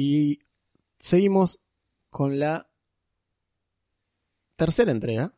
Y 0.00 0.38
seguimos 1.00 1.60
con 2.08 2.38
la 2.38 2.70
tercera 4.54 4.92
entrega. 4.92 5.34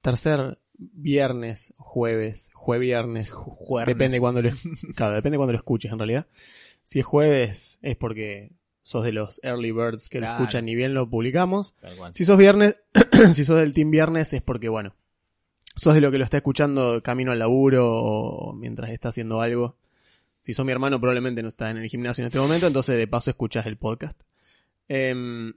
Tercer 0.00 0.58
viernes, 0.76 1.72
jueves, 1.76 2.50
jueviernes, 2.54 3.32
depende 3.86 4.18
cuando 4.18 4.42
lo, 4.42 4.50
claro, 4.96 5.14
depende 5.14 5.36
cuando 5.38 5.52
lo 5.52 5.58
escuches 5.58 5.92
en 5.92 5.98
realidad. 5.98 6.26
Si 6.82 6.98
es 6.98 7.06
jueves 7.06 7.78
es 7.82 7.96
porque 7.96 8.50
sos 8.82 9.04
de 9.04 9.12
los 9.12 9.38
early 9.44 9.70
birds 9.70 10.08
que 10.08 10.18
Claro. 10.18 10.38
lo 10.38 10.42
escuchan 10.44 10.64
ni 10.64 10.74
bien 10.74 10.92
lo 10.94 11.08
publicamos. 11.08 11.76
Si 12.14 12.24
sos 12.24 12.36
viernes, 12.36 12.78
si 13.34 13.44
sos 13.44 13.60
del 13.60 13.72
team 13.72 13.92
viernes 13.92 14.32
es 14.32 14.42
porque 14.42 14.68
bueno, 14.68 14.96
sos 15.76 15.94
de 15.94 16.00
lo 16.00 16.10
que 16.10 16.18
lo 16.18 16.24
está 16.24 16.38
escuchando 16.38 17.00
camino 17.00 17.30
al 17.30 17.38
laburo 17.38 17.94
o 17.94 18.52
mientras 18.54 18.90
está 18.90 19.10
haciendo 19.10 19.40
algo. 19.40 19.76
Si 20.44 20.54
sos 20.54 20.64
mi 20.66 20.72
hermano 20.72 20.98
probablemente 21.00 21.42
no 21.42 21.48
está 21.48 21.70
en 21.70 21.78
el 21.78 21.88
gimnasio 21.88 22.22
en 22.22 22.26
este 22.26 22.38
momento, 22.38 22.66
entonces 22.66 22.96
de 22.96 23.06
paso 23.06 23.30
escuchas 23.30 23.66
el 23.66 23.76
podcast. 23.76 24.20
Em, 24.88 25.52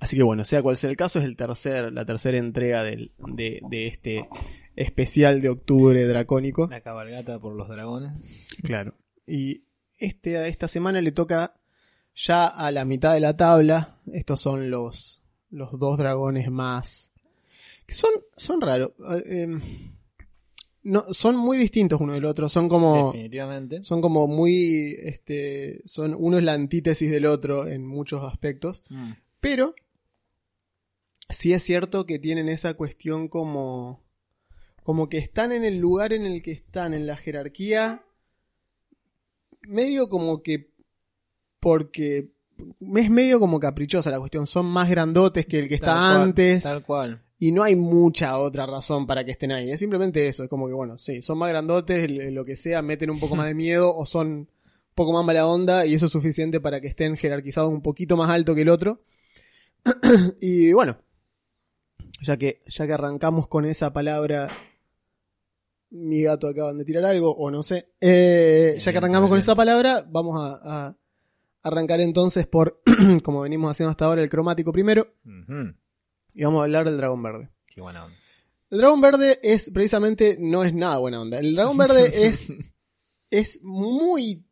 así 0.00 0.16
que 0.16 0.22
bueno, 0.22 0.44
sea 0.44 0.62
cual 0.62 0.76
sea 0.76 0.90
el 0.90 0.96
caso, 0.96 1.18
es 1.18 1.24
el 1.24 1.36
tercer, 1.36 1.92
la 1.92 2.04
tercera 2.04 2.38
entrega 2.38 2.84
del- 2.84 3.12
de, 3.18 3.60
de 3.70 3.86
este 3.88 4.28
especial 4.76 5.40
de 5.40 5.48
octubre 5.48 6.04
dracónico. 6.06 6.68
La 6.70 6.80
cabalgata 6.82 7.38
por 7.40 7.54
los 7.56 7.68
dragones. 7.68 8.12
Claro. 8.62 8.94
Y 9.26 9.64
este, 9.98 10.36
a 10.38 10.46
esta 10.46 10.68
semana 10.68 11.00
le 11.00 11.10
toca 11.12 11.54
ya 12.14 12.46
a 12.46 12.70
la 12.70 12.84
mitad 12.84 13.14
de 13.14 13.20
la 13.20 13.36
tabla. 13.36 13.98
Estos 14.12 14.40
son 14.40 14.70
los, 14.70 15.22
los 15.50 15.78
dos 15.78 15.98
dragones 15.98 16.50
más. 16.50 17.10
que 17.86 17.94
son, 17.94 18.10
son 18.36 18.60
raros. 18.60 18.92
Eh, 19.24 19.42
em, 19.42 19.60
no, 20.88 21.04
son 21.12 21.36
muy 21.36 21.58
distintos 21.58 22.00
uno 22.00 22.14
del 22.14 22.24
otro. 22.24 22.48
Son 22.48 22.66
como. 22.66 23.12
Definitivamente. 23.12 23.84
Son 23.84 24.00
como 24.00 24.26
muy. 24.26 24.96
Este. 25.02 25.82
Son. 25.84 26.16
Uno 26.18 26.38
es 26.38 26.44
la 26.44 26.54
antítesis 26.54 27.10
del 27.10 27.26
otro 27.26 27.66
en 27.68 27.86
muchos 27.86 28.24
aspectos. 28.24 28.82
Mm. 28.88 29.12
Pero. 29.40 29.74
Sí 31.28 31.52
es 31.52 31.62
cierto 31.62 32.06
que 32.06 32.18
tienen 32.18 32.48
esa 32.48 32.72
cuestión 32.72 33.28
como. 33.28 34.02
Como 34.82 35.10
que 35.10 35.18
están 35.18 35.52
en 35.52 35.62
el 35.62 35.76
lugar 35.78 36.14
en 36.14 36.24
el 36.24 36.42
que 36.42 36.52
están, 36.52 36.94
en 36.94 37.06
la 37.06 37.18
jerarquía. 37.18 38.02
Medio 39.60 40.08
como 40.08 40.42
que. 40.42 40.72
Porque. 41.60 42.32
Es 42.96 43.10
medio 43.10 43.40
como 43.40 43.60
caprichosa 43.60 44.10
la 44.10 44.20
cuestión. 44.20 44.46
Son 44.46 44.64
más 44.64 44.88
grandotes 44.88 45.44
que 45.44 45.58
el 45.58 45.68
que 45.68 45.74
está 45.74 45.92
cual, 45.92 46.22
antes. 46.22 46.62
Tal 46.62 46.82
cual. 46.82 47.22
Y 47.38 47.52
no 47.52 47.62
hay 47.62 47.76
mucha 47.76 48.36
otra 48.38 48.66
razón 48.66 49.06
para 49.06 49.24
que 49.24 49.30
estén 49.30 49.52
ahí. 49.52 49.70
Es 49.70 49.78
simplemente 49.78 50.26
eso. 50.26 50.42
Es 50.42 50.50
como 50.50 50.66
que, 50.66 50.74
bueno, 50.74 50.98
sí, 50.98 51.22
son 51.22 51.38
más 51.38 51.50
grandotes, 51.50 52.10
lo 52.32 52.44
que 52.44 52.56
sea, 52.56 52.82
meten 52.82 53.10
un 53.10 53.20
poco 53.20 53.36
más 53.36 53.46
de 53.46 53.54
miedo 53.54 53.94
o 53.94 54.06
son 54.06 54.28
un 54.28 54.48
poco 54.94 55.12
más 55.12 55.24
mala 55.24 55.46
onda 55.46 55.86
y 55.86 55.94
eso 55.94 56.06
es 56.06 56.12
suficiente 56.12 56.60
para 56.60 56.80
que 56.80 56.88
estén 56.88 57.16
jerarquizados 57.16 57.70
un 57.70 57.82
poquito 57.82 58.16
más 58.16 58.30
alto 58.30 58.54
que 58.54 58.62
el 58.62 58.68
otro. 58.68 59.02
y 60.40 60.72
bueno, 60.72 60.98
ya 62.22 62.36
que, 62.36 62.62
ya 62.66 62.86
que 62.86 62.92
arrancamos 62.92 63.46
con 63.46 63.64
esa 63.64 63.92
palabra, 63.92 64.50
mi 65.90 66.22
gato 66.22 66.48
acaban 66.48 66.78
de 66.78 66.84
tirar 66.84 67.04
algo 67.04 67.30
o 67.30 67.50
no 67.52 67.62
sé. 67.62 67.92
Eh, 68.00 68.78
ya 68.80 68.90
que 68.90 68.98
arrancamos 68.98 69.30
con 69.30 69.38
esa 69.38 69.54
palabra, 69.54 70.04
vamos 70.10 70.36
a, 70.40 70.88
a 70.88 70.96
arrancar 71.62 72.00
entonces 72.00 72.48
por, 72.48 72.82
como 73.22 73.42
venimos 73.42 73.70
haciendo 73.70 73.92
hasta 73.92 74.06
ahora, 74.06 74.22
el 74.22 74.28
cromático 74.28 74.72
primero. 74.72 75.14
Y 76.34 76.44
vamos 76.44 76.60
a 76.60 76.64
hablar 76.64 76.84
del 76.86 76.96
dragón 76.98 77.22
verde. 77.22 77.48
Qué 77.66 77.80
buena 77.82 78.04
onda. 78.04 78.16
El 78.70 78.78
dragón 78.78 79.00
verde 79.00 79.38
es 79.42 79.70
precisamente 79.70 80.36
no 80.38 80.62
es 80.64 80.74
nada 80.74 80.98
buena 80.98 81.20
onda. 81.20 81.38
El 81.38 81.54
dragón 81.54 81.76
verde 81.76 82.10
es 82.26 82.48
es 83.30 83.60
muy 83.62 84.44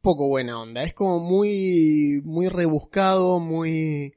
poco 0.00 0.26
buena 0.28 0.60
onda. 0.60 0.82
Es 0.82 0.94
como 0.94 1.20
muy 1.20 2.20
muy 2.24 2.48
rebuscado, 2.48 3.38
muy 3.40 4.14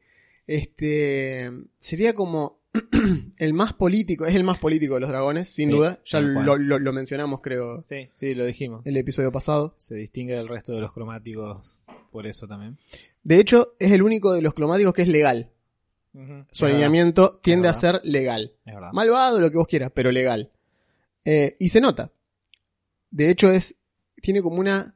este 0.47 1.51
sería 1.79 2.13
como 2.13 2.59
el 3.37 3.53
más 3.53 3.73
político, 3.73 4.25
es 4.25 4.35
el 4.35 4.43
más 4.43 4.57
político 4.59 4.95
de 4.95 4.99
los 5.01 5.09
dragones, 5.09 5.49
sin 5.49 5.69
Sí, 5.69 5.75
duda. 5.77 6.01
Ya 6.05 6.19
lo, 6.21 6.57
lo- 6.57 6.79
lo 6.79 6.93
mencionamos 6.93 7.41
creo 7.41 7.81
Sí, 7.83 8.09
sí, 8.13 8.33
lo 8.35 8.45
dijimos. 8.45 8.81
el 8.85 8.97
episodio 8.97 9.31
pasado. 9.31 9.75
Se 9.77 9.95
distingue 9.95 10.35
del 10.35 10.47
resto 10.47 10.73
de 10.73 10.81
los 10.81 10.91
cromáticos 10.91 11.79
por 12.11 12.25
eso 12.27 12.47
también. 12.47 12.77
De 13.23 13.39
hecho, 13.39 13.75
es 13.79 13.91
el 13.91 14.01
único 14.01 14.33
de 14.33 14.41
los 14.41 14.53
cromáticos 14.53 14.93
que 14.93 15.01
es 15.03 15.07
legal. 15.07 15.51
Su 16.15 16.21
Es 16.21 16.61
verdad, 16.61 16.69
alineamiento 16.69 17.39
tiende 17.43 17.67
a 17.67 17.73
ser 17.73 17.99
legal. 18.03 18.53
Malvado, 18.93 19.39
lo 19.41 19.51
que 19.51 19.57
vos 19.57 19.67
quieras, 19.67 19.91
pero 19.93 20.11
legal. 20.11 20.51
Eh, 21.25 21.55
y 21.59 21.69
se 21.69 21.81
nota. 21.81 22.11
De 23.11 23.29
hecho, 23.29 23.51
es. 23.51 23.75
tiene 24.21 24.41
como 24.41 24.59
una. 24.59 24.95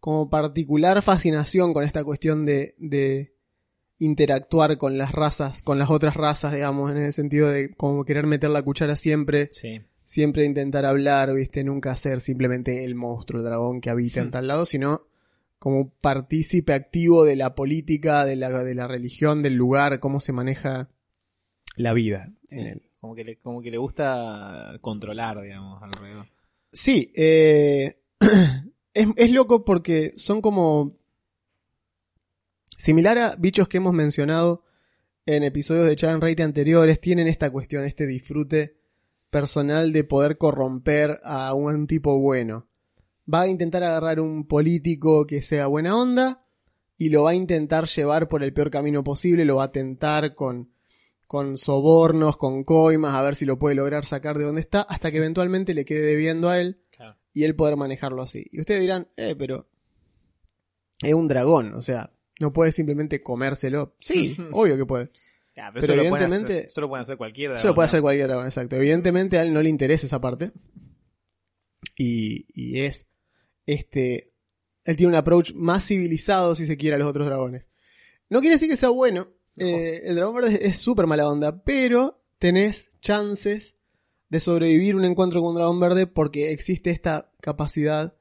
como 0.00 0.28
particular 0.30 1.02
fascinación 1.02 1.72
con 1.74 1.84
esta 1.84 2.02
cuestión 2.04 2.44
de. 2.46 2.74
de 2.78 3.34
interactuar 4.00 4.78
con 4.78 4.96
las 4.96 5.10
razas, 5.12 5.60
con 5.62 5.78
las 5.78 5.90
otras 5.90 6.14
razas, 6.14 6.52
digamos, 6.54 6.90
en 6.92 6.98
el 6.98 7.12
sentido 7.12 7.48
de 7.48 7.74
como 7.74 8.04
querer 8.04 8.26
meter 8.26 8.48
la 8.50 8.62
cuchara 8.62 8.94
siempre, 8.96 9.48
Sí. 9.50 9.80
siempre 10.04 10.44
intentar 10.44 10.84
hablar, 10.86 11.34
viste, 11.34 11.64
nunca 11.64 11.96
ser 11.96 12.20
simplemente 12.20 12.84
el 12.84 12.94
monstruo, 12.94 13.40
el 13.40 13.46
dragón 13.46 13.80
que 13.80 13.90
habita 13.90 14.20
en 14.20 14.28
Hmm. 14.28 14.30
tal 14.30 14.46
lado, 14.46 14.66
sino 14.66 15.00
como 15.58 15.90
partícipe 16.00 16.72
activo 16.72 17.24
de 17.24 17.36
la 17.36 17.54
política, 17.54 18.24
de 18.24 18.36
la, 18.36 18.50
de 18.64 18.74
la 18.74 18.86
religión, 18.86 19.42
del 19.42 19.54
lugar, 19.54 20.00
cómo 20.00 20.20
se 20.20 20.32
maneja 20.32 20.88
la 21.76 21.92
vida 21.92 22.32
sí. 22.46 22.58
en 22.58 22.66
él. 22.66 22.82
Como, 23.00 23.14
que 23.14 23.24
le, 23.24 23.38
como 23.38 23.60
que 23.62 23.70
le 23.70 23.78
gusta 23.78 24.78
controlar, 24.80 25.40
digamos, 25.40 25.82
alrededor. 25.82 26.26
Sí, 26.72 27.12
eh, 27.16 28.00
es, 28.94 29.06
es 29.16 29.32
loco 29.32 29.64
porque 29.64 30.14
son 30.16 30.40
como 30.40 30.96
similar 32.76 33.18
a 33.18 33.36
bichos 33.36 33.68
que 33.68 33.78
hemos 33.78 33.92
mencionado 33.92 34.64
en 35.26 35.42
episodios 35.42 35.86
de 35.86 35.96
Chan 35.96 36.20
Rate 36.20 36.42
anteriores, 36.42 37.00
tienen 37.00 37.28
esta 37.28 37.50
cuestión, 37.50 37.84
este 37.84 38.06
disfrute 38.06 38.78
personal 39.30 39.92
de 39.92 40.04
poder 40.04 40.38
corromper 40.38 41.20
a 41.22 41.52
un 41.52 41.86
tipo 41.86 42.18
bueno. 42.18 42.67
Va 43.32 43.42
a 43.42 43.46
intentar 43.48 43.82
agarrar 43.84 44.20
un 44.20 44.46
político 44.46 45.26
que 45.26 45.42
sea 45.42 45.66
buena 45.66 45.96
onda 45.96 46.44
y 46.96 47.10
lo 47.10 47.24
va 47.24 47.30
a 47.30 47.34
intentar 47.34 47.86
llevar 47.88 48.28
por 48.28 48.42
el 48.42 48.52
peor 48.52 48.70
camino 48.70 49.04
posible, 49.04 49.44
lo 49.44 49.56
va 49.56 49.64
a 49.64 49.72
tentar 49.72 50.34
con, 50.34 50.72
con 51.26 51.58
sobornos, 51.58 52.36
con 52.36 52.64
coimas, 52.64 53.14
a 53.14 53.22
ver 53.22 53.36
si 53.36 53.44
lo 53.44 53.58
puede 53.58 53.74
lograr 53.74 54.06
sacar 54.06 54.38
de 54.38 54.44
donde 54.44 54.60
está, 54.62 54.80
hasta 54.82 55.10
que 55.10 55.18
eventualmente 55.18 55.74
le 55.74 55.84
quede 55.84 56.00
debiendo 56.02 56.48
a 56.48 56.58
él 56.60 56.80
Claro. 56.90 57.16
y 57.32 57.44
él 57.44 57.54
poder 57.54 57.76
manejarlo 57.76 58.22
así. 58.22 58.46
Y 58.50 58.60
ustedes 58.60 58.80
dirán, 58.80 59.08
eh, 59.16 59.36
pero 59.38 59.68
es 61.02 61.14
un 61.14 61.28
dragón, 61.28 61.74
o 61.74 61.82
sea, 61.82 62.10
no 62.40 62.52
puede 62.52 62.72
simplemente 62.72 63.22
comérselo. 63.22 63.94
Sí, 64.00 64.36
obvio 64.52 64.76
que 64.76 64.86
puede. 64.86 65.10
pero, 65.54 65.70
Pero 65.74 65.78
eso, 65.84 65.94
lo 65.94 66.02
pueden 66.08 66.14
evidentemente- 66.14 66.52
hacer, 66.54 66.66
eso 66.68 66.80
lo 66.80 66.88
pueden 66.88 67.02
hacer 67.02 67.16
cualquiera. 67.18 67.54
Eso 67.56 67.66
lo 67.68 67.74
puede 67.74 67.86
hacer 67.86 68.00
cualquier 68.00 68.26
dragón, 68.28 68.46
exacto. 68.46 68.76
Evidentemente 68.76 69.38
a 69.38 69.42
él 69.42 69.52
no 69.52 69.60
le 69.62 69.68
interesa 69.68 70.06
esa 70.06 70.20
parte. 70.20 70.50
Y, 71.96 72.46
y 72.54 72.80
es, 72.80 73.06
este, 73.68 74.32
él 74.84 74.96
tiene 74.96 75.12
un 75.12 75.18
approach 75.18 75.52
más 75.52 75.86
civilizado, 75.86 76.54
si 76.56 76.66
se 76.66 76.78
quiere, 76.78 76.96
a 76.96 76.98
los 76.98 77.08
otros 77.08 77.26
dragones. 77.26 77.68
No 78.30 78.40
quiere 78.40 78.54
decir 78.54 78.68
que 78.68 78.76
sea 78.76 78.88
bueno. 78.88 79.28
No. 79.56 79.66
Eh, 79.66 80.08
el 80.08 80.16
dragón 80.16 80.36
verde 80.36 80.66
es 80.66 80.78
súper 80.78 81.06
mala 81.06 81.28
onda, 81.28 81.62
pero 81.64 82.22
tenés 82.38 82.88
chances 83.02 83.76
de 84.30 84.40
sobrevivir 84.40 84.96
un 84.96 85.04
encuentro 85.04 85.42
con 85.42 85.50
un 85.50 85.56
dragón 85.56 85.80
verde 85.80 86.06
porque 86.06 86.50
existe 86.52 86.90
esta 86.90 87.30
capacidad 87.40 88.14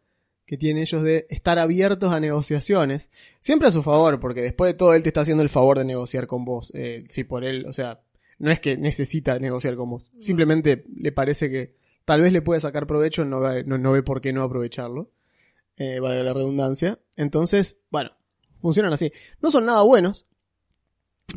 que 0.46 0.58
tienen 0.58 0.84
ellos 0.84 1.02
de 1.02 1.28
estar 1.30 1.60
abiertos 1.60 2.12
a 2.12 2.20
negociaciones. 2.20 3.10
Siempre 3.40 3.70
a 3.70 3.72
su 3.72 3.84
favor, 3.84 4.20
porque 4.20 4.42
después 4.42 4.74
de 4.74 4.78
todo 4.78 4.94
él 4.96 5.04
te 5.04 5.10
está 5.10 5.22
haciendo 5.22 5.44
el 5.44 5.50
favor 5.50 5.78
de 5.78 5.86
negociar 5.86 6.28
con 6.28 6.44
vos. 6.44 6.72
Eh, 6.74 7.06
si 7.08 7.24
por 7.24 7.46
él, 7.46 7.66
o 7.68 7.74
sea, 7.74 8.02
no 8.40 8.52
es 8.52 8.60
que 8.60 8.76
necesita 8.76 9.40
negociar 9.40 9.78
con 9.78 9.92
vos. 9.92 10.10
Simplemente 10.20 10.84
le 10.94 11.14
parece 11.14 11.50
que 11.50 11.76
tal 12.04 12.22
vez 12.22 12.34
le 12.34 12.42
puede 12.42 12.60
sacar 12.60 12.86
provecho, 12.86 13.24
no 13.24 13.40
ve, 13.40 13.64
no, 13.64 13.78
no 13.78 13.94
ve 13.94 14.04
por 14.04 14.20
qué 14.20 14.34
no 14.34 14.44
aprovecharlo. 14.44 15.12
Eh, 15.78 16.00
vale 16.00 16.24
la 16.24 16.34
redundancia. 16.34 17.00
Entonces, 17.16 17.78
bueno, 17.92 18.12
funcionan 18.62 18.94
así. 18.94 19.12
No 19.42 19.52
son 19.52 19.66
nada 19.66 19.82
buenos, 19.84 20.26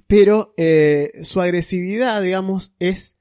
pero 0.07 0.55
eh, 0.57 1.13
su 1.25 1.41
agresividad, 1.41 2.23
digamos, 2.23 2.73
es 2.79 3.17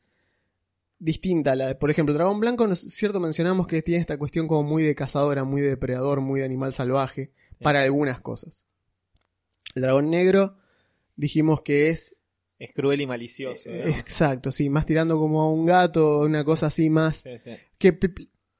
distinta 0.97 1.53
a 1.53 1.55
la 1.55 1.67
de, 1.67 1.75
por 1.75 1.89
ejemplo, 1.91 2.11
el 2.11 2.17
dragón 2.17 2.39
blanco, 2.39 2.67
¿no 2.67 2.73
es 2.73 2.81
cierto? 2.81 3.19
Mencionamos 3.19 3.67
que 3.67 3.81
tiene 3.81 4.01
esta 4.01 4.17
cuestión 4.17 4.47
como 4.47 4.63
muy 4.63 4.83
de 4.83 4.95
cazadora, 4.95 5.43
muy 5.43 5.61
de 5.61 5.69
depredador, 5.69 6.21
muy 6.21 6.39
de 6.41 6.45
animal 6.45 6.73
salvaje. 6.73 7.31
para 7.61 7.81
algunas 7.83 8.21
cosas. 8.21 8.65
El 9.75 9.81
dragón 9.83 10.09
negro 10.09 10.57
dijimos 11.15 11.61
que 11.61 11.89
es 11.89 12.15
Es 12.57 12.73
cruel 12.73 13.01
y 13.01 13.07
malicioso. 13.07 13.69
digamos. 13.69 13.99
exacto, 13.99 14.51
sí, 14.51 14.69
más 14.69 14.85
tirando 14.85 15.17
como 15.17 15.41
a 15.41 15.51
un 15.51 15.65
gato, 15.65 16.19
una 16.21 16.43
cosa 16.45 16.67
así 16.67 16.89
más 16.89 17.17
Sí, 17.17 17.37
sí. 17.39 17.51
que 17.77 17.97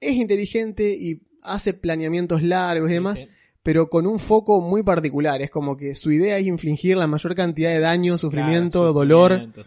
es 0.01 0.13
inteligente 0.15 0.91
y 0.97 1.21
hace 1.43 1.73
planeamientos 1.73 2.41
largos 2.43 2.89
y 2.89 2.93
demás, 2.93 3.17
Sí, 3.17 3.25
sí. 3.25 3.31
pero 3.63 3.89
con 3.89 4.07
un 4.07 4.19
foco 4.19 4.61
muy 4.61 4.83
particular. 4.83 5.41
Es 5.41 5.49
como 5.51 5.75
que 5.77 5.95
su 5.95 6.11
idea 6.11 6.37
es 6.37 6.45
infligir 6.47 6.97
la 6.97 7.07
mayor 7.07 7.35
cantidad 7.35 7.69
de 7.71 7.79
daño, 7.79 8.17
sufrimiento, 8.17 8.79
Claro, 8.79 8.93
dolor. 8.93 9.31
sufrimiento. 9.31 9.63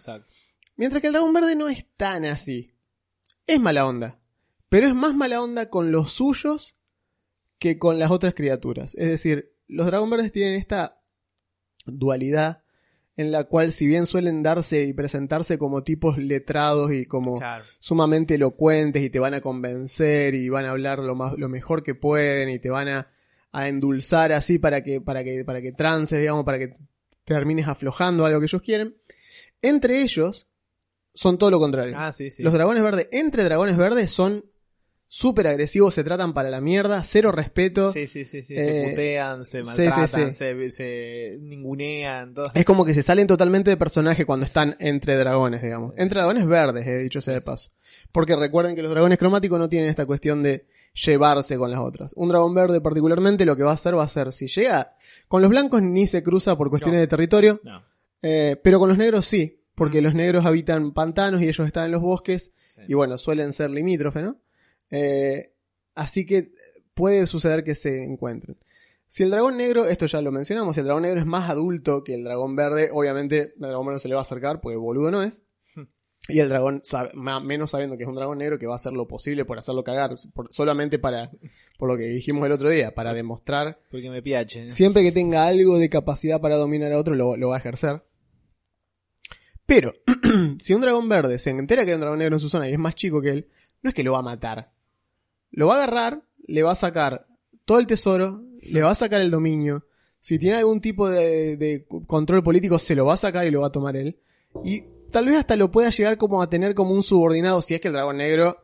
Mientras 0.75 1.01
que 1.01 1.07
el 1.07 1.13
dragón 1.13 1.33
verde 1.33 1.55
no 1.55 1.69
es 1.69 1.85
tan 1.97 2.25
así. 2.25 2.73
Es 3.45 3.59
mala 3.59 3.85
onda. 3.85 4.19
Pero 4.69 4.87
es 4.87 4.95
más 4.95 5.13
mala 5.15 5.41
onda 5.41 5.69
con 5.69 5.91
los 5.91 6.13
suyos 6.13 6.75
que 7.59 7.77
con 7.77 7.99
las 7.99 8.09
otras 8.11 8.33
criaturas. 8.33 8.95
Es 8.95 9.07
decir, 9.09 9.53
los 9.67 9.85
dragón 9.85 10.09
verdes 10.09 10.31
tienen 10.31 10.55
esta 10.55 11.01
dualidad 11.85 12.62
en 13.15 13.31
la 13.31 13.43
cual 13.43 13.71
si 13.73 13.85
bien 13.85 14.05
suelen 14.07 14.41
darse 14.41 14.83
y 14.85 14.93
presentarse 14.93 15.57
como 15.59 15.83
tipos 15.83 16.17
letrados 16.17 16.91
y 16.91 17.05
como 17.05 17.37
Claro. 17.37 17.63
sumamente 17.79 18.35
elocuentes 18.35 19.03
y 19.03 19.09
te 19.09 19.19
van 19.19 19.33
a 19.35 19.41
convencer 19.41 20.33
y 20.33 20.49
van 20.49 20.65
a 20.65 20.71
hablar 20.71 20.99
lo 20.99 21.13
más 21.15 21.33
lo 21.37 21.47
mejor 21.49 21.83
que 21.83 21.93
pueden 21.95 22.49
y 22.49 22.57
te 22.59 22.69
van 22.71 22.87
a, 22.87 23.07
a 23.51 23.67
endulzar 23.67 24.31
así 24.31 24.57
para 24.57 24.81
que 24.83 24.99
para 25.01 25.23
que 25.23 25.43
para 25.45 25.61
que 25.61 25.71
trances 25.71 26.19
digamos 26.19 26.43
para 26.43 26.57
que 26.57 26.73
termines 27.23 27.67
aflojando 27.67 28.25
algo 28.25 28.39
que 28.39 28.45
ellos 28.47 28.61
quieren 28.61 28.95
entre 29.61 30.01
ellos 30.01 30.47
son 31.13 31.37
todo 31.37 31.51
lo 31.51 31.59
contrario 31.59 31.93
Ah, 31.95 32.11
sí, 32.11 32.31
sí. 32.31 32.41
los 32.41 32.51
dragones 32.53 32.81
verdes 32.81 33.07
entre 33.11 33.43
dragones 33.43 33.77
verdes 33.77 34.09
son 34.11 34.43
súper 35.15 35.45
agresivos 35.45 35.93
se 35.93 36.03
tratan 36.03 36.33
para 36.33 36.49
la 36.49 36.59
mierda 36.59 37.03
cero 37.03 37.31
respeto 37.31 37.91
Sí, 37.93 38.07
sí, 38.07 38.25
sí, 38.25 38.41
sí. 38.41 38.55
Eh, 38.57 38.65
se 38.85 38.89
putean, 38.89 39.45
se 39.45 39.59
sí, 39.59 39.63
sí, 39.63 39.83
maltratan, 39.83 40.07
sí. 40.29 40.33
Se, 40.33 40.69
se 40.71 41.37
ningunean, 41.39 42.33
todo. 42.33 42.51
es 42.55 42.65
como 42.65 42.83
que 42.83 42.95
se 42.95 43.03
salen 43.03 43.27
totalmente 43.27 43.69
de 43.69 43.77
personaje 43.77 44.25
cuando 44.25 44.45
están 44.45 44.75
entre 44.79 45.15
dragones, 45.15 45.61
digamos. 45.61 45.93
Entre 45.97 46.17
dragones 46.19 46.47
verdes, 46.47 46.87
he 46.87 46.97
dicho 46.97 47.21
sea 47.21 47.35
de 47.35 47.41
paso. 47.41 47.69
Porque 48.11 48.35
recuerden 48.35 48.75
que 48.75 48.81
los 48.81 48.89
dragones 48.91 49.19
cromáticos 49.19 49.59
no 49.59 49.69
tienen 49.69 49.87
esta 49.89 50.07
cuestión 50.07 50.41
de 50.41 50.65
llevarse 50.95 51.57
con 51.57 51.69
las 51.69 51.79
otras. 51.79 52.11
Un 52.15 52.29
dragón 52.29 52.55
verde 52.55 52.81
particularmente 52.81 53.45
lo 53.45 53.55
que 53.55 53.63
va 53.63 53.71
a 53.71 53.75
hacer 53.75 53.95
va 53.95 54.03
a 54.03 54.09
ser, 54.09 54.31
si 54.33 54.47
llega, 54.47 54.95
con 55.27 55.41
los 55.43 55.49
blancos 55.51 55.83
ni 55.83 56.07
se 56.07 56.23
cruza 56.23 56.57
por 56.57 56.69
cuestiones 56.71 56.97
No. 56.97 57.01
de 57.01 57.07
territorio, 57.07 57.59
No. 57.63 57.83
eh, 58.23 58.59
pero 58.63 58.79
con 58.79 58.89
los 58.89 58.97
negros 58.97 59.27
sí, 59.27 59.59
porque 59.75 60.01
Mm. 60.01 60.03
los 60.05 60.15
negros 60.15 60.45
habitan 60.47 60.91
pantanos 60.91 61.39
y 61.41 61.47
ellos 61.47 61.67
están 61.67 61.85
en 61.85 61.91
los 61.91 62.01
bosques 62.01 62.51
y 62.87 62.95
bueno, 62.95 63.19
suelen 63.19 63.53
ser 63.53 63.69
limítrofes, 63.69 64.23
¿no? 64.23 64.37
Eh, 64.95 65.53
así 65.95 66.25
que 66.25 66.53
puede 66.93 67.25
suceder 67.27 67.63
que 67.63 67.75
se 67.75 68.03
encuentren. 68.03 68.57
Si 69.07 69.23
el 69.23 69.31
dragón 69.31 69.57
negro, 69.57 69.85
esto 69.85 70.05
ya 70.05 70.21
lo 70.21 70.31
mencionamos, 70.31 70.75
si 70.75 70.79
el 70.79 70.85
dragón 70.85 71.03
negro 71.03 71.19
es 71.19 71.25
más 71.25 71.49
adulto 71.49 72.03
que 72.03 72.15
el 72.15 72.23
dragón 72.23 72.55
verde, 72.55 72.89
obviamente 72.91 73.53
el 73.55 73.59
dragón 73.59 73.85
verde 73.87 73.95
no 73.95 73.99
se 73.99 74.07
le 74.07 74.15
va 74.15 74.21
a 74.21 74.23
acercar 74.23 74.59
porque 74.61 74.77
boludo 74.77 75.11
no 75.11 75.21
es. 75.23 75.43
Y 76.29 76.39
el 76.39 76.47
dragón, 76.47 76.79
sabe- 76.85 77.11
menos 77.13 77.71
sabiendo 77.71 77.97
que 77.97 78.03
es 78.03 78.09
un 78.09 78.15
dragón 78.15 78.37
negro, 78.37 78.57
que 78.57 78.65
va 78.65 78.73
a 78.73 78.75
hacer 78.77 78.93
lo 78.93 79.07
posible 79.09 79.43
por 79.43 79.59
hacerlo 79.59 79.83
cagar, 79.83 80.15
por- 80.33 80.47
solamente 80.53 80.97
para, 80.97 81.29
por 81.77 81.89
lo 81.89 81.97
que 81.97 82.03
dijimos 82.05 82.45
el 82.45 82.53
otro 82.53 82.69
día, 82.69 82.95
para 82.95 83.13
demostrar, 83.13 83.79
Porque 83.91 84.09
me 84.09 84.21
piache. 84.21 84.69
siempre 84.71 85.03
que 85.03 85.11
tenga 85.11 85.45
algo 85.47 85.77
de 85.77 85.89
capacidad 85.89 86.39
para 86.39 86.55
dominar 86.55 86.93
a 86.93 86.97
otro, 86.97 87.13
lo, 87.15 87.35
lo 87.35 87.49
va 87.49 87.55
a 87.55 87.59
ejercer. 87.59 88.03
Pero, 89.65 89.93
si 90.59 90.73
un 90.73 90.81
dragón 90.81 91.09
verde 91.09 91.39
se 91.39 91.49
entera 91.49 91.83
que 91.83 91.91
hay 91.91 91.95
un 91.95 92.01
dragón 92.01 92.19
negro 92.19 92.35
en 92.37 92.39
su 92.41 92.49
zona 92.49 92.69
y 92.69 92.73
es 92.73 92.79
más 92.79 92.95
chico 92.95 93.21
que 93.21 93.29
él, 93.29 93.47
no 93.81 93.89
es 93.89 93.93
que 93.93 94.03
lo 94.03 94.13
va 94.13 94.19
a 94.19 94.23
matar. 94.23 94.69
Lo 95.53 95.67
va 95.67 95.75
a 95.75 95.83
agarrar, 95.83 96.23
le 96.45 96.61
va 96.63 96.71
a 96.71 96.75
sacar 96.75 97.25
todo 97.65 97.79
el 97.79 97.87
tesoro, 97.87 98.43
le 98.61 98.81
va 98.81 98.91
a 98.91 98.95
sacar 98.95 99.21
el 99.21 99.31
dominio. 99.31 99.85
Si 100.19 100.37
tiene 100.39 100.57
algún 100.57 100.81
tipo 100.81 101.09
de, 101.09 101.55
de 101.57 101.85
control 102.05 102.43
político, 102.43 102.77
se 102.79 102.95
lo 102.95 103.05
va 103.05 103.13
a 103.13 103.17
sacar 103.17 103.45
y 103.47 103.51
lo 103.51 103.61
va 103.61 103.67
a 103.67 103.71
tomar 103.71 103.95
él. 103.95 104.19
Y 104.63 104.83
tal 105.11 105.25
vez 105.25 105.35
hasta 105.37 105.55
lo 105.55 105.71
pueda 105.71 105.89
llegar 105.89 106.17
como 106.17 106.41
a 106.41 106.49
tener 106.49 106.73
como 106.75 106.93
un 106.93 107.03
subordinado 107.03 107.61
si 107.61 107.73
es 107.75 107.79
que 107.81 107.87
el 107.89 107.93
dragón 107.93 108.17
negro 108.17 108.57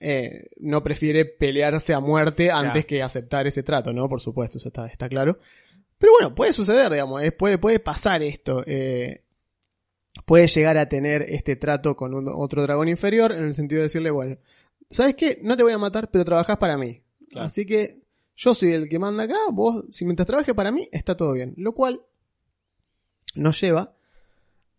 eh, 0.00 0.48
no 0.58 0.82
prefiere 0.82 1.24
pelearse 1.24 1.94
a 1.94 2.00
muerte 2.00 2.50
antes 2.50 2.84
que 2.86 3.02
aceptar 3.02 3.46
ese 3.46 3.62
trato, 3.62 3.92
¿no? 3.92 4.08
Por 4.08 4.20
supuesto, 4.20 4.58
eso 4.58 4.68
está, 4.68 4.86
está 4.86 5.08
claro. 5.08 5.38
Pero 5.98 6.12
bueno, 6.18 6.34
puede 6.34 6.52
suceder, 6.52 6.90
digamos, 6.92 7.22
puede, 7.38 7.56
puede 7.58 7.78
pasar 7.78 8.22
esto. 8.22 8.62
eh, 8.66 9.22
puede 10.26 10.46
llegar 10.48 10.78
a 10.78 10.88
tener 10.88 11.22
este 11.22 11.56
trato 11.56 11.96
con 11.96 12.14
un- 12.14 12.28
otro 12.28 12.62
dragón 12.62 12.88
inferior 12.88 13.32
en 13.32 13.44
el 13.44 13.54
sentido 13.54 13.80
de 13.80 13.84
decirle, 13.88 14.10
bueno, 14.10 14.36
¿sabes 14.90 15.14
qué? 15.14 15.38
No 15.42 15.56
te 15.56 15.62
voy 15.62 15.72
a 15.72 15.78
matar, 15.78 16.10
pero 16.10 16.24
trabajás 16.24 16.56
para 16.58 16.76
mí. 16.78 17.02
Claro. 17.30 17.46
Así 17.46 17.66
que 17.66 18.00
yo 18.36 18.54
soy 18.54 18.72
el 18.72 18.88
que 18.88 18.98
manda 18.98 19.24
acá, 19.24 19.36
vos, 19.52 19.84
si 19.92 20.04
mientras 20.04 20.26
trabajes 20.26 20.54
para 20.54 20.70
mí, 20.72 20.88
está 20.92 21.16
todo 21.16 21.32
bien. 21.32 21.54
Lo 21.56 21.72
cual 21.72 22.02
nos 23.34 23.60
lleva 23.60 23.94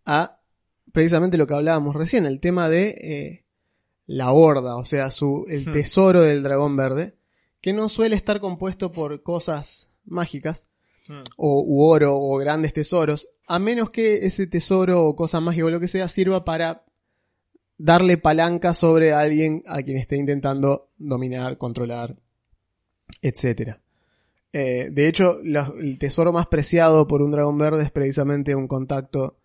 a 0.06 0.40
precisamente 0.92 1.38
lo 1.38 1.48
que 1.48 1.54
hablábamos 1.54 1.96
recién, 1.96 2.26
el 2.26 2.40
tema 2.40 2.70
de 2.70 2.90
eh, 2.90 3.46
la 4.06 4.32
horda, 4.32 4.78
o 4.78 4.86
sea, 4.86 5.12
su, 5.12 5.46
el 5.50 5.68
Hmm. 5.68 5.72
tesoro 5.74 6.22
del 6.22 6.44
dragón 6.44 6.78
verde, 6.78 7.16
que 7.60 7.74
no 7.74 7.90
suele 7.90 8.16
estar 8.16 8.40
compuesto 8.40 8.92
por 8.92 9.22
cosas 9.24 9.90
mágicas, 10.06 10.70
Mm. 11.08 11.22
o 11.38 11.62
u 11.64 11.84
oro 11.84 12.16
o 12.18 12.36
grandes 12.38 12.74
tesoros, 12.74 13.28
a 13.48 13.60
menos 13.60 13.92
que 13.92 14.26
ese 14.26 14.48
tesoro 14.48 15.04
o 15.06 15.16
cosa 15.16 15.40
mágica 15.40 15.66
o 15.68 15.70
lo 15.70 15.80
que 15.80 15.88
sea 15.88 16.08
sirva 16.08 16.44
para 16.46 16.84
darle 17.78 18.18
palanca 18.18 18.74
sobre 18.74 19.12
alguien 19.14 19.64
a 19.68 19.82
quien 19.84 19.98
esté 19.98 20.18
intentando 20.18 20.90
dominar, 20.98 21.58
controlar, 21.58 22.16
etcétera. 23.22 23.82
Eh, 24.54 24.90
de 24.92 25.08
hecho, 25.08 25.38
la- 25.44 25.74
el 25.80 25.98
tesoro 26.00 26.32
más 26.32 26.48
preciado 26.48 27.08
por 27.08 27.22
un 27.22 27.32
dragón 27.32 27.58
verde 27.58 27.84
es 27.84 27.92
precisamente 27.92 28.56
un 28.56 28.68
contacto 28.68 29.38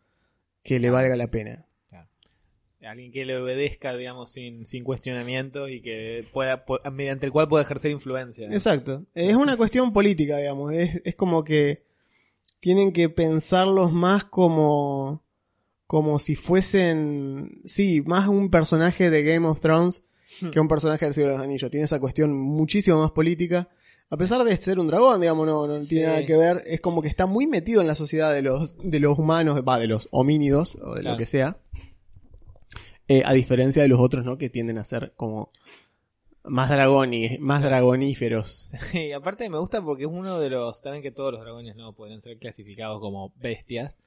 que 0.63 0.79
le 0.79 0.91
valga 0.91 1.17
la 1.17 1.31
pena. 1.31 1.67
Alguien 2.83 3.13
que 3.13 3.27
le 3.27 3.37
obedezca, 3.37 3.95
digamos, 3.95 4.33
sin, 4.33 4.65
sin 4.67 4.85
cuestionamiento 4.85 5.69
y 5.69 5.83
que 5.83 6.25
pueda, 6.33 6.65
pu- 6.65 6.81
mediante 6.91 7.27
el 7.27 7.33
cual 7.33 7.47
pueda 7.47 7.63
ejercer 7.63 7.91
influencia. 7.91 8.47
Exacto. 8.47 9.05
Es 9.15 9.35
una 9.35 9.59
cuestión 9.59 9.93
política, 9.93 10.39
digamos. 10.39 10.73
Es, 10.73 10.99
es 11.05 11.15
como 11.15 11.45
que 11.45 11.85
tienen 12.59 12.93
que 12.93 13.11
pensarlos 13.11 13.93
más 13.93 14.25
como, 14.25 15.23
como 15.91 16.21
si 16.21 16.37
fuesen, 16.37 17.63
sí, 17.65 18.01
más 18.07 18.29
un 18.29 18.49
personaje 18.49 19.11
de 19.11 19.25
Game 19.25 19.45
of 19.49 19.59
Thrones 19.61 20.05
que 20.53 20.61
un 20.61 20.69
personaje 20.69 21.05
del 21.05 21.15
Señor 21.15 21.31
de 21.31 21.37
los 21.39 21.45
Anillos. 21.45 21.69
Tiene 21.69 21.87
esa 21.87 21.99
cuestión 21.99 22.33
muchísimo 22.33 23.01
más 23.01 23.11
política. 23.11 23.69
A 24.09 24.17
pesar 24.17 24.45
de 24.45 24.57
ser 24.57 24.79
un 24.79 24.87
dragón, 24.87 25.21
digamos, 25.21 25.49
no, 25.49 25.67
no 25.67 25.81
Sí. 25.81 25.89
tiene 25.89 26.07
nada 26.07 26.25
que 26.25 26.37
ver. 26.37 26.63
Es 26.65 26.81
como 26.81 27.03
que 27.03 27.09
está 27.09 27.27
muy 27.27 27.49
metido 27.49 27.81
en 27.81 27.89
la 27.89 27.97
sociedad 27.97 28.33
de 28.33 28.41
los, 28.43 28.79
de 28.79 29.01
los 29.01 29.19
humanos, 29.19 29.65
va, 29.69 29.81
de 29.81 29.89
los 29.89 30.07
homínidos, 30.13 30.77
o 30.81 30.95
de 30.95 31.01
Claro. 31.01 31.15
lo 31.15 31.19
que 31.19 31.27
sea. 31.27 31.59
Eh, 33.09 33.23
a 33.25 33.33
diferencia 33.33 33.83
de 33.83 33.89
los 33.89 33.99
otros, 33.99 34.25
¿no? 34.25 34.39
Que 34.39 34.49
tienden 34.49 34.79
a 34.79 34.85
ser 34.85 35.13
como 35.17 35.51
más 36.45 36.71
dragón 36.71 37.13
y 37.15 37.37
más 37.39 37.65
dragoníferos. 37.65 38.73
Y 38.95 39.11
aparte 39.11 39.51
me 39.51 39.59
gusta 39.59 39.83
porque 39.83 40.05
es 40.05 40.09
uno 40.11 40.39
de 40.39 40.51
los, 40.51 40.81
también 40.83 41.03
que 41.03 41.11
todos 41.11 41.33
los 41.33 41.41
dragones 41.41 41.75
no 41.75 41.97
pueden 41.97 42.21
ser 42.21 42.39
clasificados 42.39 43.01
como 43.01 43.33
bestias, 43.41 43.99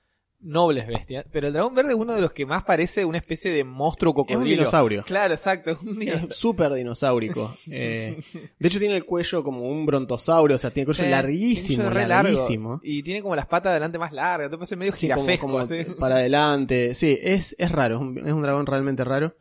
nobles 0.44 0.86
bestias, 0.88 1.26
pero 1.32 1.48
el 1.48 1.54
dragón 1.54 1.74
verde 1.74 1.90
es 1.94 1.96
uno 1.96 2.14
de 2.14 2.22
los 2.22 2.32
que 2.34 2.46
más 2.46 2.64
parece 2.64 3.06
una 3.06 3.18
especie 3.18 3.52
de 3.52 3.64
monstruo 3.64 4.12
Es 4.14 4.18
un 4.18 4.26
cocodrilo. 4.26 4.58
dinosaurio. 4.62 5.04
Claro, 5.04 5.34
exacto, 5.34 5.72
es 5.72 5.80
un 5.82 5.98
dinosaurio. 6.00 6.30
Es 6.32 6.36
súper 6.38 6.74
dinosaurico. 6.74 7.56
Eh, 7.72 8.18
de 8.60 8.68
hecho, 8.68 8.80
tiene 8.80 8.96
el 8.96 9.06
cuello 9.06 9.44
como 9.44 9.68
un 9.68 9.86
brontosaurio, 9.86 10.56
o 10.56 10.60
sea, 10.60 10.70
tiene 10.72 10.84
el 10.84 10.96
cuello 10.96 11.04
Sí, 11.06 11.10
larguísimo, 11.10 11.68
tiene 11.84 11.88
un 11.88 11.94
re 11.94 12.08
largo. 12.08 12.30
larguísimo. 12.32 12.80
Y 12.84 13.04
tiene 13.04 13.22
como 13.22 13.36
las 13.36 13.46
patas 13.48 13.72
adelante 13.72 13.98
más 13.98 14.12
largas, 14.12 14.46
entonces 14.48 14.72
es 14.72 14.78
medio 14.78 14.92
Sí, 14.94 15.00
jirafesco. 15.08 15.48
como 15.48 15.66
para 16.00 16.16
adelante. 16.16 16.94
Sí, 16.96 17.18
es, 17.22 17.56
es 17.58 17.72
raro, 17.72 17.96
es 17.96 18.02
un, 18.02 18.18
es 18.20 18.34
un 18.34 18.42
dragón 18.42 18.66
realmente 18.66 19.04
raro. 19.04 19.36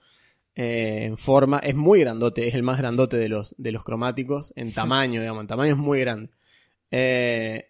Eh, 0.55 1.05
en 1.07 1.17
forma, 1.17 1.59
es 1.61 1.75
muy 1.75 2.01
grandote, 2.01 2.47
es 2.47 2.55
el 2.55 2.63
más 2.63 2.77
grandote 2.79 3.17
de 3.17 3.29
los, 3.31 3.55
de 3.57 3.73
los 3.73 3.83
cromáticos, 3.85 4.53
en 4.55 4.73
tamaño, 4.75 5.21
digamos, 5.21 5.41
en 5.41 5.47
tamaño 5.49 5.73
es 5.73 5.79
muy 5.79 5.99
grande. 6.01 6.31
Eh, 6.91 7.69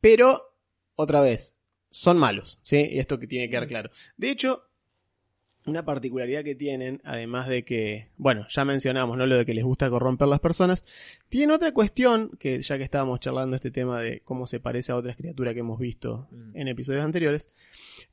pero, 0.00 0.42
otra 0.96 1.20
vez, 1.20 1.54
son 1.90 2.18
malos, 2.18 2.58
¿sí? 2.62 2.86
Y 2.90 2.98
esto 2.98 3.18
que 3.18 3.26
tiene 3.26 3.46
que 3.46 3.50
quedar 3.52 3.66
claro. 3.68 3.90
De 4.16 4.30
hecho, 4.30 4.64
una 5.66 5.84
particularidad 5.84 6.44
que 6.44 6.54
tienen, 6.54 7.00
además 7.04 7.46
de 7.48 7.62
que, 7.64 8.10
bueno, 8.16 8.46
ya 8.48 8.64
mencionamos, 8.64 9.18
¿no? 9.18 9.26
Lo 9.26 9.36
de 9.36 9.44
que 9.44 9.52
les 9.54 9.64
gusta 9.64 9.90
corromper 9.90 10.26
las 10.28 10.40
personas, 10.40 10.82
tiene 11.28 11.52
otra 11.52 11.72
cuestión, 11.72 12.30
que 12.38 12.62
ya 12.62 12.78
que 12.78 12.84
estábamos 12.84 13.20
charlando 13.20 13.54
este 13.56 13.70
tema 13.70 14.00
de 14.00 14.20
cómo 14.20 14.46
se 14.46 14.60
parece 14.60 14.92
a 14.92 14.96
otras 14.96 15.16
criaturas 15.16 15.52
que 15.54 15.60
hemos 15.60 15.78
visto 15.78 16.26
Mm. 16.30 16.56
en 16.56 16.68
episodios 16.68 17.04
anteriores, 17.04 17.50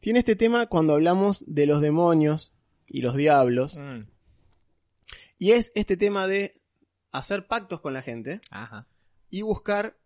tiene 0.02 0.20
este 0.20 0.36
tema 0.36 0.66
cuando 0.66 0.94
hablamos 0.94 1.44
de 1.48 1.66
los 1.66 1.80
demonios 1.82 2.52
y 2.88 3.02
los 3.02 3.16
diablos, 3.16 3.80
Mm, 3.80 4.02
y 5.40 5.52
es 5.52 5.72
este 5.76 5.96
tema 5.98 6.28
de 6.28 6.62
hacer 7.12 7.48
pactos 7.48 7.80
con 7.82 7.94
la 7.94 8.02
gente 8.02 8.42
Ajá. 8.52 8.88
y 9.30 9.42
buscar 9.44 9.98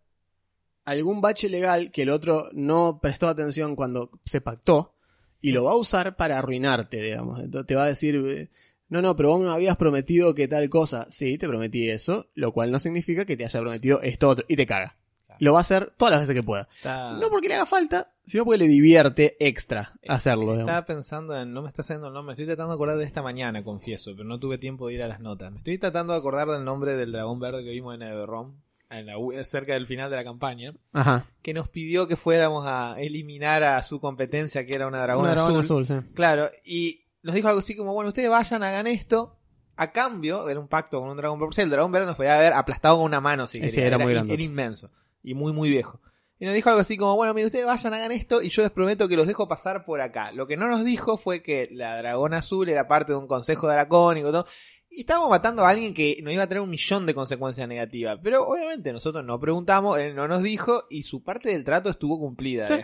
algún 0.84 1.20
bache 1.20 1.48
legal 1.48 1.90
que 1.90 2.02
el 2.02 2.10
otro 2.10 2.48
no 2.52 2.98
prestó 3.02 3.28
atención 3.28 3.76
cuando 3.76 4.10
se 4.24 4.40
pactó 4.40 4.94
y 5.40 5.52
lo 5.52 5.64
va 5.64 5.72
a 5.72 5.76
usar 5.76 6.16
para 6.16 6.38
arruinarte, 6.38 7.00
digamos. 7.00 7.40
Entonces 7.40 7.66
te 7.66 7.74
va 7.74 7.84
a 7.84 7.88
decir, 7.88 8.50
no, 8.88 9.00
no, 9.02 9.16
pero 9.16 9.30
vos 9.30 9.40
me 9.40 9.50
habías 9.50 9.76
prometido 9.76 10.34
que 10.34 10.48
tal 10.48 10.68
cosa. 10.68 11.06
Sí, 11.10 11.38
te 11.38 11.48
prometí 11.48 11.88
eso, 11.88 12.26
lo 12.34 12.52
cual 12.52 12.70
no 12.70 12.78
significa 12.78 13.24
que 13.24 13.36
te 13.36 13.44
haya 13.44 13.60
prometido 13.60 14.00
esto 14.02 14.28
otro 14.28 14.44
y 14.48 14.56
te 14.56 14.66
caga. 14.66 14.94
lo 15.38 15.52
va 15.54 15.60
a 15.60 15.62
hacer 15.62 15.94
todas 15.96 16.12
las 16.12 16.20
veces 16.20 16.34
que 16.34 16.42
pueda. 16.42 16.68
Está- 16.76 17.12
No 17.12 17.30
porque 17.30 17.48
le 17.48 17.54
haga 17.54 17.64
falta, 17.64 18.12
sino 18.26 18.44
porque 18.44 18.58
le 18.58 18.68
divierte 18.68 19.36
extra 19.40 19.94
hacerlo. 20.06 20.42
digamos. 20.52 20.60
Estaba 20.68 20.84
pensando 20.84 21.34
en, 21.34 21.54
no 21.54 21.62
me 21.62 21.68
está 21.68 21.82
saliendo 21.82 22.08
el 22.08 22.12
nombre, 22.12 22.32
me 22.32 22.32
estoy 22.34 22.44
tratando 22.46 22.72
de 22.72 22.74
acordar 22.74 22.98
de 22.98 23.04
esta 23.04 23.22
mañana, 23.22 23.64
confieso, 23.64 24.10
pero 24.14 24.24
no 24.28 24.38
tuve 24.38 24.58
tiempo 24.58 24.88
de 24.88 24.94
ir 24.94 25.02
a 25.02 25.08
las 25.08 25.20
notas. 25.20 25.50
Me 25.50 25.56
estoy 25.56 25.78
tratando 25.78 26.12
de 26.12 26.18
acordar 26.18 26.48
del 26.48 26.62
nombre 26.64 26.94
del 26.96 27.12
dragón 27.12 27.40
verde 27.40 27.64
que 27.64 27.70
vimos 27.70 27.94
en 27.94 28.02
Everrom, 28.02 28.56
en 28.90 29.06
la, 29.06 29.44
cerca 29.44 29.74
del 29.74 29.86
final 29.86 30.10
de 30.10 30.16
la 30.16 30.24
campaña, 30.24 30.74
Ajá. 30.92 31.26
que 31.42 31.54
nos 31.54 31.68
pidió 31.68 32.06
que 32.08 32.16
fuéramos 32.16 32.66
a 32.66 32.94
eliminar 33.00 33.62
a 33.62 33.82
su 33.82 34.00
competencia, 34.00 34.66
que 34.66 34.74
era 34.74 34.86
una 34.86 35.00
dragón 35.00 35.24
Una 35.30 35.32
azul. 35.44 35.60
azul, 35.60 35.86
sí. 35.86 35.94
Claro, 36.14 36.50
y 36.64 37.04
nos 37.22 37.34
dijo 37.34 37.48
algo 37.48 37.60
así 37.60 37.76
como, 37.76 37.92
bueno, 37.94 38.08
ustedes 38.08 38.28
vayan, 38.28 38.62
hagan 38.62 38.86
esto, 38.86 39.36
a 39.76 39.92
cambio, 39.92 40.48
era 40.48 40.58
un 40.60 40.68
pacto 40.68 41.00
con 41.00 41.08
un 41.08 41.16
dragón 41.16 41.38
verde, 41.40 41.62
el 41.62 41.70
dragón 41.70 41.92
verde 41.92 42.06
nos 42.06 42.16
podía 42.16 42.36
haber 42.36 42.52
aplastado 42.52 42.96
con 42.96 43.04
una 43.06 43.20
mano 43.20 43.46
si 43.46 43.58
Sí, 43.62 43.70
quería, 43.70 43.86
era 43.86 43.98
muy 43.98 44.12
grande. 44.12 44.34
era 44.34 44.42
inmenso, 44.42 44.90
y 45.22 45.34
muy, 45.34 45.52
muy 45.52 45.70
viejo. 45.70 46.00
Y 46.38 46.46
nos 46.46 46.54
dijo 46.54 46.70
algo 46.70 46.80
así 46.80 46.96
como, 46.96 47.14
bueno, 47.16 47.34
mire, 47.34 47.46
ustedes 47.46 47.66
vayan, 47.66 47.92
hagan 47.94 48.12
esto, 48.12 48.40
y 48.42 48.48
yo 48.48 48.62
les 48.62 48.70
prometo 48.70 49.06
que 49.08 49.16
los 49.16 49.26
dejo 49.26 49.46
pasar 49.46 49.84
por 49.84 50.00
acá. 50.00 50.32
Lo 50.32 50.46
que 50.46 50.56
no 50.56 50.68
nos 50.68 50.84
dijo 50.86 51.18
fue 51.18 51.42
que 51.42 51.68
la 51.70 51.98
dragón 51.98 52.32
azul 52.32 52.68
era 52.70 52.88
parte 52.88 53.12
de 53.12 53.18
un 53.18 53.26
consejo 53.26 53.68
dracónico, 53.68 54.30
y 54.30 54.32
todo. 54.32 54.46
Y 54.90 55.00
estábamos 55.00 55.30
matando 55.30 55.64
a 55.64 55.70
alguien 55.70 55.94
que 55.94 56.18
nos 56.22 56.32
iba 56.32 56.42
a 56.42 56.48
traer 56.48 56.62
un 56.62 56.70
millón 56.70 57.06
de 57.06 57.14
consecuencias 57.14 57.66
negativas. 57.68 58.18
Pero 58.22 58.46
obviamente 58.46 58.92
nosotros 58.92 59.24
no 59.24 59.38
preguntamos, 59.38 59.98
él 59.98 60.14
no 60.14 60.26
nos 60.26 60.42
dijo, 60.42 60.84
y 60.90 61.04
su 61.04 61.22
parte 61.22 61.50
del 61.50 61.64
trato 61.64 61.90
estuvo 61.90 62.18
cumplida. 62.18 62.66
Sí. 62.68 62.74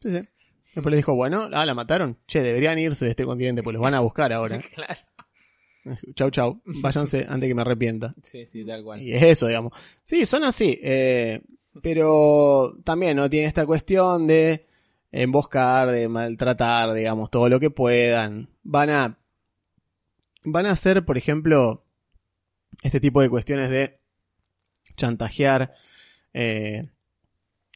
Sí, 0.00 0.10
sí. 0.10 0.28
Después 0.74 0.90
le 0.90 0.96
dijo, 0.96 1.14
bueno, 1.14 1.48
ah, 1.52 1.64
la 1.64 1.74
mataron. 1.74 2.18
Che, 2.26 2.42
deberían 2.42 2.78
irse 2.78 3.06
de 3.06 3.12
este 3.12 3.24
continente, 3.24 3.62
pues 3.62 3.74
los 3.74 3.82
van 3.82 3.94
a 3.94 4.00
buscar 4.00 4.32
ahora. 4.32 4.60
claro. 4.74 5.00
chau, 6.14 6.30
chau. 6.30 6.60
Váyanse 6.66 7.24
antes 7.28 7.48
que 7.48 7.54
me 7.54 7.62
arrepienta. 7.62 8.14
Sí, 8.22 8.44
sí, 8.46 8.64
tal 8.64 8.82
cual. 8.82 9.00
Y 9.00 9.14
es 9.14 9.22
eso, 9.22 9.46
digamos. 9.46 9.72
Sí, 10.04 10.26
son 10.26 10.44
así. 10.44 10.78
eh, 10.82 11.40
pero 11.82 12.76
también, 12.84 13.16
¿no? 13.16 13.28
Tiene 13.28 13.46
esta 13.46 13.66
cuestión 13.66 14.26
de 14.26 14.66
emboscar, 15.12 15.90
de 15.90 16.08
maltratar, 16.08 16.92
digamos, 16.92 17.30
todo 17.30 17.48
lo 17.48 17.60
que 17.60 17.70
puedan. 17.70 18.48
Van 18.62 18.90
a. 18.90 19.18
Van 20.46 20.66
a 20.66 20.70
hacer, 20.70 21.04
por 21.04 21.18
ejemplo, 21.18 21.84
este 22.82 23.00
tipo 23.00 23.20
de 23.20 23.28
cuestiones 23.28 23.68
de 23.70 24.00
chantajear 24.96 25.74
eh, 26.32 26.88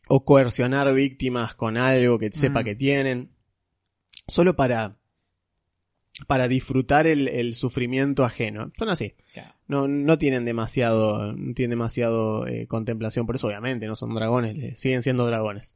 o 0.08 0.24
coercionar 0.24 0.92
víctimas 0.94 1.54
con 1.54 1.76
algo 1.76 2.18
que 2.18 2.30
sepa 2.32 2.60
Mm. 2.60 2.64
que 2.64 2.74
tienen. 2.76 3.30
Solo 4.28 4.54
para. 4.56 4.96
para 6.26 6.48
disfrutar 6.48 7.06
el, 7.06 7.28
el 7.28 7.54
sufrimiento 7.54 8.24
ajeno. 8.24 8.70
Son 8.78 8.90
así 8.90 9.14
Claro. 9.32 9.54
no, 9.68 9.88
no 9.88 10.18
tienen 10.18 10.44
demasiado, 10.44 11.32
no 11.32 11.54
tienen 11.54 11.70
demasiado 11.70 12.46
eh, 12.46 12.66
contemplación, 12.66 13.24
por 13.24 13.36
eso 13.36 13.46
obviamente 13.46 13.86
no 13.86 13.96
son 13.96 14.14
dragones, 14.14 14.54
le- 14.54 14.74
siguen 14.76 15.02
siendo 15.02 15.24
dragones. 15.24 15.74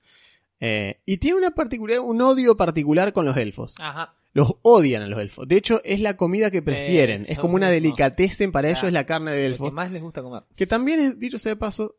Eh, 0.60 1.00
y 1.06 1.16
tiene 1.16 1.38
una 1.38 1.52
particular, 1.52 2.00
un 2.00 2.20
odio 2.20 2.56
particular 2.58 3.12
con 3.14 3.24
los 3.24 3.36
elfos. 3.38 3.74
Ajá. 3.78 4.16
Los 4.34 4.56
odian 4.62 5.02
a 5.02 5.06
los 5.06 5.18
elfos. 5.20 5.46
De 5.48 5.56
hecho, 5.56 5.80
es 5.84 6.00
la 6.00 6.16
comida 6.16 6.50
que 6.50 6.60
prefieren. 6.60 7.22
Eso 7.22 7.32
es 7.32 7.38
como 7.38 7.54
una 7.54 7.70
delicatessen 7.70 8.50
para 8.52 8.68
Claro. 8.68 8.78
ellos, 8.80 8.88
es 8.88 8.92
la 8.92 9.06
carne 9.06 9.30
de 9.30 9.48
Lo 9.48 9.54
elfo. 9.54 9.64
que 9.66 9.70
más 9.70 9.90
les 9.92 10.02
gusta 10.02 10.22
comer. 10.22 10.42
Que 10.56 10.66
también, 10.66 11.00
es, 11.00 11.18
dicho 11.20 11.38
sea 11.38 11.50
de 11.52 11.56
paso, 11.56 11.96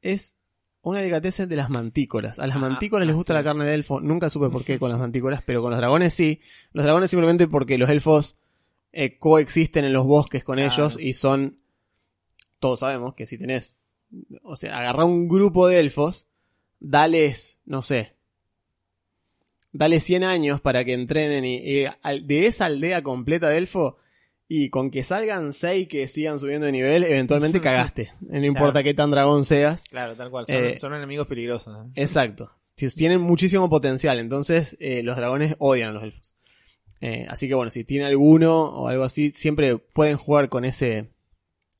es 0.00 0.36
una 0.80 1.00
delicatessen 1.00 1.48
de 1.50 1.56
las 1.56 1.68
mantícoras. 1.68 2.38
A 2.38 2.46
las 2.46 2.56
Ah, 2.56 2.60
mantícoras 2.60 3.06
les 3.06 3.14
gusta 3.14 3.34
la 3.34 3.44
carne 3.44 3.64
de 3.66 3.74
elfo. 3.74 4.00
Nunca 4.00 4.30
supe 4.30 4.48
por 4.48 4.64
qué 4.64 4.78
con 4.78 4.88
las 4.90 4.98
mantícoras, 4.98 5.42
pero 5.44 5.60
con 5.60 5.70
los 5.70 5.78
dragones 5.78 6.14
sí. 6.14 6.40
Los 6.72 6.84
dragones 6.84 7.10
simplemente 7.10 7.46
porque 7.46 7.76
los 7.76 7.90
elfos 7.90 8.36
eh, 8.92 9.18
coexisten 9.18 9.84
en 9.84 9.92
los 9.92 10.06
bosques 10.06 10.42
con 10.44 10.56
Claro. 10.56 10.72
ellos 10.72 10.96
y 10.98 11.12
son... 11.12 11.58
Todos 12.58 12.80
sabemos 12.80 13.14
que 13.14 13.26
si 13.26 13.36
tenés... 13.36 13.78
O 14.42 14.56
sea, 14.56 14.78
agarra 14.78 15.04
un 15.04 15.28
grupo 15.28 15.68
de 15.68 15.80
elfos, 15.80 16.26
dales, 16.80 17.58
no 17.66 17.82
sé, 17.82 18.15
dale 19.78 20.00
100 20.00 20.24
años 20.24 20.60
para 20.60 20.84
que 20.84 20.92
entrenen 20.92 21.44
y, 21.44 21.56
y 21.56 21.86
al- 22.02 22.26
de 22.26 22.46
esa 22.46 22.66
aldea 22.66 23.02
completa 23.02 23.48
de 23.48 23.58
elfo 23.58 23.98
y 24.48 24.70
con 24.70 24.90
que 24.90 25.02
salgan 25.04 25.52
6 25.52 25.88
que 25.88 26.06
sigan 26.08 26.38
subiendo 26.38 26.66
de 26.66 26.72
nivel, 26.72 27.04
eventualmente 27.04 27.60
cagaste. 27.62 28.12
No 28.20 28.44
importa 28.44 28.82
qué 28.82 28.94
tan 28.94 29.10
dragón 29.10 29.44
seas. 29.44 29.84
Claro, 29.84 30.14
tal 30.16 30.30
cual. 30.30 30.46
Son, 30.46 30.54
Eh, 30.56 30.78
son 30.78 30.94
enemigos 30.94 31.26
peligrosos. 31.26 31.76
¿eh? 31.76 31.90
Exacto. 31.96 32.52
Tienen 32.94 33.20
muchísimo 33.20 33.70
potencial, 33.70 34.18
entonces 34.18 34.76
eh, 34.80 35.02
los 35.02 35.16
dragones 35.16 35.56
odian 35.58 35.90
a 35.90 35.92
los 35.94 36.02
elfos. 36.02 36.34
Eh, 37.00 37.26
así 37.28 37.48
que 37.48 37.54
bueno, 37.54 37.70
si 37.70 37.84
tiene 37.84 38.04
alguno 38.06 38.60
o 38.64 38.88
algo 38.88 39.04
así, 39.04 39.30
siempre 39.30 39.76
pueden 39.78 40.16
jugar 40.16 40.48
con 40.48 40.64
ese, 40.64 41.10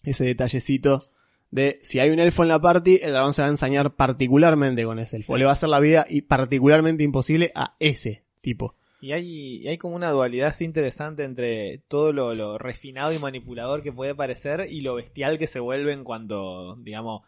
ese 0.02 0.24
detallecito 0.24 1.10
de 1.56 1.80
si 1.82 1.98
hay 1.98 2.10
un 2.10 2.20
elfo 2.20 2.42
en 2.42 2.50
la 2.50 2.60
party, 2.60 3.00
el 3.02 3.12
dragón 3.12 3.32
se 3.32 3.40
va 3.40 3.48
a 3.48 3.50
ensañar 3.50 3.96
particularmente 3.96 4.84
con 4.84 4.98
ese 4.98 5.16
elfo. 5.16 5.32
Sí. 5.32 5.38
Le 5.38 5.46
va 5.46 5.52
a 5.52 5.54
hacer 5.54 5.70
la 5.70 5.80
vida 5.80 6.06
y 6.08 6.22
particularmente 6.22 7.02
imposible 7.02 7.50
a 7.54 7.74
ese 7.80 8.24
tipo. 8.40 8.76
Y 9.00 9.12
hay, 9.12 9.62
y 9.62 9.68
hay 9.68 9.78
como 9.78 9.96
una 9.96 10.10
dualidad 10.10 10.48
así 10.48 10.64
interesante 10.64 11.24
entre 11.24 11.78
todo 11.88 12.12
lo, 12.12 12.34
lo 12.34 12.58
refinado 12.58 13.12
y 13.12 13.18
manipulador 13.18 13.82
que 13.82 13.92
puede 13.92 14.14
parecer 14.14 14.68
y 14.70 14.82
lo 14.82 14.94
bestial 14.94 15.38
que 15.38 15.46
se 15.46 15.58
vuelven 15.58 16.04
cuando, 16.04 16.76
digamos, 16.76 17.22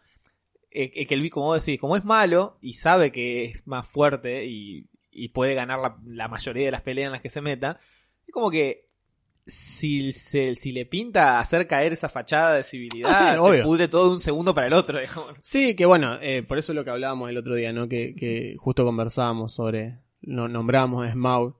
eh, 0.71 0.91
eh, 0.93 1.07
que 1.07 1.15
el 1.15 1.29
como 1.31 1.47
vos 1.47 1.65
decís, 1.65 1.79
como 1.79 1.97
es 1.97 2.05
malo 2.05 2.57
y 2.61 2.73
sabe 2.73 3.11
que 3.11 3.45
es 3.45 3.65
más 3.65 3.87
fuerte 3.87 4.45
y, 4.45 4.89
y 5.11 5.29
puede 5.29 5.55
ganar 5.55 5.79
la, 5.79 5.97
la 6.05 6.27
mayoría 6.27 6.65
de 6.65 6.71
las 6.71 6.83
peleas 6.83 7.07
en 7.07 7.13
las 7.13 7.21
que 7.21 7.29
se 7.29 7.41
meta, 7.41 7.79
es 8.27 8.31
como 8.31 8.51
que 8.51 8.88
si, 9.49 10.11
se, 10.11 10.55
si 10.55 10.71
le 10.71 10.85
pinta 10.85 11.39
hacer 11.39 11.67
caer 11.67 11.93
esa 11.93 12.07
fachada 12.09 12.53
de 12.55 12.63
civilidad, 12.63 13.11
Ah, 13.13 13.31
sí, 13.31 13.33
se 13.33 13.39
obvio. 13.39 13.63
pudre 13.63 13.87
todo 13.87 14.09
de 14.09 14.13
un 14.15 14.21
segundo 14.21 14.53
para 14.55 14.67
el 14.67 14.73
otro, 14.73 14.99
digamos. 15.01 15.33
Sí, 15.41 15.75
que 15.75 15.85
bueno, 15.85 16.17
eh, 16.21 16.43
por 16.43 16.57
eso 16.57 16.71
es 16.71 16.75
lo 16.75 16.83
que 16.83 16.91
hablábamos 16.91 17.29
el 17.29 17.37
otro 17.37 17.55
día, 17.55 17.73
¿no? 17.73 17.87
Que, 17.89 18.15
que 18.15 18.55
justo 18.57 18.85
conversábamos 18.85 19.53
sobre, 19.53 19.97
no, 20.21 20.47
nombramos 20.47 21.05
a 21.05 21.11
Smaug. 21.11 21.55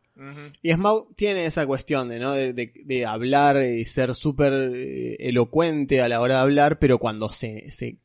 Y 0.61 0.71
Smaug 0.73 1.15
tiene 1.15 1.45
esa 1.45 1.65
cuestión 1.65 2.09
de, 2.09 2.19
¿no? 2.19 2.33
de, 2.33 2.53
de- 2.53 2.73
de 2.83 3.05
hablar 3.05 3.61
y 3.63 3.85
ser 3.85 4.13
súper 4.15 4.53
eh, 4.75 5.15
elocuente 5.19 6.01
a 6.01 6.09
la 6.09 6.19
hora 6.21 6.35
de 6.35 6.41
hablar, 6.41 6.79
pero 6.79 6.97
cuando 6.99 7.31
se, 7.31 7.71
se, 7.71 7.97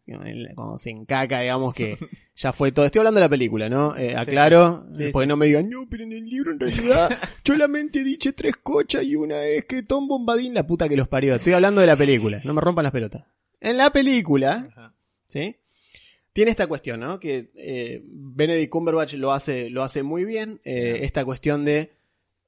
cuando 0.55 0.79
se 0.79 0.91
encaca, 0.91 1.41
digamos 1.41 1.75
que 1.75 1.97
ya 2.37 2.53
fue 2.53 2.73
todo. 2.73 2.87
Estoy 2.87 3.01
hablando 3.01 3.21
de 3.21 3.25
la 3.27 3.31
película, 3.31 3.69
¿no? 3.69 3.97
Eh, 3.97 4.15
aclaro, 4.17 4.87
Sí, 4.97 5.09
porque 5.13 5.25
sí. 5.25 5.29
no 5.29 5.37
me 5.37 5.47
digan, 5.47 5.69
no, 5.69 5.87
pero 5.91 6.05
en 6.05 6.13
el 6.13 6.25
libro 6.25 6.53
en 6.53 6.61
realidad 6.61 7.11
solamente 7.45 8.05
dice 8.05 8.33
tres 8.33 8.57
cochas 8.63 9.03
y 9.05 9.17
una 9.17 9.43
es 9.45 9.65
que 9.65 9.83
Tom 9.83 10.07
Bombadín, 10.07 10.55
la 10.55 10.67
puta 10.67 10.89
que 10.89 10.97
los 10.97 11.09
parió. 11.09 11.35
Estoy 11.35 11.55
hablando 11.55 11.81
de 11.81 11.87
la 11.89 11.97
película, 11.97 12.41
no 12.45 12.55
me 12.55 12.61
rompan 12.61 12.85
las 12.85 12.93
pelotas. 12.93 13.25
En 13.61 13.77
la 13.77 13.91
película. 13.91 14.93
¿sí? 15.29 15.57
Tiene 16.33 16.51
esta 16.51 16.67
cuestión, 16.67 16.99
¿no? 17.01 17.21
Que 17.21 17.51
eh, 17.55 18.03
Benedict 18.05 18.69
Cumberbatch 18.71 19.15
lo 19.15 19.33
hace, 19.33 19.71
lo 19.71 19.83
hace 19.85 20.03
muy 20.03 20.25
bien. 20.25 20.61
eh. 20.65 20.99
Esta 21.03 21.25
cuestión 21.25 21.65
de 21.65 21.93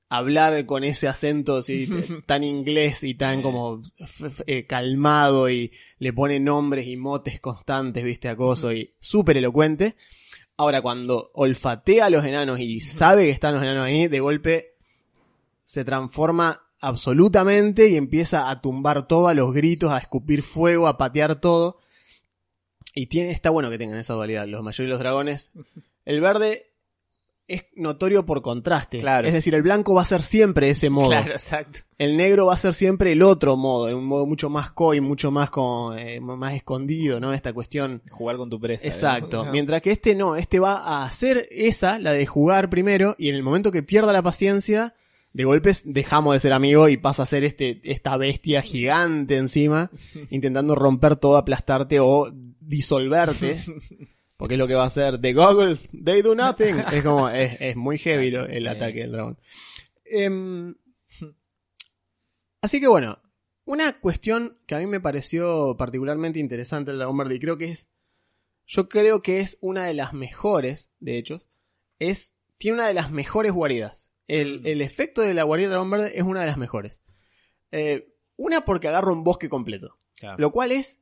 hablar 0.09 0.65
con 0.67 0.85
ese 0.85 1.09
acento 1.09 1.59
así, 1.59 1.87
t- 1.87 2.23
tan 2.27 2.45
inglés 2.45 3.03
y 3.03 3.15
tan 3.15 3.43
como 3.43 3.83
eh, 4.47 4.67
calmado 4.67 5.51
y 5.51 5.73
le 5.99 6.13
pone 6.13 6.39
nombres 6.41 6.87
y 6.87 6.97
motes 6.97 7.41
constantes, 7.41 8.05
viste, 8.05 8.29
acoso 8.29 8.73
y 8.73 8.95
súper 9.01 9.37
elocuente. 9.37 9.97
Ahora, 10.57 10.81
cuando 10.81 11.31
olfatea 11.35 12.07
a 12.07 12.11
los 12.11 12.25
enanos 12.25 12.61
y 12.61 12.81
sabe 12.81 13.25
que 13.27 13.31
están 13.31 13.55
los 13.55 13.63
enanos 13.63 13.85
ahí, 13.85 14.09
de 14.09 14.21
golpe 14.21 14.75
se 15.65 15.85
transforma 15.85 16.63
absolutamente 16.81 17.89
y 17.89 17.97
empieza 17.97 18.49
a 18.49 18.61
tumbar 18.61 19.07
todo 19.09 19.29
a 19.29 19.35
los 19.35 19.53
gritos, 19.53 19.91
a 19.93 19.99
escupir 19.99 20.43
fuego, 20.43 20.87
a 20.89 20.97
patear 20.97 21.41
todo. 21.41 21.79
Y 22.95 23.07
tiene, 23.09 23.33
está 23.33 23.51
bueno 23.51 23.69
que 23.69 23.77
tengan 23.77 23.99
esa 23.99 24.15
dualidad, 24.15 24.47
los 24.47 24.63
mayores 24.63 24.89
y 24.89 24.91
los 24.91 24.99
dragones. 24.99 25.51
El 26.07 26.21
verde 26.23 26.71
es 27.49 27.67
notorio 27.75 28.27
por 28.27 28.43
contraste. 28.43 29.01
Claro. 29.01 29.27
Es 29.27 29.33
decir, 29.33 29.55
el 29.55 29.63
blanco 29.63 29.95
va 29.95 30.03
a 30.03 30.07
ser 30.07 30.23
siempre 30.23 30.71
ese 30.71 30.91
modo. 30.91 31.11
Claro, 31.11 31.33
exacto. 31.33 31.81
El 31.99 32.17
negro 32.17 32.47
va 32.47 32.55
a 32.55 32.59
ser 32.59 32.75
siempre 32.75 33.13
el 33.13 33.23
otro 33.23 33.57
modo, 33.57 33.97
un 33.97 34.05
modo 34.05 34.27
mucho 34.27 34.51
más 34.51 34.73
coy, 34.73 35.01
mucho 35.01 35.31
más 35.31 35.51
con, 35.51 35.99
eh, 35.99 36.21
más 36.21 36.55
escondido, 36.55 37.21
¿no? 37.21 37.33
Esta 37.33 37.53
cuestión. 37.53 38.03
Jugar 38.11 38.37
con 38.37 38.51
tu 38.51 38.61
presa. 38.61 38.87
Exacto. 38.87 39.45
Mientras 39.47 39.81
que 39.81 39.93
este 39.93 40.15
no, 40.15 40.37
este 40.37 40.59
va 40.59 40.75
a 40.75 41.07
hacer 41.07 41.49
esa, 41.51 41.99
la 41.99 42.13
de 42.13 42.27
jugar 42.27 42.69
primero, 42.69 43.15
y 43.19 43.29
en 43.29 43.37
el 43.37 43.43
momento 43.43 43.71
que 43.71 43.83
pierda 43.83 44.13
la 44.13 44.23
paciencia, 44.23 44.95
de 45.33 45.45
golpes 45.45 45.83
dejamos 45.85 46.35
de 46.35 46.41
ser 46.41 46.53
amigos 46.53 46.91
y 46.91 46.97
pasa 46.97 47.23
a 47.23 47.27
ser 47.27 47.45
este, 47.45 47.81
esta 47.85 48.17
bestia 48.17 48.63
gigante 48.63 49.37
encima, 49.37 49.91
intentando 50.31 50.75
romper 50.75 51.17
todo, 51.17 51.37
aplastarte 51.37 52.01
o 52.01 52.31
disolverte. 52.61 53.63
Porque 54.37 54.55
es 54.55 54.59
lo 54.59 54.69
que 54.69 54.75
va 54.75 54.85
a 54.85 54.89
hacer. 54.89 55.21
The 55.21 55.33
goggles, 55.33 55.89
they 56.05 56.21
do 56.23 56.35
nothing. 56.35 56.77
Es 56.93 57.03
como, 57.03 57.29
es, 57.29 57.61
es 57.61 57.77
muy 57.77 57.99
heavy 57.99 58.31
lo- 58.31 58.47
el 58.47 58.67
ataque 58.69 59.01
del 59.01 59.13
dragón. 59.13 59.39
Em, 60.05 60.75
así 62.61 62.81
que 62.81 62.89
bueno, 62.89 63.19
una 63.65 63.99
cuestión 64.01 64.59
que 64.67 64.75
a 64.75 64.79
mí 64.79 64.87
me 64.87 65.01
pareció 65.01 65.77
particularmente 65.77 66.39
interesante 66.39 66.91
del 66.91 66.99
dragón 66.99 67.19
verde 67.19 67.37
y 67.37 67.41
creo 67.41 67.59
que 67.59 67.67
es, 67.71 67.89
yo 68.67 68.89
creo 68.89 69.23
que 69.23 69.41
es 69.41 69.59
una 69.61 69.85
de 69.85 69.95
las 69.95 70.13
mejores, 70.13 70.91
de 71.01 71.17
hecho, 71.19 71.41
es, 71.99 72.35
tiene 72.59 72.77
una 72.79 72.87
de 72.89 72.95
las 72.95 73.11
mejores 73.11 73.53
guaridas. 73.53 74.13
El, 74.29 74.61
Mm. 74.63 74.67
el 74.67 74.83
efecto 74.83 75.23
de 75.23 75.35
la 75.35 75.45
guarida 75.45 75.67
del 75.69 75.73
dragón 75.73 75.91
verde 75.91 76.13
es 76.17 76.23
una 76.23 76.41
de 76.41 76.47
las 76.47 76.57
mejores. 76.59 77.03
Eh, 77.73 78.13
una 78.37 78.65
porque 78.65 78.89
agarra 78.89 79.13
un 79.13 79.25
bosque 79.25 79.49
completo. 79.49 79.99
Claro. 80.17 80.37
Lo 80.39 80.51
cual 80.51 80.73
es 80.73 80.99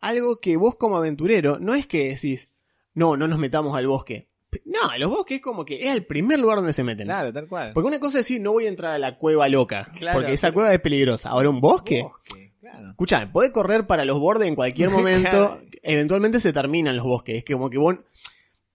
algo 0.00 0.38
que 0.40 0.56
vos 0.56 0.76
como 0.76 0.96
aventurero, 0.96 1.58
no 1.58 1.74
es 1.74 1.86
que 1.86 2.08
decís, 2.08 2.50
no, 2.94 3.16
no 3.16 3.28
nos 3.28 3.38
metamos 3.38 3.76
al 3.76 3.86
bosque. 3.86 4.28
No, 4.64 4.78
los 4.98 5.10
bosques 5.10 5.36
es 5.36 5.42
como 5.42 5.64
que 5.64 5.84
es 5.84 5.90
el 5.90 6.06
primer 6.06 6.38
lugar 6.38 6.58
donde 6.58 6.72
se 6.72 6.84
meten. 6.84 7.06
Claro, 7.06 7.32
tal 7.32 7.48
cual. 7.48 7.72
Porque 7.74 7.88
una 7.88 7.98
cosa 7.98 8.20
es 8.20 8.26
decir, 8.26 8.40
no 8.40 8.52
voy 8.52 8.66
a 8.66 8.68
entrar 8.68 8.92
a 8.92 8.98
la 8.98 9.18
cueva 9.18 9.48
loca, 9.48 9.90
Claro, 9.98 10.16
porque 10.18 10.32
esa 10.34 10.46
pero- 10.48 10.54
cueva 10.54 10.72
es 10.74 10.80
peligrosa. 10.80 11.30
Ahora, 11.30 11.50
un 11.50 11.60
bosque, 11.60 12.02
Bosque, 12.02 12.52
claro. 12.60 12.90
escucha, 12.90 13.32
podés 13.32 13.50
correr 13.50 13.86
para 13.88 14.04
los 14.04 14.18
bordes 14.20 14.46
en 14.46 14.54
cualquier 14.54 14.90
momento, 14.90 15.58
eventualmente 15.82 16.38
se 16.38 16.52
terminan 16.52 16.96
los 16.96 17.04
bosques, 17.04 17.36
es 17.38 17.44
que 17.44 17.54
como 17.54 17.68
que 17.68 17.78
vos 17.78 17.96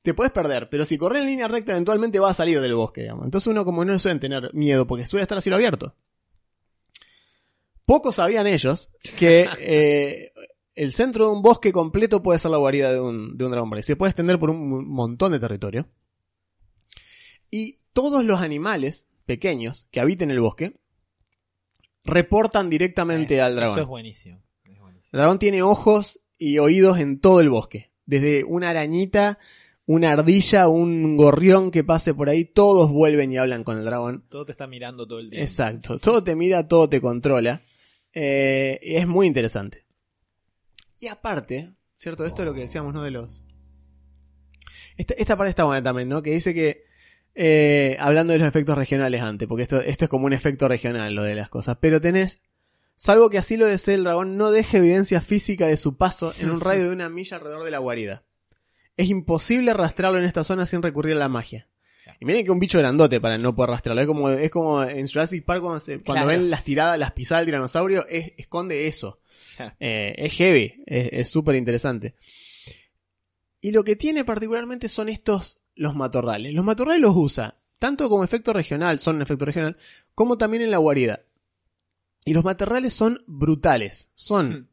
te 0.01 0.13
puedes 0.13 0.31
perder, 0.33 0.69
pero 0.69 0.85
si 0.85 0.97
corres 0.97 1.21
en 1.21 1.27
línea 1.27 1.47
recta 1.47 1.71
eventualmente 1.71 2.19
vas 2.19 2.31
a 2.31 2.33
salir 2.33 2.59
del 2.59 2.73
bosque, 2.75 3.01
digamos. 3.01 3.23
Entonces 3.25 3.47
uno 3.47 3.63
como 3.63 3.85
no 3.85 3.97
suele 3.99 4.19
tener 4.19 4.53
miedo 4.53 4.85
porque 4.85 5.07
suele 5.07 5.21
estar 5.23 5.37
a 5.37 5.41
cielo 5.41 5.55
abierto. 5.55 5.95
Pocos 7.85 8.15
sabían 8.15 8.47
ellos 8.47 8.89
que 9.17 9.49
eh, 9.59 10.31
el 10.79 10.93
centro 10.93 11.25
de 11.25 11.33
un 11.33 11.41
bosque 11.41 11.73
completo 11.73 12.23
puede 12.23 12.39
ser 12.39 12.51
la 12.51 12.57
guarida 12.57 12.93
de 12.93 13.01
un, 13.01 13.37
de 13.37 13.43
un 13.43 13.51
dragón. 13.51 13.83
Se 13.83 13.97
puede 13.97 14.11
extender 14.11 14.39
por 14.39 14.49
un 14.49 14.87
montón 14.87 15.33
de 15.33 15.39
territorio. 15.39 15.89
Y 17.51 17.79
todos 17.91 18.23
los 18.23 18.39
animales 18.39 19.05
pequeños 19.25 19.87
que 19.91 19.99
habiten 19.99 20.31
el 20.31 20.39
bosque 20.39 20.79
reportan 22.05 22.69
directamente 22.69 23.41
al 23.41 23.57
dragón. 23.57 23.75
Eso 23.75 23.81
es 23.81 23.87
buenísimo. 23.89 24.41
Es 24.63 24.79
buenísimo. 24.79 25.09
El 25.11 25.17
dragón 25.17 25.39
tiene 25.39 25.61
ojos 25.63 26.21
y 26.37 26.59
oídos 26.59 26.97
en 26.99 27.19
todo 27.19 27.41
el 27.41 27.49
bosque. 27.49 27.91
Desde 28.05 28.45
una 28.45 28.69
arañita, 28.69 29.37
una 29.85 30.13
ardilla, 30.13 30.69
un 30.69 31.17
gorrión 31.17 31.71
que 31.71 31.83
pase 31.83 32.13
por 32.13 32.29
ahí, 32.29 32.45
todos 32.45 32.89
vuelven 32.89 33.33
y 33.33 33.37
hablan 33.37 33.65
con 33.65 33.77
el 33.77 33.83
dragón. 33.83 34.23
Todo 34.29 34.45
te 34.45 34.53
está 34.53 34.65
mirando 34.65 35.05
todo 35.05 35.19
el 35.19 35.29
día. 35.29 35.41
Exacto. 35.41 35.99
Todo 35.99 36.23
te 36.23 36.37
mira, 36.37 36.69
todo 36.69 36.87
te 36.87 37.01
controla. 37.01 37.63
Eh, 38.13 38.79
es 38.81 39.05
muy 39.05 39.27
interesante. 39.27 39.88
Y 40.99 41.07
aparte, 41.07 41.73
¿cierto? 41.95 42.25
Esto 42.25 42.41
es 42.41 42.45
lo 42.45 42.53
que 42.53 42.61
decíamos, 42.61 42.93
¿no? 42.93 43.01
De 43.03 43.11
los... 43.11 43.41
Esta, 44.97 45.13
esta 45.15 45.37
parte 45.37 45.49
está 45.51 45.63
buena 45.63 45.81
también, 45.81 46.09
¿no? 46.09 46.21
Que 46.21 46.31
dice 46.31 46.53
que... 46.53 46.83
eh, 47.35 47.95
hablando 47.99 48.33
de 48.33 48.39
los 48.39 48.47
efectos 48.47 48.77
regionales 48.77 49.21
antes, 49.21 49.47
porque 49.47 49.63
esto, 49.63 49.79
esto 49.81 50.05
es 50.05 50.09
como 50.09 50.25
un 50.25 50.33
efecto 50.33 50.67
regional, 50.67 51.13
lo 51.13 51.23
de 51.23 51.35
las 51.35 51.49
cosas. 51.49 51.77
Pero 51.79 52.01
tenés... 52.01 52.39
Salvo 52.95 53.29
que 53.29 53.37
así 53.37 53.55
lo 53.55 53.65
desee 53.65 53.95
el 53.95 54.03
dragón, 54.03 54.35
no 54.35 54.51
deje 54.51 54.77
evidencia 54.79 55.21
física 55.21 55.67
de 55.67 55.77
su 55.77 55.95
paso 55.95 56.33
en 56.37 56.51
un 56.51 56.59
radio 56.59 56.89
de 56.89 56.93
una 56.93 57.07
milla 57.07 57.37
alrededor 57.37 57.63
de 57.63 57.71
la 57.71 57.77
guarida. 57.77 58.23
Es 58.97 59.07
imposible 59.09 59.73
rastrearlo 59.73 60.19
en 60.19 60.25
esta 60.25 60.43
zona 60.43 60.65
sin 60.65 60.81
recurrir 60.81 61.15
a 61.15 61.19
la 61.19 61.29
magia. 61.29 61.69
Y 62.19 62.25
miren 62.25 62.43
que 62.43 62.51
un 62.51 62.59
bicho 62.59 62.77
grandote 62.77 63.21
para 63.21 63.37
no 63.37 63.55
poder 63.55 63.69
rastrearlo. 63.69 64.01
Es 64.01 64.07
como, 64.07 64.29
es 64.31 64.51
como 64.51 64.83
en 64.83 65.07
Jurassic 65.07 65.45
Park 65.45 65.61
cuando, 65.61 65.79
se- 65.79 65.99
cuando 66.03 66.25
Claro. 66.25 66.27
ven 66.27 66.49
las 66.49 66.65
tiradas, 66.65 66.99
las 66.99 67.13
pisadas 67.13 67.43
del 67.43 67.47
tiranosaurio, 67.53 68.05
es- 68.09 68.33
esconde 68.35 68.87
eso. 68.89 69.21
Claro. 69.59 69.75
Eh, 69.77 70.15
es 70.17 70.33
heavy, 70.35 70.83
es 70.85 71.09
es 71.11 71.29
súper 71.29 71.55
interesante. 71.55 72.15
Y 73.59 73.71
lo 73.71 73.83
que 73.83 73.97
tiene 73.97 74.23
particularmente 74.23 74.87
son 74.87 75.09
estos, 75.09 75.59
los 75.75 75.95
matorrales. 75.95 76.53
Los 76.53 76.63
matorrales 76.63 77.01
los 77.01 77.13
usa 77.13 77.59
tanto 77.77 78.07
como 78.07 78.23
efecto 78.23 78.53
regional, 78.53 78.99
son 78.99 79.17
un 79.17 79.21
efecto 79.21 79.43
regional, 79.43 79.77
como 80.15 80.37
también 80.37 80.63
en 80.63 80.71
la 80.71 80.77
guarida. 80.77 81.25
Y 82.23 82.33
los 82.33 82.45
matorrales 82.45 82.93
son 82.93 83.21
brutales. 83.27 84.09
Son, 84.13 84.69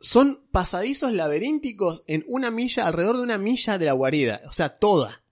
son 0.00 0.46
pasadizos 0.50 1.12
laberínticos 1.12 2.04
en 2.06 2.24
una 2.26 2.50
milla, 2.50 2.86
alrededor 2.86 3.18
de 3.18 3.22
una 3.22 3.36
milla 3.36 3.76
de 3.76 3.84
la 3.84 3.92
guarida. 3.92 4.40
O 4.48 4.52
sea, 4.52 4.78
toda. 4.78 5.24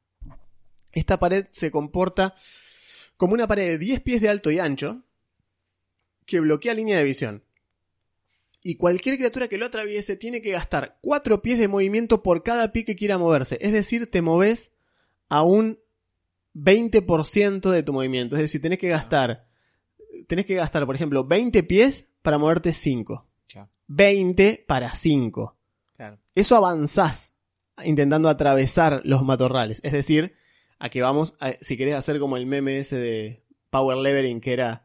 Esta 0.92 1.18
pared 1.18 1.46
se 1.50 1.70
comporta 1.70 2.34
como 3.16 3.32
una 3.32 3.48
pared 3.48 3.66
de 3.66 3.78
10 3.78 4.02
pies 4.02 4.20
de 4.20 4.28
alto 4.28 4.50
y 4.50 4.58
ancho 4.58 5.04
que 6.26 6.40
bloquea 6.40 6.74
línea 6.74 6.98
de 6.98 7.04
visión. 7.04 7.44
Y 8.62 8.76
cualquier 8.76 9.16
criatura 9.16 9.48
que 9.48 9.58
lo 9.58 9.66
atraviese 9.66 10.16
tiene 10.16 10.40
que 10.40 10.50
gastar 10.52 10.98
4 11.02 11.42
pies 11.42 11.58
de 11.58 11.68
movimiento 11.68 12.22
por 12.22 12.42
cada 12.42 12.72
pie 12.72 12.84
que 12.86 12.96
quiera 12.96 13.18
moverse. 13.18 13.58
Es 13.60 13.72
decir, 13.72 14.10
te 14.10 14.22
moves 14.22 14.72
a 15.28 15.42
un 15.42 15.78
20% 16.54 17.70
de 17.70 17.82
tu 17.82 17.92
movimiento. 17.92 18.36
Es 18.36 18.42
decir, 18.42 18.62
tenés 18.62 18.78
que 18.78 18.88
gastar, 18.88 19.46
tenés 20.26 20.46
que 20.46 20.54
gastar, 20.54 20.86
por 20.86 20.94
ejemplo, 20.94 21.24
20 21.24 21.62
pies 21.64 22.08
para 22.22 22.38
moverte 22.38 22.72
5. 22.72 23.26
Claro. 23.48 23.68
20 23.88 24.64
para 24.66 24.94
5. 24.94 25.56
Claro. 25.96 26.18
Eso 26.34 26.56
avanzás 26.56 27.34
intentando 27.84 28.28
atravesar 28.28 29.02
los 29.04 29.22
matorrales. 29.24 29.80
Es 29.82 29.92
decir, 29.92 30.34
a 30.78 30.88
que 30.88 31.02
vamos, 31.02 31.36
a- 31.40 31.54
si 31.60 31.76
querés 31.76 31.96
hacer 31.96 32.18
como 32.18 32.36
el 32.36 32.46
meme 32.46 32.78
ese 32.78 32.96
de 32.96 33.42
Power 33.70 33.98
Levering, 33.98 34.40
que 34.40 34.52
era, 34.52 34.83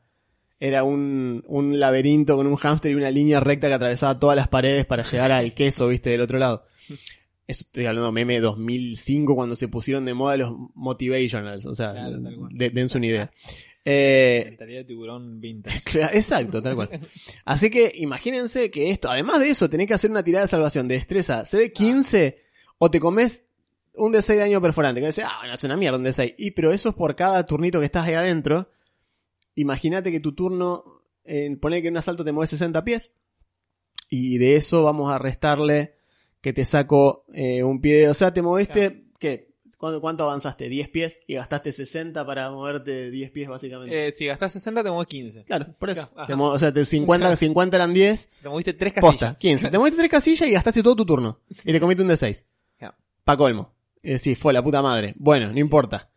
era 0.60 0.84
un, 0.84 1.44
un 1.48 1.80
laberinto 1.80 2.36
con 2.36 2.48
un 2.48 2.56
hámster 2.56 2.92
y 2.92 2.96
una 2.96 3.12
línea 3.12 3.40
recta 3.40 3.68
que 3.68 3.74
atravesaba 3.76 4.20
todas 4.20 4.36
las 4.36 4.48
paredes 4.50 4.86
para 4.86 5.04
llegar 5.04 5.32
al 5.32 5.54
queso, 5.54 5.88
viste, 5.88 6.10
del 6.10 6.22
otro 6.22 6.38
lado. 6.38 6.66
Eso 7.48 7.64
estoy 7.64 7.86
hablando 7.88 8.12
meme 8.12 8.40
2005 8.40 9.36
cuando 9.36 9.56
se 9.56 9.68
pusieron 9.68 10.06
de 10.06 10.14
moda 10.14 10.38
los 10.38 10.54
motivationals, 10.76 11.66
o 11.66 11.74
sea, 11.74 11.94
Claro, 11.94 12.18
de- 12.52 12.70
dense 12.70 12.98
una 12.98 13.08
idea. 13.08 13.32
Eh, 13.86 14.56
de 14.60 14.84
tiburón 14.84 15.40
vintage. 15.40 15.82
Exacto, 16.14 16.62
tal 16.62 16.76
cual. 16.76 16.90
Así 17.46 17.72
que 17.72 17.92
imagínense 17.96 18.70
que 18.70 18.92
esto, 18.92 19.10
además 19.10 19.40
de 19.40 19.50
eso, 19.50 19.68
tenés 19.70 19.88
que 19.88 19.94
hacer 19.96 20.12
una 20.12 20.22
tirada 20.22 20.46
de 20.46 20.50
salvación 20.50 20.88
de 20.88 20.96
destreza 20.96 21.44
CD 21.46 21.72
15 21.72 22.40
o 22.78 22.92
te 22.92 23.00
comes 23.00 23.46
un 23.96 24.14
D6 24.14 24.28
de 24.28 24.36
daño 24.38 24.62
perforante. 24.62 25.00
Que 25.02 25.08
dice, 25.08 25.24
ah, 25.24 25.38
bueno, 25.40 25.56
es 25.56 25.64
una 25.64 25.76
mierda 25.78 25.98
un 25.98 26.06
D6. 26.06 26.36
Y 26.38 26.52
pero 26.52 26.72
eso 26.72 26.90
es 26.90 26.96
por 26.96 27.16
cada 27.16 27.44
turnito 27.48 27.80
que 27.80 27.86
estás 27.86 28.06
ahí 28.06 28.14
adentro. 28.14 28.70
Imagínate 29.60 30.12
que 30.12 30.20
tu 30.20 30.34
turno, 30.34 31.04
eh, 31.26 31.56
poner 31.58 31.82
que 31.82 31.90
en 31.90 31.96
un 31.96 31.98
asalto 31.98 32.24
te 32.24 32.32
mueves 32.32 32.52
60 32.52 32.84
pies. 32.84 33.14
Y 34.10 34.38
de 34.38 34.56
eso 34.56 34.84
vamos 34.84 35.12
a 35.12 35.20
restarle 35.20 35.96
que 36.42 36.54
te 36.54 36.66
saco 36.66 37.26
eh, 37.34 37.64
un 37.64 37.82
pie. 37.82 38.08
O 38.08 38.14
sea, 38.14 38.34
te 38.34 38.42
moviste, 38.42 39.06
¿qué? 39.20 39.50
¿Cuánto, 39.78 40.02
¿Cuánto 40.02 40.24
avanzaste? 40.24 40.70
¿10 40.70 40.92
pies? 40.92 41.20
Y 41.26 41.36
gastaste 41.36 41.72
60 41.72 42.26
para 42.26 42.52
moverte 42.52 43.12
10 43.12 43.32
pies 43.32 43.48
básicamente. 43.50 44.08
Eh, 44.08 44.12
si 44.12 44.26
gastás 44.26 44.52
60 44.54 44.84
te 44.84 44.90
mueves 44.92 45.08
15. 45.08 45.44
Claro, 45.46 45.74
por 45.78 45.90
eso. 45.90 46.10
Ajá. 46.16 46.28
Te 46.28 46.34
o 46.34 46.60
sea, 46.60 46.74
te 46.74 46.84
50, 46.84 47.36
50 47.36 47.76
eran 47.78 47.94
10. 47.94 48.28
Si 48.30 48.44
te 48.44 48.50
moviste 48.50 48.74
3 48.74 48.94
casillas. 48.94 49.14
Posta, 49.14 49.38
15. 49.38 49.70
Te 49.70 49.78
moviste 49.78 49.98
tres 49.98 50.12
casillas 50.12 50.50
y 50.50 50.52
gastaste 50.52 50.84
todo 50.84 50.96
tu 50.96 51.06
turno. 51.06 51.40
Y 51.64 51.72
te 51.72 51.80
comiste 51.80 52.04
un 52.04 52.10
D6. 52.10 52.46
Claro. 52.78 52.96
Pa' 53.24 53.38
colmo. 53.38 53.74
Es 54.02 54.14
decir, 54.14 54.38
fue 54.38 54.54
la 54.54 54.64
puta 54.64 54.82
madre. 54.82 55.14
Bueno, 55.18 55.52
no 55.52 55.60
importa. 55.60 56.09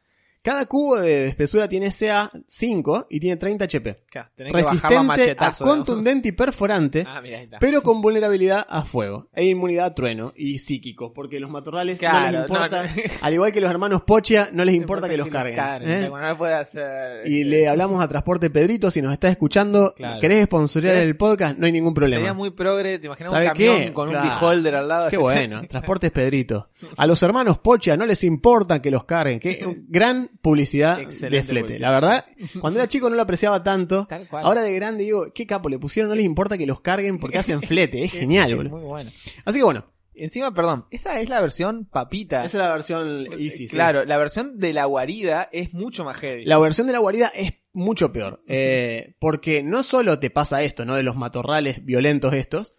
Cada 0.42 0.66
cubo 0.66 0.96
de 0.98 1.28
espesura 1.28 1.68
tiene 1.68 1.90
CA 1.96 2.31
5 2.48 3.07
y 3.11 3.20
tiene 3.20 3.37
30 3.37 3.64
HP. 3.64 3.96
Claro, 4.11 4.28
tenés 4.35 4.52
que 4.52 4.59
Resistente 4.59 5.37
a 5.38 5.52
contundente 5.52 6.28
y 6.28 6.33
perforante, 6.33 7.05
Ah, 7.07 7.22
pero 7.61 7.81
con 7.83 8.02
vulnerabilidad 8.02 8.66
a 8.68 8.85
fuego. 8.85 9.28
E 9.33 9.46
inmunidad 9.46 9.87
a 9.87 9.94
trueno 9.94 10.33
y 10.35 10.59
psíquico, 10.59 11.12
porque 11.12 11.38
los 11.38 11.48
matorrales 11.48 12.02
no 12.02 12.31
les 12.31 12.40
importa, 12.40 12.83
no, 12.83 12.88
al 13.22 13.35
igual 13.35 13.52
que 13.52 13.61
los 13.61 13.70
hermanos 13.70 14.02
Pochia, 14.02 14.48
no 14.52 14.64
les 14.64 14.74
importa 14.74 15.09
que 15.09 15.16
los 15.16 15.28
carguen. 15.28 15.61
¿eh? 15.88 16.09
Bueno, 16.09 16.28
no 16.28 16.37
puede 16.37 16.55
hacer. 16.55 17.28
Y 17.28 17.44
le 17.44 17.68
hablamos 17.68 18.02
a 18.02 18.09
Transporte 18.09 18.50
Pedrito, 18.50 18.90
si 18.90 19.00
nos 19.00 19.12
está 19.12 19.28
escuchando, 19.28 19.94
Claro. 19.96 20.20
querés 20.20 20.44
sponsorear 20.46 20.96
el 20.96 21.16
podcast, 21.16 21.57
no 21.57 21.66
hay 21.66 21.72
ningún 21.72 21.94
problema. 21.94 22.18
Sería 22.20 22.35
muy 22.35 22.50
progre, 22.50 22.98
te 22.98 23.07
imaginas 23.07 23.31
un 23.31 23.37
¿Sabe 23.37 23.46
camión 23.46 23.76
qué? 23.76 23.92
con 23.92 24.09
un 24.09 24.14
beholder 24.20 24.74
al 24.74 24.88
lado. 24.88 25.09
Qué 25.09 25.16
bueno, 25.16 25.62
Transportes 25.68 26.11
Pedrito. 26.11 26.68
A 26.96 27.07
los 27.07 27.22
hermanos 27.22 27.59
Pocha 27.61 27.96
no 27.96 28.07
les 28.07 28.24
importa 28.24 28.83
que 28.83 28.90
los 28.90 29.05
carguen. 29.05 29.38
Qué 29.38 29.64
gran 29.88 30.31
publicidad 30.40 30.98
Excelente 31.00 31.36
de 31.36 31.42
flete. 31.44 31.60
publicidad. 31.66 31.88
La 31.88 31.90
verdad, 31.92 32.26
cuando 32.60 32.80
era 32.80 32.88
chico 32.88 33.08
no 33.10 33.16
lo 33.16 33.22
apreciaba 33.22 33.62
tanto. 33.62 34.06
Tal 34.08 34.28
cual. 34.28 34.44
Ahora 34.44 34.62
de 34.62 34.72
grande 34.74 35.04
digo, 35.04 35.32
qué 35.34 35.46
capo 35.46 35.68
le 35.68 35.78
pusieron, 35.78 36.08
no 36.08 36.14
les 36.14 36.24
importa 36.24 36.56
que 36.58 36.66
los 36.66 36.80
carguen 36.80 37.18
porque 37.18 37.38
hacen 37.38 37.62
flete. 37.62 38.04
Es 38.04 38.12
genial, 38.12 38.54
boludo. 38.56 38.76
Muy 38.76 38.84
bueno. 38.84 39.10
Así 39.44 39.58
que 39.58 39.64
bueno, 39.64 39.86
Encima, 40.14 40.52
perdón, 40.52 40.84
esa 40.90 41.20
es 41.20 41.30
la 41.30 41.40
versión 41.40 41.86
papita. 41.86 42.44
esa 42.44 42.58
es 42.58 42.62
la 42.62 42.74
versión 42.74 43.26
easy. 43.32 43.50
sí. 43.50 43.68
claro, 43.68 44.04
la 44.04 44.18
versión 44.18 44.58
de 44.58 44.74
la 44.74 44.84
guarida 44.84 45.48
es 45.52 45.72
mucho 45.72 46.04
más 46.04 46.18
heavy. 46.18 46.44
La 46.44 46.58
versión 46.58 46.86
de 46.86 46.92
la 46.92 46.98
guarida 46.98 47.32
es 47.34 47.54
mucho 47.72 48.12
peor. 48.12 48.42
eh, 48.46 49.14
porque 49.20 49.62
no 49.62 49.82
solo 49.82 50.18
te 50.18 50.28
pasa 50.28 50.62
esto, 50.62 50.84
¿no? 50.84 50.96
De 50.96 51.02
los 51.02 51.16
matorrales 51.16 51.82
violentos 51.86 52.34
estos. 52.34 52.74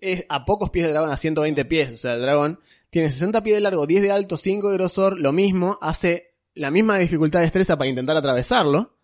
Es 0.00 0.24
a 0.28 0.44
pocos 0.44 0.70
pies 0.70 0.86
de 0.86 0.92
dragón, 0.92 1.10
a 1.10 1.16
120 1.16 1.64
pies. 1.64 1.90
O 1.92 1.96
sea, 1.96 2.14
el 2.14 2.22
dragón 2.22 2.60
tiene 2.90 3.10
60 3.10 3.42
pies 3.42 3.56
de 3.56 3.62
largo, 3.62 3.88
10 3.88 4.02
de 4.02 4.12
alto, 4.12 4.36
5 4.36 4.70
de 4.70 4.76
grosor. 4.76 5.18
Lo 5.18 5.32
mismo, 5.32 5.76
hace 5.82 6.29
la 6.54 6.70
misma 6.70 6.98
dificultad 6.98 7.40
de 7.40 7.46
destreza 7.46 7.76
para 7.78 7.88
intentar 7.90 8.16
atravesarlo. 8.16 8.96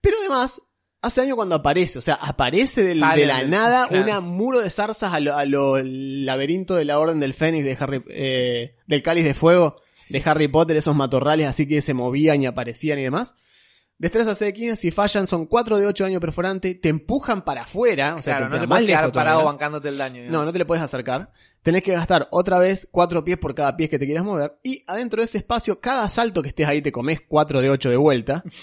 Pero 0.00 0.18
además, 0.20 0.60
hace 1.02 1.20
año 1.22 1.36
cuando 1.36 1.54
aparece. 1.56 1.98
O 1.98 2.02
sea, 2.02 2.14
aparece 2.14 2.82
del- 2.82 3.00
de 3.14 3.26
la 3.26 3.42
nada 3.44 3.86
claro. 3.88 4.04
una 4.04 4.20
muro 4.20 4.60
de 4.60 4.70
zarzas 4.70 5.12
a 5.12 5.20
lo, 5.20 5.36
a 5.36 5.44
lo 5.44 5.78
laberinto 5.82 6.74
de 6.74 6.84
la 6.84 6.98
Orden 6.98 7.20
del 7.20 7.34
Fénix 7.34 7.64
de 7.64 7.76
Harry, 7.80 8.04
eh, 8.10 8.76
del 8.86 9.02
Cáliz 9.02 9.24
de 9.24 9.34
Fuego 9.34 9.76
de 10.10 10.22
Harry 10.24 10.48
Potter, 10.48 10.76
esos 10.76 10.94
matorrales 10.94 11.46
así 11.48 11.66
que 11.66 11.80
se 11.82 11.94
movían 11.94 12.42
y 12.42 12.46
aparecían 12.46 12.98
y 12.98 13.02
demás. 13.02 13.34
Destreza 13.96 14.32
C15, 14.32 14.74
si 14.76 14.90
fallan 14.90 15.26
son 15.28 15.46
4 15.46 15.78
de 15.78 15.86
8 15.86 16.04
daño 16.04 16.20
perforante, 16.20 16.74
te 16.74 16.88
empujan 16.88 17.42
para 17.44 17.62
afuera, 17.62 18.16
o 18.16 18.22
sea, 18.22 18.36
claro, 18.38 18.50
te 18.50 18.56
no 18.56 18.62
te 18.62 18.68
puedes 18.68 18.86
quedar 18.86 19.12
parado 19.12 19.38
todavía. 19.38 19.44
bancándote 19.52 19.88
el 19.88 19.96
daño. 19.98 20.22
No, 20.30 20.44
no 20.44 20.52
te 20.52 20.58
le 20.58 20.64
puedes 20.64 20.82
acercar. 20.82 21.32
Tenés 21.64 21.82
que 21.82 21.90
gastar 21.92 22.28
otra 22.30 22.60
vez 22.60 22.86
4 22.92 23.24
pies 23.24 23.38
por 23.38 23.54
cada 23.56 23.76
pie 23.76 23.88
que 23.88 23.98
te 23.98 24.06
quieras 24.06 24.24
mover. 24.24 24.56
Y 24.62 24.84
adentro 24.86 25.20
de 25.20 25.24
ese 25.24 25.38
espacio, 25.38 25.80
cada 25.80 26.08
salto 26.08 26.42
que 26.42 26.48
estés 26.50 26.68
ahí 26.68 26.80
te 26.82 26.92
comes 26.92 27.22
4 27.26 27.60
de 27.60 27.70
8 27.70 27.90
de 27.90 27.96
vuelta. 27.96 28.44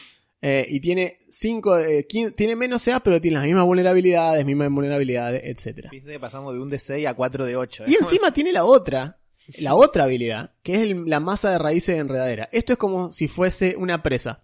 Eh, 0.43 0.65
y 0.69 0.79
tiene 0.79 1.19
cinco, 1.29 1.77
eh, 1.77 2.07
quin- 2.09 2.33
tiene 2.33 2.55
menos 2.55 2.83
CA, 2.83 2.99
pero 2.99 3.21
tiene 3.21 3.35
las 3.37 3.45
mismas 3.45 3.63
vulnerabilidades, 3.63 4.43
mismas 4.43 4.71
vulnerabilidades, 4.71 5.43
etcétera. 5.45 5.91
Fíjense 5.91 6.13
que 6.13 6.19
pasamos 6.19 6.55
de 6.55 6.59
un 6.59 6.67
de 6.67 6.79
6 6.79 7.05
a 7.05 7.13
4 7.13 7.45
de 7.45 7.55
8. 7.55 7.83
Y 7.85 7.93
encima 7.93 8.33
tiene 8.33 8.51
la 8.51 8.65
otra, 8.65 9.19
la 9.59 9.75
otra 9.75 10.05
habilidad, 10.05 10.55
que 10.63 10.73
es 10.73 10.79
el- 10.81 11.05
la 11.07 11.19
masa 11.19 11.51
de 11.51 11.59
raíces 11.59 11.93
de 11.93 12.01
enredadera. 12.01 12.49
Esto 12.51 12.73
es 12.73 12.79
como 12.79 13.11
si 13.11 13.27
fuese 13.27 13.75
una 13.77 14.01
presa. 14.01 14.43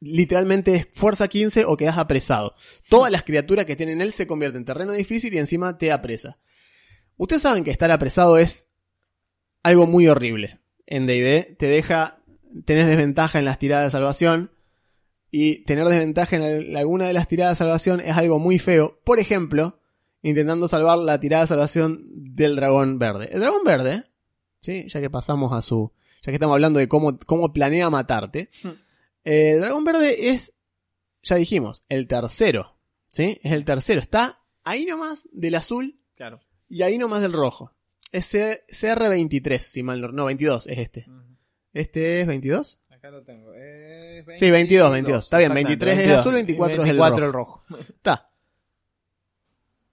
Literalmente 0.00 0.76
es 0.76 0.88
fuerza 0.92 1.26
15 1.26 1.64
o 1.64 1.76
quedas 1.76 1.98
apresado. 1.98 2.54
Todas 2.88 3.10
las 3.10 3.24
criaturas 3.24 3.64
que 3.64 3.74
tienen 3.74 4.00
él 4.00 4.12
se 4.12 4.28
convierten 4.28 4.60
en 4.60 4.64
terreno 4.66 4.92
difícil 4.92 5.34
y 5.34 5.38
encima 5.38 5.76
te 5.78 5.90
apresa. 5.90 6.38
Ustedes 7.18 7.42
saben 7.42 7.64
que 7.64 7.70
estar 7.70 7.90
apresado 7.90 8.38
es 8.38 8.68
algo 9.62 9.86
muy 9.86 10.08
horrible. 10.08 10.60
En 10.86 11.06
D&D 11.06 11.56
te 11.58 11.66
deja, 11.66 12.22
tenés 12.64 12.86
desventaja 12.86 13.38
en 13.38 13.44
las 13.44 13.58
tiradas 13.58 13.86
de 13.86 13.90
salvación 13.90 14.50
y 15.30 15.64
tener 15.64 15.84
desventaja 15.86 16.36
en 16.36 16.42
al- 16.42 16.76
alguna 16.76 17.06
de 17.06 17.12
las 17.12 17.28
tiradas 17.28 17.58
de 17.58 17.64
salvación 17.64 18.00
es 18.00 18.16
algo 18.16 18.38
muy 18.38 18.58
feo. 18.58 18.98
Por 19.04 19.18
ejemplo, 19.18 19.78
intentando 20.22 20.68
salvar 20.68 20.98
la 20.98 21.20
tirada 21.20 21.42
de 21.44 21.48
salvación 21.48 22.06
del 22.34 22.56
dragón 22.56 22.98
verde. 22.98 23.28
El 23.32 23.40
dragón 23.40 23.62
verde, 23.64 24.04
¿sí? 24.60 24.86
ya 24.88 25.00
que 25.00 25.10
pasamos 25.10 25.52
a 25.52 25.60
su... 25.60 25.92
ya 26.22 26.30
que 26.32 26.34
estamos 26.36 26.54
hablando 26.54 26.78
de 26.78 26.88
cómo, 26.88 27.18
cómo 27.18 27.52
planea 27.52 27.90
matarte, 27.90 28.48
eh, 29.24 29.50
el 29.52 29.60
dragón 29.60 29.84
verde 29.84 30.30
es, 30.30 30.54
ya 31.22 31.36
dijimos, 31.36 31.84
el 31.88 32.06
tercero. 32.06 32.78
¿sí? 33.10 33.38
Es 33.42 33.52
el 33.52 33.64
tercero. 33.64 34.00
Está 34.00 34.40
ahí 34.64 34.86
nomás 34.86 35.28
del 35.32 35.56
azul 35.56 36.00
Claro. 36.16 36.40
Y 36.68 36.82
ahí 36.82 36.98
nomás 36.98 37.22
del 37.22 37.32
rojo. 37.32 37.72
Es 38.12 38.26
C- 38.26 38.64
CR23, 38.68 39.58
si 39.60 39.82
mal 39.82 40.00
no... 40.00 40.08
No, 40.08 40.24
22 40.26 40.66
es 40.66 40.78
este. 40.78 41.06
¿Este 41.74 42.20
es 42.22 42.26
22? 42.26 42.78
Acá 42.90 43.10
lo 43.10 43.22
tengo. 43.22 43.52
Sí, 44.36 44.50
22, 44.50 44.90
22. 44.92 45.24
Está 45.24 45.38
bien, 45.38 45.54
23 45.54 45.98
es 45.98 46.06
el 46.08 46.14
azul, 46.14 46.34
24 46.34 46.82
es 46.82 46.88
el 46.90 46.96
24 46.96 47.26
el 47.26 47.32
rojo. 47.32 47.64
Está. 47.88 48.30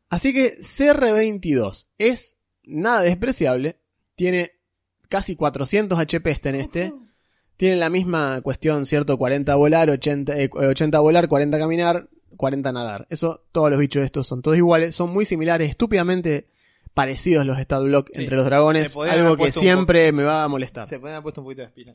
Así 0.09 0.33
que 0.33 0.57
CR22 0.59 1.87
es 1.97 2.37
nada 2.63 3.01
despreciable. 3.01 3.79
Tiene 4.15 4.51
casi 5.09 5.35
400 5.35 5.99
HP 5.99 6.29
este 6.31 6.49
en 6.49 6.55
este. 6.55 6.93
Tiene 7.57 7.77
la 7.77 7.89
misma 7.89 8.41
cuestión, 8.41 8.85
¿cierto? 8.85 9.17
40 9.17 9.55
volar, 9.55 9.89
80, 9.89 10.37
eh, 10.39 10.49
80 10.51 10.99
volar, 10.99 11.27
40 11.27 11.57
caminar, 11.57 12.09
40 12.37 12.71
nadar. 12.71 13.07
Eso, 13.09 13.45
todos 13.51 13.69
los 13.69 13.79
bichos 13.79 14.03
estos 14.03 14.27
son 14.27 14.41
todos 14.41 14.57
iguales. 14.57 14.95
Son 14.95 15.11
muy 15.11 15.25
similares, 15.25 15.69
estúpidamente 15.69 16.47
parecidos 16.95 17.45
los 17.45 17.59
stat 17.59 17.83
block 17.83 18.09
Sí, 18.11 18.21
entre 18.21 18.37
los 18.37 18.45
dragones. 18.45 18.91
Algo 18.95 19.37
que 19.37 19.51
siempre 19.51 20.11
me 20.11 20.23
va 20.23 20.43
a 20.43 20.47
molestar. 20.47 20.87
Se 20.87 20.97
pueden 20.97 21.15
haber 21.15 21.23
puesto 21.23 21.41
un 21.41 21.45
poquito 21.45 21.61
de 21.61 21.67
espina. 21.67 21.91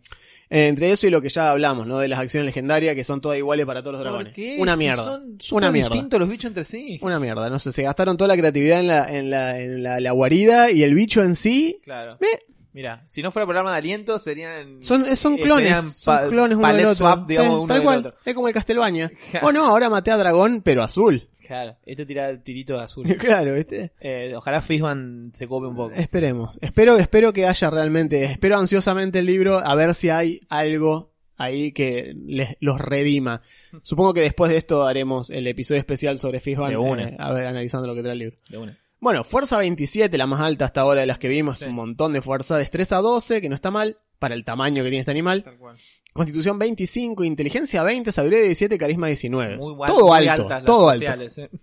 Eh, 0.49 0.69
entre 0.69 0.93
eso 0.93 1.09
y 1.09 1.11
lo 1.11 1.21
que 1.21 1.29
ya 1.31 1.51
hablamos, 1.51 1.87
¿no? 1.89 1.99
De 1.99 2.07
las 2.07 2.21
acciones 2.21 2.47
legendarias 2.47 2.95
que 2.95 3.03
son 3.03 3.21
todas 3.21 3.37
iguales 3.39 3.67
para 3.67 3.81
todos 3.81 3.95
los 3.95 4.01
dragones. 4.03 4.27
¿Por 4.29 4.35
qué? 4.35 4.57
Una 4.61 4.77
mierda. 4.77 5.21
Son 5.41 5.57
Una 5.57 5.73
mierda. 5.73 5.91
distintos 5.91 6.21
los 6.21 6.29
bichos 6.29 6.49
entre 6.51 6.65
sí. 6.65 6.99
Una 7.03 7.19
mierda, 7.19 7.51
no 7.51 7.59
sé, 7.59 7.73
se 7.73 7.83
gastaron 7.83 8.17
toda 8.17 8.29
la 8.29 8.37
creatividad 8.37 8.79
en 8.81 8.87
la, 8.87 9.09
en 9.09 9.31
la, 9.31 9.59
en 9.61 9.83
la, 9.83 9.99
la 9.99 10.13
guarida 10.13 10.71
y 10.71 10.85
el 10.85 10.95
bicho 10.95 11.23
en 11.25 11.35
sí. 11.35 11.81
Claro. 11.83 12.17
Eh. 12.21 12.39
Mira, 12.73 13.03
si 13.05 13.21
no 13.21 13.33
fuera 13.33 13.47
programa 13.47 13.73
de 13.73 13.79
aliento, 13.79 14.21
serían. 14.21 14.81
Son, 14.81 15.05
eh, 15.05 15.17
son 15.17 15.35
eh, 15.35 15.41
clones, 15.41 15.69
serían 15.69 15.93
son 15.93 16.29
clones 16.31 16.57
uno 16.57 16.73
del 16.73 16.85
otro. 16.87 16.95
swap, 16.95 17.27
digamos, 17.27 17.51
Sí, 17.51 17.57
uno 17.59 17.67
tal 17.67 17.77
del 17.79 17.85
cual, 17.85 17.99
otro. 17.99 18.15
es 18.25 18.35
como 18.35 18.47
el 18.47 18.55
Castelbaña. 18.55 19.11
Ja. 19.33 19.41
oh 19.45 19.51
no, 19.51 19.65
ahora 19.65 19.91
maté 19.91 20.13
a 20.13 20.17
dragón, 20.17 20.63
pero 20.63 20.85
azul. 20.85 21.30
Claro, 21.55 21.77
este 21.85 22.07
tira 22.07 22.41
tiritos 22.43 22.81
azul. 22.81 23.05
claro, 23.19 23.55
¿viste? 23.55 23.91
Eh, 24.01 24.33
ojalá 24.37 24.63
Fishman 24.63 25.33
se 25.35 25.49
cope 25.49 25.67
un 25.67 25.75
poco. 25.75 25.95
Esperemos. 25.97 26.57
Espero, 26.61 26.97
espero 26.97 27.33
que 27.33 27.47
haya 27.47 27.71
realmente, 27.71 28.25
espero 28.25 28.57
ansiosamente 28.57 29.19
el 29.19 29.27
libro 29.27 29.59
a 29.59 29.75
ver 29.75 29.95
si 29.95 30.11
hay 30.11 30.41
algo 30.49 31.11
ahí 31.37 31.73
que 31.73 32.13
les, 32.15 32.57
los 32.61 32.79
redima. 32.81 33.43
Supongo 33.83 34.15
que 34.15 34.21
después 34.21 34.51
de 34.53 34.59
esto 34.59 34.87
haremos 34.87 35.29
el 35.31 35.47
episodio 35.49 35.81
especial 35.81 36.19
sobre 36.21 36.39
Fishban, 36.39 36.71
De 36.71 36.77
una. 36.77 37.09
eh, 37.09 37.17
a 37.19 37.33
ver, 37.33 37.47
analizando 37.47 37.89
lo 37.89 37.95
que 37.97 38.03
trae 38.03 38.13
el 38.13 38.19
libro. 38.21 38.37
De 38.49 38.59
una. 38.59 38.79
Bueno, 39.01 39.25
fuerza 39.25 39.57
27, 39.59 40.17
la 40.19 40.27
más 40.27 40.41
alta 40.43 40.67
hasta 40.67 40.83
ahora 40.83 41.01
de 41.01 41.07
las 41.07 41.19
que 41.19 41.29
vimos, 41.29 41.59
Sí. 41.59 41.65
un 41.65 41.75
montón 41.75 42.13
de 42.13 42.21
fuerza. 42.23 42.59
Destreza 42.59 42.99
12, 42.99 43.41
que 43.41 43.49
no 43.49 43.55
está 43.57 43.71
mal, 43.73 43.97
para 44.21 44.37
el 44.37 44.45
tamaño 44.45 44.85
que 44.85 44.91
tiene 44.91 45.01
este 45.01 45.11
animal. 45.11 45.43
Tal 45.43 45.57
cual. 45.59 45.77
Constitución 46.13 46.59
25, 46.59 47.25
inteligencia 47.25 47.83
20, 47.83 48.13
sabiduría 48.13 48.43
17, 48.45 48.79
carisma 48.79 49.09
19. 49.09 49.57
Muy, 49.57 49.75
guay- 49.75 49.89
todo 49.89 50.09
muy 50.09 50.19
alto, 50.29 50.43
altas 50.43 50.49
las 50.63 50.65
todo 50.65 50.89
alto. 50.91 51.01
sociales, 51.07 51.39
eh. 51.39 51.51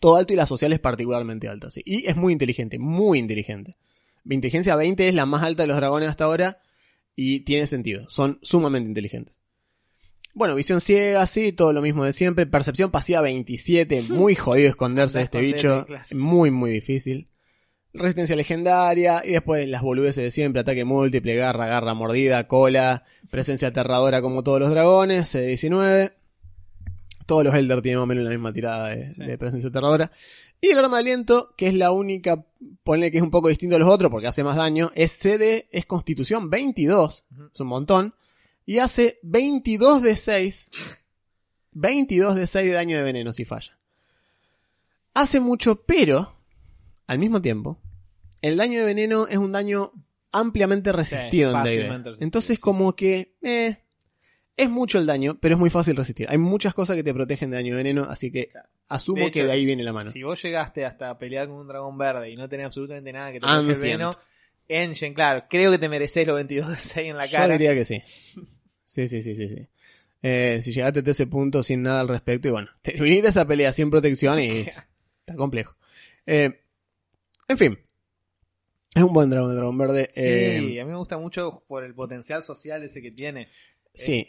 Todo 0.00 0.16
alto 0.16 0.32
y 0.34 0.36
las 0.36 0.48
sociales 0.48 0.80
particularmente 0.80 1.48
altas, 1.48 1.72
sí. 1.74 1.82
Y 1.86 2.06
es 2.06 2.14
muy 2.16 2.32
inteligente, 2.34 2.78
muy 2.78 3.18
inteligente. 3.18 3.76
Inteligencia 4.28 4.76
20 4.76 5.08
es 5.08 5.14
la 5.14 5.24
más 5.24 5.42
alta 5.42 5.62
de 5.62 5.66
los 5.68 5.76
dragones 5.76 6.10
hasta 6.10 6.24
ahora 6.24 6.58
y 7.16 7.40
tiene 7.40 7.66
sentido. 7.66 8.06
Son 8.10 8.38
sumamente 8.42 8.88
inteligentes. 8.88 9.40
Bueno, 10.34 10.54
visión 10.56 10.80
ciega, 10.82 11.26
sí, 11.26 11.52
todo 11.52 11.72
lo 11.72 11.80
mismo 11.80 12.04
de 12.04 12.12
siempre. 12.12 12.44
Percepción 12.44 12.90
pasiva 12.90 13.22
27, 13.22 14.02
muy 14.10 14.34
jodido 14.34 14.68
esconderse 14.68 15.18
de 15.18 15.24
este 15.24 15.40
bicho. 15.40 15.86
claro. 15.86 16.04
Muy, 16.12 16.50
muy 16.50 16.70
difícil. 16.70 17.28
Resistencia 17.96 18.34
legendaria 18.34 19.22
y 19.24 19.30
después 19.32 19.68
las 19.68 19.80
boludeces 19.82 20.22
de 20.24 20.30
siempre, 20.32 20.60
ataque 20.60 20.84
múltiple, 20.84 21.36
garra, 21.36 21.66
garra, 21.66 21.94
mordida, 21.94 22.48
cola, 22.48 23.04
presencia 23.30 23.68
aterradora 23.68 24.20
como 24.20 24.42
todos 24.42 24.58
los 24.60 24.70
dragones, 24.70 25.32
C19. 25.32 26.12
Todos 27.26 27.44
los 27.44 27.54
Elder 27.54 27.80
tienen 27.82 27.98
más 28.00 28.04
o 28.04 28.06
menos 28.08 28.24
la 28.24 28.30
misma 28.30 28.52
tirada 28.52 28.88
de, 28.88 29.14
Sí. 29.14 29.24
de 29.24 29.38
presencia 29.38 29.68
aterradora. 29.68 30.10
Y 30.60 30.70
el 30.70 30.78
arma 30.78 30.96
de 30.96 31.02
aliento, 31.02 31.54
que 31.56 31.68
es 31.68 31.74
la 31.74 31.92
única, 31.92 32.44
ponle 32.82 33.10
que 33.12 33.18
es 33.18 33.22
un 33.22 33.30
poco 33.30 33.48
distinto 33.48 33.76
a 33.76 33.78
los 33.78 33.88
otros 33.88 34.10
porque 34.10 34.26
hace 34.26 34.42
más 34.42 34.56
daño, 34.56 34.90
es 34.94 35.12
CD, 35.12 35.68
es 35.70 35.86
constitución 35.86 36.50
22, 36.50 37.24
Ujú. 37.30 37.50
es 37.54 37.60
un 37.60 37.66
montón, 37.68 38.14
y 38.66 38.78
hace 38.78 39.18
22 39.22 40.02
de 40.02 40.16
6, 40.16 40.68
22 41.72 42.34
de 42.34 42.46
6 42.46 42.66
de 42.66 42.72
daño 42.72 42.96
de 42.96 43.02
veneno 43.04 43.32
si 43.32 43.44
falla. 43.44 43.78
Hace 45.14 45.38
mucho, 45.38 45.76
pero, 45.84 46.34
al 47.06 47.18
mismo 47.18 47.40
tiempo, 47.40 47.78
el 48.48 48.56
daño 48.56 48.80
de 48.80 48.86
veneno 48.86 49.26
es 49.26 49.36
un 49.38 49.52
daño 49.52 49.90
ampliamente 50.32 50.92
resistido 50.92 51.50
en 51.50 51.56
D&D. 51.64 51.76
fácilmente 51.76 52.08
resistido, 52.10 52.24
Entonces 52.26 52.56
sí, 52.56 52.60
como 52.60 52.94
que, 52.96 53.34
eh, 53.42 53.76
es 54.56 54.70
mucho 54.70 54.98
el 54.98 55.06
daño, 55.06 55.38
pero 55.40 55.54
es 55.54 55.58
muy 55.58 55.70
fácil 55.70 55.96
resistir. 55.96 56.26
Hay 56.30 56.38
muchas 56.38 56.74
cosas 56.74 56.94
que 56.96 57.02
te 57.02 57.12
protegen 57.14 57.50
de 57.50 57.56
daño 57.56 57.72
de 57.72 57.82
veneno, 57.82 58.04
así 58.04 58.30
que 58.30 58.48
Claro. 58.48 58.68
asumo 58.88 59.22
hecho, 59.22 59.32
que 59.32 59.44
de 59.44 59.52
ahí 59.52 59.64
viene 59.64 59.82
la 59.82 59.92
mano. 59.92 60.10
Si 60.10 60.22
vos 60.22 60.40
llegaste 60.42 60.84
hasta 60.84 61.16
pelear 61.18 61.48
con 61.48 61.56
un 61.56 61.66
dragón 61.68 61.96
verde 61.98 62.30
y 62.30 62.36
no 62.36 62.48
tenés 62.48 62.66
absolutamente 62.66 63.12
nada 63.12 63.32
que 63.32 63.40
te 63.40 63.46
proteja 63.46 63.72
el 63.72 63.78
veneno, 63.80 64.12
Engine, 64.68 65.14
claro, 65.14 65.44
creo 65.48 65.70
que 65.70 65.78
te 65.78 65.88
mereces 65.88 66.26
los 66.26 66.36
22 66.36 66.68
de 66.68 66.76
6 66.76 67.06
en 67.08 67.16
la 67.16 67.26
Yo 67.26 67.32
cara. 67.38 67.52
diría 67.58 67.74
que 67.74 67.84
sí. 67.84 68.02
Sí, 68.84 69.08
sí, 69.08 69.22
sí, 69.22 69.34
sí. 69.34 69.48
sí. 69.48 69.68
Eh, 70.22 70.60
si 70.62 70.72
llegaste 70.72 71.00
a 71.04 71.10
ese 71.10 71.26
punto 71.26 71.62
sin 71.64 71.82
nada 71.82 71.98
al 72.00 72.08
respecto, 72.08 72.46
y 72.46 72.52
bueno, 72.52 72.68
te 72.80 72.92
viniste 72.92 73.26
a 73.26 73.30
esa 73.30 73.44
pelea 73.46 73.72
sin 73.72 73.90
protección 73.90 74.38
y 74.40 74.46
está 74.60 75.34
complejo. 75.36 75.74
Eh, 76.26 76.60
en 77.48 77.58
fin. 77.58 77.78
Es 78.94 79.02
un 79.02 79.12
buen 79.12 79.28
dragón, 79.30 79.50
el 79.50 79.56
dragón 79.56 79.76
verde. 79.78 80.10
Sí, 80.14 80.20
Eh, 80.22 80.80
a 80.80 80.84
mí 80.84 80.90
me 80.92 80.96
gusta 80.96 81.18
mucho 81.18 81.64
por 81.66 81.82
el 81.84 81.94
potencial 81.94 82.44
social 82.44 82.82
ese 82.82 83.02
que 83.02 83.10
tiene. 83.10 83.48
sí. 83.92 84.28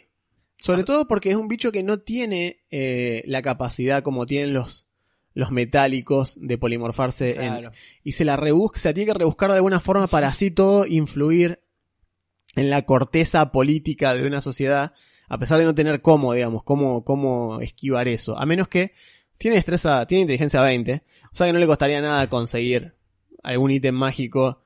Sobre 0.58 0.84
todo 0.84 1.06
porque 1.06 1.28
es 1.28 1.36
un 1.36 1.48
bicho 1.48 1.70
que 1.70 1.82
no 1.82 1.98
tiene 1.98 2.64
eh, 2.70 3.22
la 3.26 3.42
capacidad 3.42 4.02
como 4.02 4.24
tienen 4.24 4.54
los, 4.54 4.86
los 5.34 5.50
metálicos 5.50 6.38
de 6.40 6.56
polimorfarse 6.56 7.32
en, 7.32 7.52
Claro. 7.52 7.72
y 8.02 8.12
se 8.12 8.24
la 8.24 8.36
rebusca, 8.38 8.80
se 8.80 8.88
la 8.88 8.94
tiene 8.94 9.12
que 9.12 9.18
rebuscar 9.18 9.50
de 9.50 9.56
alguna 9.56 9.80
forma 9.80 10.06
para 10.06 10.28
así 10.28 10.50
todo 10.50 10.86
influir 10.86 11.60
en 12.54 12.70
la 12.70 12.86
corteza 12.86 13.52
política 13.52 14.14
de 14.14 14.26
una 14.26 14.40
sociedad, 14.40 14.94
a 15.28 15.36
pesar 15.38 15.58
de 15.58 15.64
no 15.64 15.74
tener 15.74 16.00
cómo, 16.00 16.32
digamos, 16.32 16.62
cómo, 16.62 17.04
cómo 17.04 17.60
esquivar 17.60 18.08
eso. 18.08 18.38
A 18.38 18.46
menos 18.46 18.66
que 18.68 18.92
tiene 19.36 19.56
destreza, 19.58 20.06
tiene 20.06 20.22
inteligencia 20.22 20.62
20, 20.62 21.02
o 21.34 21.36
sea 21.36 21.46
que 21.46 21.52
no 21.52 21.58
le 21.58 21.66
costaría 21.66 22.00
nada 22.00 22.30
conseguir 22.30 22.94
algún 23.46 23.70
ítem 23.70 23.94
mágico 23.94 24.60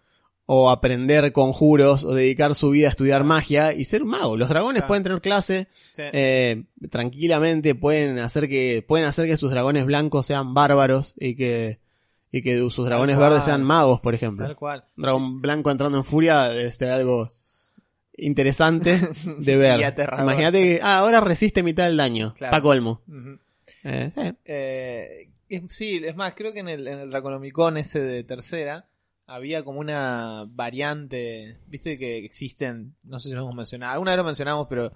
o 0.47 0.69
aprender 0.71 1.33
conjuros 1.33 2.03
o 2.05 2.13
dedicar 2.13 2.57
su 2.57 2.71
vida 2.71 2.89
a 2.89 2.91
estudiar 2.91 3.23
magia 3.23 3.73
y 3.73 3.85
ser 3.85 4.03
un 4.03 4.09
mago. 4.09 4.37
Los 4.37 4.49
dragones 4.49 4.81
Claro. 4.81 4.89
pueden 4.89 5.03
tener 5.05 5.21
clase, 5.21 5.69
Sí. 5.95 6.03
eh, 6.13 6.65
tranquilamente 6.91 7.77
pueden 7.77 8.19
hacer 8.19 8.49
que 8.49 8.85
pueden 8.87 9.07
hacer 9.07 9.27
que 9.27 9.37
sus 9.37 9.51
dragones 9.53 9.87
blancos 9.87 10.27
sean 10.27 10.53
bárbaros 10.55 11.15
y 11.19 11.37
que 11.37 11.79
y 12.33 12.43
que 12.43 12.59
sus 12.71 12.85
dragones 12.87 13.19
verdes 13.19 13.45
sean 13.45 13.63
magos, 13.65 14.01
por 14.01 14.15
ejemplo. 14.15 14.47
Tal 14.47 14.55
cual. 14.57 14.85
Un 14.97 15.03
dragón 15.03 15.41
blanco 15.41 15.71
entrando 15.71 15.99
en 15.99 16.05
furia 16.05 16.49
debe 16.49 16.73
ser 16.73 16.91
algo 16.91 17.29
interesante 18.17 19.01
de 19.39 19.57
ver. 19.57 19.81
Imagínate 20.19 20.63
que 20.63 20.81
ah, 20.83 20.99
ahora 20.99 21.21
resiste 21.21 21.63
mitad 21.63 21.85
del 21.87 21.97
daño. 21.97 22.35
Claro. 22.37 22.51
Pa' 22.53 22.61
colmo. 22.63 23.03
Eh. 23.85 24.11
Eh, 24.45 25.07
es- 25.23 25.29
sí, 25.69 26.01
es 26.05 26.17
más, 26.17 26.35
creo 26.35 26.53
que 26.53 26.61
en 26.61 26.69
el, 26.69 26.87
en 26.89 26.99
el 27.01 27.77
ese 27.77 28.01
de 28.01 28.25
tercera 28.25 28.87
había 29.27 29.63
como 29.63 29.81
una 29.81 30.45
variante, 30.49 31.59
viste 31.67 31.99
que 31.99 32.25
existen, 32.25 32.97
no 33.05 33.21
sé 33.21 33.29
si 33.29 33.35
lo 33.35 33.43
hemos 33.43 33.55
mencionado, 33.55 33.93
alguna 33.93 34.13
vez 34.13 34.19
lo 34.19 34.25
mencionamos, 34.25 34.67
pero 34.69 34.93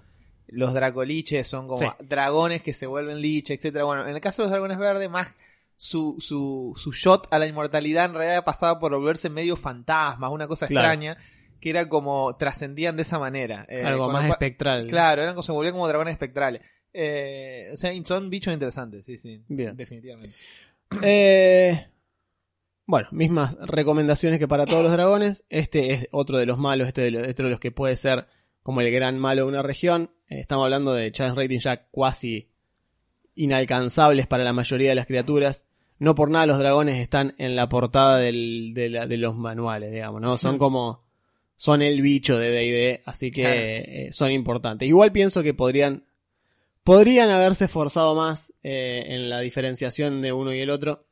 los 0.47 0.73
dracoliches 0.73 1.47
son 1.47 1.67
como 1.67 1.79
Sí. 1.79 2.05
dragones 2.07 2.61
que 2.61 2.73
se 2.73 2.85
vuelven 2.85 3.19
liche, 3.21 3.53
etcétera. 3.55 3.85
Bueno, 3.85 4.07
en 4.07 4.13
el 4.15 4.21
caso 4.21 4.41
de 4.41 4.45
los 4.45 4.51
dragones 4.51 4.77
verdes, 4.77 5.09
más 5.09 5.33
su, 5.77 6.17
su, 6.19 6.73
su 6.77 6.91
shot 6.91 7.27
a 7.31 7.39
la 7.39 7.47
inmortalidad 7.47 8.05
en 8.05 8.13
realidad 8.13 8.43
pasaba 8.45 8.79
por 8.79 8.91
volverse 8.93 9.29
medio 9.29 9.55
fantasmas, 9.55 10.31
una 10.31 10.47
cosa 10.47 10.67
Claro. 10.67 10.87
extraña, 10.89 11.17
que 11.59 11.69
era 11.69 11.89
como 11.89 12.35
trascendían 12.37 12.95
de 12.95 13.01
esa 13.01 13.17
manera. 13.19 13.65
Eh, 13.69 13.83
algo 13.83 14.09
más 14.09 14.29
espectral. 14.29 14.87
Claro, 14.87 15.21
eran 15.21 15.33
como, 15.33 15.43
se 15.43 15.51
volvían 15.51 15.73
como 15.73 15.87
dragones 15.87 16.11
espectrales. 16.11 16.61
Eh, 16.97 17.69
o 17.73 17.77
sea, 17.77 17.91
son 18.05 18.29
bichos 18.29 18.53
interesantes, 18.53 19.05
sí, 19.05 19.17
sí. 19.17 19.43
Bien. 19.47 19.75
Definitivamente. 19.75 20.35
Eh, 21.01 21.87
bueno, 22.85 23.07
mismas 23.11 23.57
recomendaciones 23.59 24.37
que 24.39 24.47
para 24.47 24.65
todos 24.65 24.83
los 24.83 24.91
dragones. 24.91 25.43
Este 25.49 25.93
es 25.93 26.07
otro 26.11 26.37
de 26.37 26.45
los 26.45 26.57
malos, 26.59 26.87
este 26.87 27.01
de 27.01 27.11
los, 27.11 27.27
este 27.27 27.41
de 27.43 27.49
los 27.49 27.59
que 27.59 27.71
puede 27.71 27.97
ser 27.97 28.27
como 28.63 28.81
el 28.81 28.91
gran 28.91 29.17
malo 29.19 29.41
de 29.43 29.47
una 29.49 29.63
región. 29.63 30.11
Eh, 30.29 30.39
estamos 30.39 30.63
hablando 30.65 30.93
de 30.93 31.11
chance 31.11 31.35
rating 31.35 31.59
ya 31.59 31.87
cuasi 31.89 32.49
inalcanzables 33.35 34.27
para 34.27 34.43
la 34.43 34.53
mayoría 34.53 34.89
de 34.89 34.95
las 34.95 35.05
criaturas. 35.07 35.65
No 35.97 36.13
por 36.15 36.29
nada 36.29 36.45
los 36.45 36.59
dragones 36.59 36.97
están 36.97 37.35
en 37.37 37.55
la 37.55 37.67
portada 37.69 38.17
del- 38.17 38.73
de, 38.73 38.89
la- 38.89 39.07
de 39.07 39.17
los 39.17 39.35
manuales, 39.35 39.91
digamos, 39.91 40.21
¿no? 40.21 40.37
Son 40.37 40.57
como... 40.57 41.03
Son 41.57 41.81
el 41.81 42.01
bicho 42.01 42.37
de 42.37 42.49
D&D, 42.51 43.01
así 43.05 43.31
que 43.31 43.41
Claro. 43.41 43.59
eh, 43.61 44.09
son 44.11 44.31
importantes. 44.33 44.87
Igual 44.89 45.11
pienso 45.13 45.41
que 45.41 45.53
podrían... 45.53 46.03
Podrían 46.85 47.31
haberse 47.31 47.65
esforzado 47.65 48.13
más 48.15 48.53
eh, 48.63 49.03
en 49.07 49.27
la 49.27 49.39
diferenciación 49.39 50.21
de 50.21 50.31
uno 50.31 50.53
y 50.53 50.59
el 50.59 50.69
otro. 50.69 51.07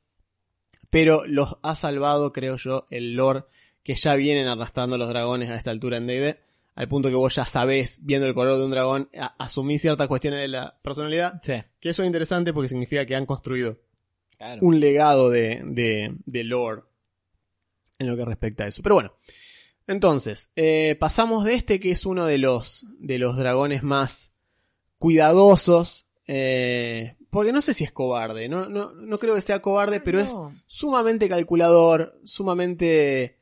Pero 0.92 1.26
los 1.26 1.58
ha 1.64 1.76
salvado, 1.76 2.32
creo 2.32 2.58
yo, 2.58 2.86
el 2.92 3.16
lore 3.16 3.46
que 3.82 3.96
ya 3.96 4.14
vienen 4.16 4.48
arrastrando 4.48 4.98
los 5.00 5.10
dragones 5.10 5.50
a 5.50 5.56
esta 5.56 5.72
altura 5.72 5.98
en 5.98 6.06
D&D. 6.08 6.40
Al 6.76 6.88
punto 6.88 7.10
que 7.10 7.16
vos 7.16 7.34
ya 7.36 7.46
sabés, 7.48 8.00
viendo 8.04 8.28
el 8.28 8.36
color 8.36 8.60
de 8.60 8.66
un 8.66 8.70
dragón, 8.72 9.10
asumís 9.40 9.82
ciertas 9.82 10.08
cuestiones 10.08 10.40
de 10.42 10.48
la 10.48 10.80
personalidad. 10.84 11.42
Sí. 11.44 11.54
Que 11.80 11.90
eso 11.90 12.04
es 12.04 12.08
interesante 12.08 12.54
porque 12.54 12.70
significa 12.70 13.06
que 13.06 13.16
han 13.16 13.26
construido 13.26 13.80
Claro. 14.38 14.60
un 14.62 14.80
legado 14.80 15.30
de, 15.30 15.62
de, 15.66 16.16
de 16.26 16.44
lore 16.44 16.84
en 17.98 18.08
lo 18.08 18.16
que 18.16 18.26
respecta 18.26 18.64
a 18.64 18.68
eso. 18.68 18.82
Pero 18.84 18.96
bueno, 18.96 19.14
entonces, 19.88 20.52
eh, 20.56 20.96
pasamos 21.00 21.46
de 21.46 21.56
este 21.56 21.80
que 21.80 21.92
es 21.92 22.06
uno 22.06 22.26
de 22.26 22.38
los, 22.38 22.86
de 23.00 23.18
los 23.20 23.38
dragones 23.38 23.82
más 23.84 24.33
cuidadosos. 25.04 26.08
eh, 26.28 27.18
porque 27.30 27.52
no 27.52 27.60
sé 27.62 27.74
si 27.74 27.84
es 27.84 27.92
cobarde, 27.92 28.48
no, 28.48 28.70
no, 28.70 28.94
no 28.94 29.20
creo 29.20 29.36
que 29.36 29.42
sea 29.42 29.62
cobarde, 29.62 30.00
pero 30.00 30.20
es 30.22 30.34
sumamente 30.66 31.28
calculador, 31.28 32.18
sumamente 32.24 33.40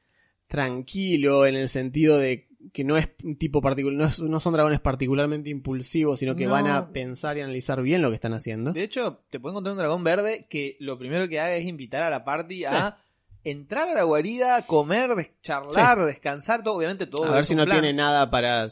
tranquilo 0.48 1.46
en 1.46 1.56
el 1.56 1.70
sentido 1.70 2.18
de 2.18 2.48
que 2.74 2.84
no 2.84 2.98
es 2.98 3.10
un 3.24 3.38
tipo 3.38 3.62
particular, 3.62 3.98
no, 4.00 4.06
es- 4.08 4.20
no 4.20 4.40
son 4.40 4.54
dragones 4.54 4.80
particularmente 4.80 5.50
impulsivos, 5.52 6.20
sino 6.20 6.36
que 6.36 6.46
No. 6.46 6.52
van 6.54 6.68
a 6.68 6.92
pensar 6.92 7.38
y 7.38 7.42
analizar 7.42 7.82
bien 7.84 8.02
lo 8.02 8.10
que 8.10 8.16
están 8.16 8.34
haciendo. 8.34 8.72
De 8.74 8.82
hecho, 8.84 9.20
te 9.30 9.40
pueden 9.40 9.54
encontrar 9.54 9.74
un 9.74 9.78
dragón 9.80 10.04
verde 10.04 10.48
que 10.50 10.78
lo 10.80 10.98
primero 10.98 11.28
que 11.30 11.40
haga 11.40 11.54
es 11.56 11.66
invitar 11.66 12.02
a 12.04 12.10
la 12.10 12.24
party 12.24 12.66
a 12.66 12.98
entrar 13.44 13.90
a 13.90 13.94
la 13.94 14.04
guarida, 14.04 14.66
comer, 14.66 15.16
des- 15.16 15.32
charlar, 15.44 16.06
descansar, 16.06 16.64
todo, 16.64 16.76
obviamente 16.78 17.06
todo 17.08 17.26
A 17.26 17.28
es 17.30 17.34
ver 17.34 17.46
si 17.46 17.54
un 17.54 17.58
no 17.60 17.66
plan. 17.66 17.82
tiene 17.82 17.94
nada 17.94 18.30
para... 18.32 18.70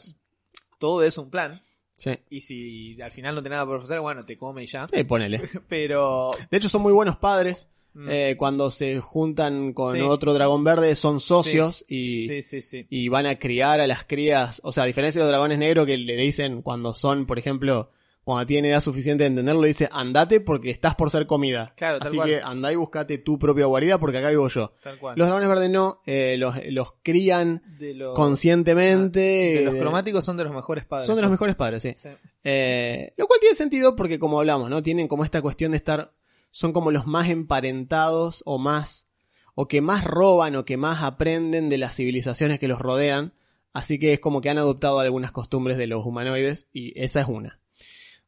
Todo 0.78 1.02
es 1.04 1.18
un 1.18 1.30
plan. 1.30 1.60
Sí. 2.00 2.12
Y 2.30 2.40
si 2.40 3.02
al 3.02 3.12
final 3.12 3.34
no 3.34 3.42
tiene 3.42 3.56
nada 3.56 3.66
por 3.66 3.76
ofrecer, 3.76 4.00
bueno, 4.00 4.24
te 4.24 4.38
come 4.38 4.62
y 4.62 4.66
ya. 4.66 4.86
Eh, 4.90 5.04
ponele. 5.04 5.42
Pero. 5.68 6.30
De 6.50 6.56
hecho, 6.56 6.70
son 6.70 6.80
muy 6.80 6.92
buenos 6.94 7.18
padres. 7.18 7.68
mm, 7.92 8.08
Eh, 8.10 8.34
cuando 8.38 8.70
se 8.70 9.00
juntan 9.00 9.74
con 9.74 9.96
Sí. 9.96 10.00
otro 10.00 10.32
dragón 10.32 10.64
verde, 10.64 10.96
son 10.96 11.20
socios 11.20 11.84
y, 11.88 12.26
sí, 12.26 12.42
sí, 12.42 12.60
sí. 12.62 12.86
y 12.88 13.08
van 13.08 13.26
a 13.26 13.38
criar 13.38 13.80
a 13.80 13.86
las 13.86 14.04
crías. 14.04 14.60
O 14.64 14.72
sea, 14.72 14.84
a 14.84 14.86
diferencia 14.86 15.18
de 15.20 15.24
los 15.24 15.30
dragones 15.30 15.58
negros 15.58 15.84
que 15.86 15.98
le 15.98 16.16
dicen 16.16 16.62
cuando 16.62 16.94
son, 16.94 17.26
por 17.26 17.38
ejemplo, 17.38 17.90
cuando 18.30 18.46
tienen 18.46 18.70
edad 18.70 18.80
suficiente 18.80 19.24
de 19.24 19.28
entenderlo, 19.28 19.62
le 19.62 19.68
dice 19.68 19.88
andate 19.90 20.40
porque 20.40 20.70
estás 20.70 20.94
por 20.94 21.10
ser 21.10 21.26
comida. 21.26 21.74
Claro, 21.76 21.98
tal 21.98 22.08
Así 22.08 22.16
cual. 22.16 22.28
que 22.28 22.40
andá 22.40 22.72
y 22.72 22.76
buscate 22.76 23.18
tu 23.18 23.38
propia 23.38 23.66
guarida 23.66 23.98
porque 23.98 24.18
acá 24.18 24.30
vivo 24.30 24.48
yo. 24.48 24.72
Tal 24.82 24.98
cual. 24.98 25.14
Los 25.16 25.26
dragones 25.26 25.48
verdes 25.48 25.70
no, 25.70 26.00
eh, 26.06 26.36
los, 26.38 26.54
los 26.66 26.94
crían 27.02 27.62
los, 27.78 28.14
conscientemente. 28.14 29.20
de 29.20 29.62
los 29.64 29.74
eh, 29.74 29.78
cromáticos 29.78 30.24
son 30.24 30.36
de 30.36 30.44
los 30.44 30.52
mejores 30.52 30.84
padres. 30.84 31.06
Son 31.06 31.16
de 31.16 31.22
los 31.22 31.30
mejores 31.30 31.56
padres, 31.56 31.82
sí. 31.82 31.94
Sí. 31.96 32.08
Eh, 32.44 33.12
lo 33.16 33.26
cual 33.26 33.40
tiene 33.40 33.54
sentido 33.54 33.96
porque 33.96 34.18
como 34.18 34.38
hablamos, 34.38 34.70
¿no? 34.70 34.82
Tienen 34.82 35.08
como 35.08 35.24
esta 35.24 35.42
cuestión 35.42 35.72
de 35.72 35.78
estar, 35.78 36.12
son 36.50 36.72
como 36.72 36.90
los 36.90 37.06
más 37.06 37.28
emparentados 37.28 38.42
o 38.46 38.58
más, 38.58 39.08
o 39.54 39.68
que 39.68 39.80
más 39.80 40.04
roban 40.04 40.56
o 40.56 40.64
que 40.64 40.76
más 40.76 41.02
aprenden 41.02 41.68
de 41.68 41.78
las 41.78 41.96
civilizaciones 41.96 42.58
que 42.58 42.68
los 42.68 42.78
rodean. 42.78 43.34
Así 43.72 43.98
que 43.98 44.12
es 44.12 44.20
como 44.20 44.40
que 44.40 44.50
han 44.50 44.58
adoptado 44.58 44.98
algunas 45.00 45.32
costumbres 45.32 45.76
de 45.76 45.86
los 45.86 46.04
humanoides 46.04 46.68
y 46.72 46.92
esa 47.00 47.20
es 47.20 47.28
una. 47.28 47.60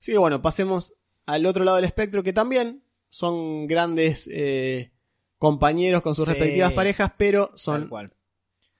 Así 0.02 0.10
que 0.10 0.18
bueno, 0.18 0.42
pasemos 0.42 0.94
al 1.26 1.46
otro 1.46 1.62
lado 1.62 1.76
del 1.76 1.84
espectro 1.84 2.24
que 2.24 2.32
también 2.32 2.82
son 3.08 3.68
grandes 3.68 4.28
eh, 4.32 4.90
compañeros 5.38 6.02
con 6.02 6.16
sus 6.16 6.24
Sí. 6.24 6.32
respectivas 6.32 6.72
parejas, 6.72 7.12
pero 7.16 7.52
son 7.54 7.86
cual. 7.88 8.12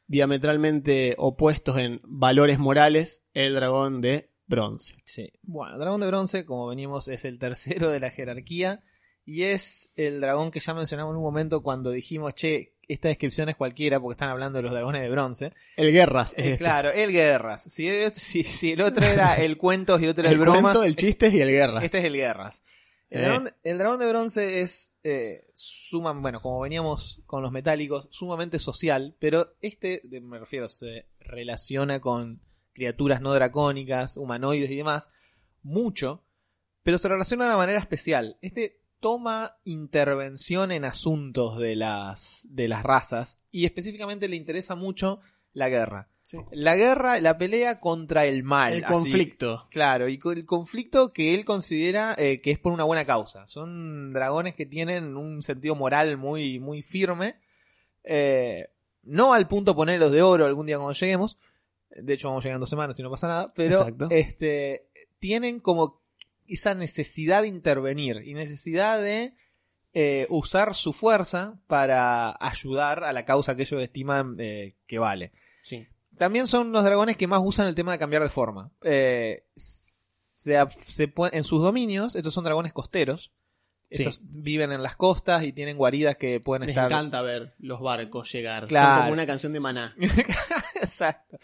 diametralmente 0.08 1.14
opuestos 1.18 1.78
en 1.78 2.00
valores 2.02 2.58
morales. 2.58 3.22
El 3.35 3.54
dragón 3.54 4.00
de 4.00 4.30
bronce. 4.48 4.96
Sí. 5.04 5.30
Bueno, 5.42 5.78
dragón 5.78 6.00
de 6.00 6.08
bronce, 6.08 6.44
como 6.44 6.66
venimos, 6.66 7.06
es 7.06 7.24
el 7.24 7.38
tercero 7.38 7.88
de 7.90 8.00
la 8.00 8.11
jerarquía. 8.11 8.82
Y 9.24 9.44
es 9.44 9.92
el 9.94 10.20
dragón 10.20 10.50
que 10.50 10.58
ya 10.58 10.74
mencionamos 10.74 11.12
en 11.12 11.18
un 11.18 11.22
momento 11.22 11.62
cuando 11.62 11.92
dijimos, 11.92 12.35
che, 12.35 12.71
esta 12.88 13.09
descripción 13.09 13.49
es 13.49 13.57
cualquiera 13.57 14.01
porque 14.01 14.14
están 14.14 14.29
hablando 14.31 14.59
de 14.59 14.62
los 14.64 14.73
dragones 14.73 15.03
de 15.03 15.09
bronce. 15.11 15.53
El 15.77 15.92
guerras. 15.92 16.33
es 16.37 16.38
Eh, 16.45 16.47
este. 16.53 16.59
claro, 16.59 16.90
el 16.90 17.12
guerras. 17.12 17.62
Si, 17.64 17.88
el- 17.88 18.12
si, 18.12 18.42
si 18.45 18.73
el 18.73 18.81
otro 18.83 19.05
era 19.05 19.35
el 19.42 19.57
cuentos 19.57 20.01
y 20.01 20.05
el 20.05 20.11
otro 20.11 20.23
era 20.23 20.31
el, 20.31 20.35
el, 20.37 20.40
bromas, 20.40 20.62
cuento, 20.62 20.85
el 20.85 20.97
chiste 20.97 21.29
y 21.29 21.40
el 21.40 21.49
guerras. 21.51 21.85
este 21.85 21.99
es 21.99 22.05
el 22.05 22.14
guerras. 22.14 22.62
El, 23.11 23.21
Eh. 23.21 23.25
dragón, 23.25 23.51
el 23.62 23.79
dragón 23.79 23.99
de 23.99 24.09
bronce 24.09 24.61
es 24.62 24.92
eh, 25.05 25.40
suman, 25.55 26.23
bueno, 26.23 26.40
como 26.40 26.61
veníamos 26.61 27.21
con 27.27 27.42
los 27.42 27.53
metálicos, 27.53 28.09
sumamente 28.11 28.59
social, 28.59 29.16
pero 29.18 29.55
este, 29.61 30.01
me 30.23 30.38
refiero, 30.38 30.68
se 30.68 31.07
relaciona 31.21 32.01
con 32.01 32.40
criaturas 32.73 33.21
no 33.21 33.35
dracónicas, 33.35 34.16
humanoides 34.16 34.71
y 34.71 34.77
demás, 34.77 35.11
mucho, 35.62 36.25
pero 36.83 36.99
se 36.99 37.09
relaciona 37.09 37.45
de 37.45 37.51
una 37.51 37.57
manera 37.59 37.79
especial. 37.79 38.38
Este 38.42 38.81
toma 39.03 39.57
intervención 39.65 40.71
en 40.71 40.85
asuntos 40.85 41.59
de 41.59 41.75
las, 41.75 42.47
de 42.49 42.69
las 42.69 42.85
razas 42.85 43.41
y 43.51 43.65
específicamente 43.65 44.29
le 44.29 44.37
interesa 44.37 44.77
mucho 44.77 45.19
la 45.53 45.69
guerra. 45.69 46.09
Sí. 46.23 46.38
La 46.53 46.77
guerra, 46.77 47.21
la 47.21 47.37
pelea 47.37 47.81
contra 47.81 48.27
el 48.27 48.45
mal. 48.45 48.75
El 48.75 48.85
así. 48.85 48.93
conflicto. 48.95 49.67
Claro, 49.73 50.09
y 50.09 50.21
el 50.25 50.47
conflicto 50.47 51.12
que 51.12 51.35
él 51.35 51.45
considera 51.45 52.15
eh, 52.17 52.41
que 52.41 52.53
es 52.53 52.61
por 52.61 52.73
una 52.73 52.85
buena 52.85 53.05
causa. 53.05 53.45
Son 53.49 54.12
dragones 54.12 54.55
que 54.55 54.67
tienen 54.67 55.17
un 55.17 55.43
sentido 55.43 55.75
moral 55.75 56.17
muy, 56.17 56.61
muy 56.61 56.83
firme. 56.83 57.35
Eh, 58.05 58.69
no 59.03 59.35
al 59.35 59.49
punto 59.49 59.75
ponerlos 59.75 60.12
de 60.12 60.23
oro 60.23 60.47
algún 60.47 60.67
día 60.67 60.77
cuando 60.77 60.95
lleguemos. 60.95 61.38
De 61.91 62.15
hecho, 62.15 62.29
vamos 62.29 62.45
llegando 62.45 62.67
semanas 62.67 62.97
y 63.01 63.03
no 63.03 63.11
pasa 63.11 63.27
nada. 63.27 63.53
Pero 63.53 63.79
Exacto. 63.79 64.07
este 64.11 64.87
tienen 65.19 65.59
como 65.59 66.02
esa 66.46 66.74
necesidad 66.74 67.42
de 67.42 67.48
intervenir 67.48 68.22
y 68.24 68.35
necesidad 68.35 69.00
de 69.00 69.35
eh, 69.94 70.26
usar 70.31 70.74
su 70.74 70.92
fuerza 70.92 71.59
para 71.66 72.37
ayudar 72.40 73.05
a 73.05 73.12
la 73.12 73.24
causa 73.24 73.55
que 73.55 73.62
ellos 73.62 73.83
estiman 73.83 74.35
eh, 74.38 74.74
que 74.87 74.98
vale. 74.98 75.33
Sí. 75.62 75.87
También 76.16 76.46
son 76.46 76.72
los 76.72 76.85
dragones 76.85 77.16
que 77.16 77.26
más 77.26 77.40
usan 77.42 77.66
el 77.68 77.74
tema 77.74 77.92
de 77.92 77.98
cambiar 77.98 78.22
de 78.22 78.28
forma. 78.28 78.70
Eh, 78.83 79.44
se, 79.57 80.57
se 80.87 81.12
en 81.33 81.44
sus 81.44 81.62
dominios, 81.62 82.16
estos 82.16 82.33
son 82.33 82.44
dragones 82.44 82.72
costeros. 82.72 83.33
Sí. 83.90 84.05
Estos 84.05 84.20
viven 84.22 84.72
en 84.72 84.83
las 84.83 84.96
costas 84.96 85.42
y 85.44 85.52
tienen 85.52 85.76
guaridas 85.76 86.16
que 86.16 86.40
pueden 86.40 86.62
Les 86.62 86.70
estar. 86.70 86.87
encanta 86.87 87.20
ver 87.20 87.55
los 87.59 87.81
barcos 87.81 88.33
llegar. 88.33 88.66
Claro. 88.66 88.88
Son 88.88 89.00
como 89.02 89.12
una 89.12 89.26
canción 89.26 89.52
de 89.52 89.61
maná. 89.61 89.94
Exacto. 90.81 91.38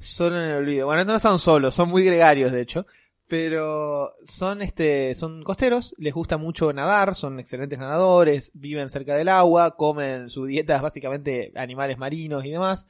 Solo 0.00 0.42
en 0.42 0.50
el 0.50 0.56
olvido. 0.56 0.86
Bueno, 0.86 1.02
estos 1.02 1.14
no 1.14 1.20
son 1.20 1.38
solos, 1.38 1.74
son 1.74 1.88
muy 1.88 2.04
gregarios, 2.04 2.50
de 2.50 2.60
hecho. 2.62 2.86
Pero 3.26 4.14
son 4.24 4.60
este, 4.60 5.14
son 5.14 5.42
costeros, 5.42 5.94
les 5.96 6.12
gusta 6.12 6.36
mucho 6.36 6.72
nadar, 6.72 7.14
son 7.14 7.40
excelentes 7.40 7.78
nadadores, 7.78 8.50
viven 8.54 8.90
cerca 8.90 9.14
del 9.14 9.28
agua, 9.28 9.76
comen 9.76 10.28
su 10.28 10.44
dieta 10.44 10.76
es 10.76 10.82
básicamente 10.82 11.52
animales 11.56 11.96
marinos 11.96 12.44
y 12.44 12.50
demás. 12.50 12.86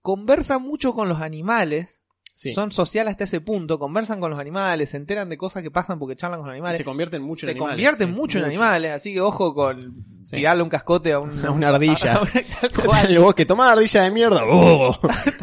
Conversan 0.00 0.62
mucho 0.62 0.94
con 0.94 1.08
los 1.08 1.20
animales, 1.20 2.00
Sí. 2.36 2.52
son 2.52 2.72
sociales 2.72 3.12
hasta 3.12 3.24
ese 3.24 3.40
punto, 3.40 3.78
conversan 3.78 4.18
con 4.20 4.28
los 4.30 4.40
animales, 4.40 4.90
se 4.90 4.96
enteran 4.96 5.28
de 5.28 5.36
cosas 5.38 5.62
que 5.62 5.70
pasan 5.70 5.98
porque 6.00 6.16
charlan 6.16 6.40
con 6.40 6.48
los 6.48 6.52
animales. 6.54 6.78
se 6.78 6.84
convierten 6.84 7.22
mucho 7.22 7.46
se 7.46 7.52
en 7.52 7.56
animales. 7.58 7.74
convierten 7.76 8.08
Sí, 8.08 8.14
mucho 8.14 8.38
en 8.38 8.44
animales, 8.44 8.92
así 8.92 9.14
que 9.14 9.20
ojo 9.20 9.54
con 9.54 10.04
Sí. 10.26 10.36
tirarle 10.36 10.62
un 10.62 10.68
cascote 10.70 11.12
a, 11.12 11.20
un- 11.20 11.44
A 11.46 11.50
una 11.52 11.68
ardilla. 11.68 12.14
a 12.16 12.20
una- 12.22 12.32
tal 12.90 13.10
el 13.10 13.18
bosque, 13.20 13.46
toma 13.46 13.70
ardilla 13.70 14.02
de 14.02 14.10
mierda. 14.10 14.42
¡Oh! 14.48 14.98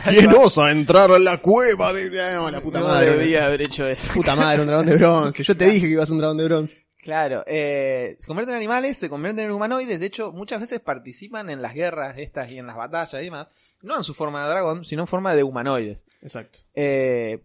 ¿Quién 0.09 0.33
osa 0.33 0.71
entrar 0.71 1.11
a 1.11 1.19
la 1.19 1.37
cueva 1.37 1.93
de 1.93 2.09
no, 2.09 2.49
la 2.51 2.61
puta 2.61 2.79
no 2.79 2.87
madre? 2.87 3.15
debía 3.17 3.45
haber 3.45 3.61
hecho 3.61 3.87
eso. 3.87 4.11
Puta 4.13 4.35
madre, 4.35 4.61
un 4.61 4.67
dragón 4.67 4.85
de 4.87 4.97
bronce. 4.97 5.43
Yo 5.43 5.55
te 5.55 5.67
dije 5.67 5.85
que 5.87 5.93
ibas 5.93 6.09
a 6.09 6.11
un 6.13 6.17
dragón 6.19 6.37
de 6.37 6.43
bronce. 6.45 6.85
Claro, 6.97 7.43
eh, 7.47 8.15
se 8.19 8.27
convierten 8.27 8.53
en 8.53 8.57
animales, 8.57 8.97
se 8.97 9.09
convierten 9.09 9.45
en 9.45 9.51
humanoides, 9.51 9.99
de 9.99 10.05
hecho 10.05 10.31
muchas 10.33 10.59
veces 10.61 10.81
participan 10.81 11.49
en 11.49 11.59
las 11.61 11.73
guerras 11.73 12.17
estas 12.19 12.51
y 12.51 12.59
en 12.59 12.67
las 12.67 12.75
batallas 12.75 13.19
y 13.21 13.25
demás, 13.25 13.47
no 13.81 13.97
en 13.97 14.03
su 14.03 14.13
forma 14.13 14.43
de 14.43 14.49
dragón, 14.49 14.85
sino 14.85 15.03
en 15.03 15.07
forma 15.07 15.35
de 15.35 15.43
humanoides. 15.43 16.05
Exacto. 16.21 16.59
Eh, 16.75 17.41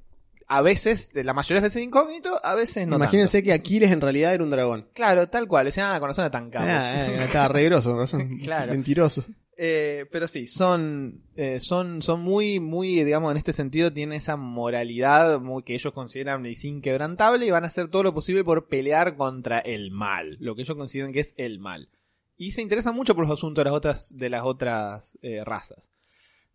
a 0.49 0.63
veces, 0.63 1.11
la 1.15 1.33
mayoría 1.33 1.61
de 1.61 1.67
veces 1.67 1.83
incógnito, 1.83 2.41
a 2.45 2.55
veces 2.55 2.87
no 2.87 2.97
Imagínense 2.97 3.43
que 3.43 3.53
Aquiles 3.53 3.91
en 3.91 4.01
realidad 4.01 4.33
era 4.33 4.45
un 4.45 4.51
dragón. 4.51 4.89
Claro, 4.93 5.29
tal 5.29 5.49
cual, 5.49 5.67
decían, 5.67 5.93
ah, 5.93 5.99
con 5.99 6.09
razón 6.09 6.25
era 6.25 6.31
tan. 6.31 6.51
Ah, 6.55 7.07
eh, 7.07 7.25
estaba 7.25 7.49
re 7.49 7.65
groso, 7.65 7.91
con 7.91 7.99
razón. 7.99 8.39
Claro. 8.43 8.73
Mentiroso. 8.73 9.25
Eh, 9.59 10.05
pero 10.13 10.29
sí, 10.29 10.47
son, 10.47 11.23
eh, 11.35 11.61
son, 11.61 12.03
son 12.03 12.21
muy, 12.21 12.61
muy, 12.61 13.03
digamos, 13.03 13.31
en 13.31 13.39
este 13.39 13.53
sentido, 13.53 13.93
tienen 13.93 14.19
esa 14.19 14.37
moralidad 14.37 15.41
muy, 15.41 15.63
que 15.63 15.75
ellos 15.75 15.93
consideran 15.93 16.47
inquebrantable 16.47 17.47
y 17.47 17.51
van 17.51 17.65
a 17.65 17.69
hacer 17.69 17.89
todo 17.89 18.03
lo 18.03 18.15
posible 18.15 18.45
por 18.45 18.69
pelear 18.69 19.17
contra 19.17 19.59
el 19.59 19.91
mal, 19.91 20.37
lo 20.41 20.55
que 20.55 20.63
ellos 20.63 20.77
consideran 20.77 21.13
que 21.13 21.21
es 21.21 21.35
el 21.39 21.59
mal. 21.59 21.89
Y 22.37 22.53
se 22.53 22.61
interesan 22.61 22.95
mucho 22.95 23.15
por 23.15 23.25
los 23.27 23.37
asuntos 23.37 23.65
de 23.65 23.71
las 23.71 23.77
otras, 23.77 24.15
de 24.17 24.29
las 24.29 24.43
otras 24.45 25.19
razas. 25.45 25.91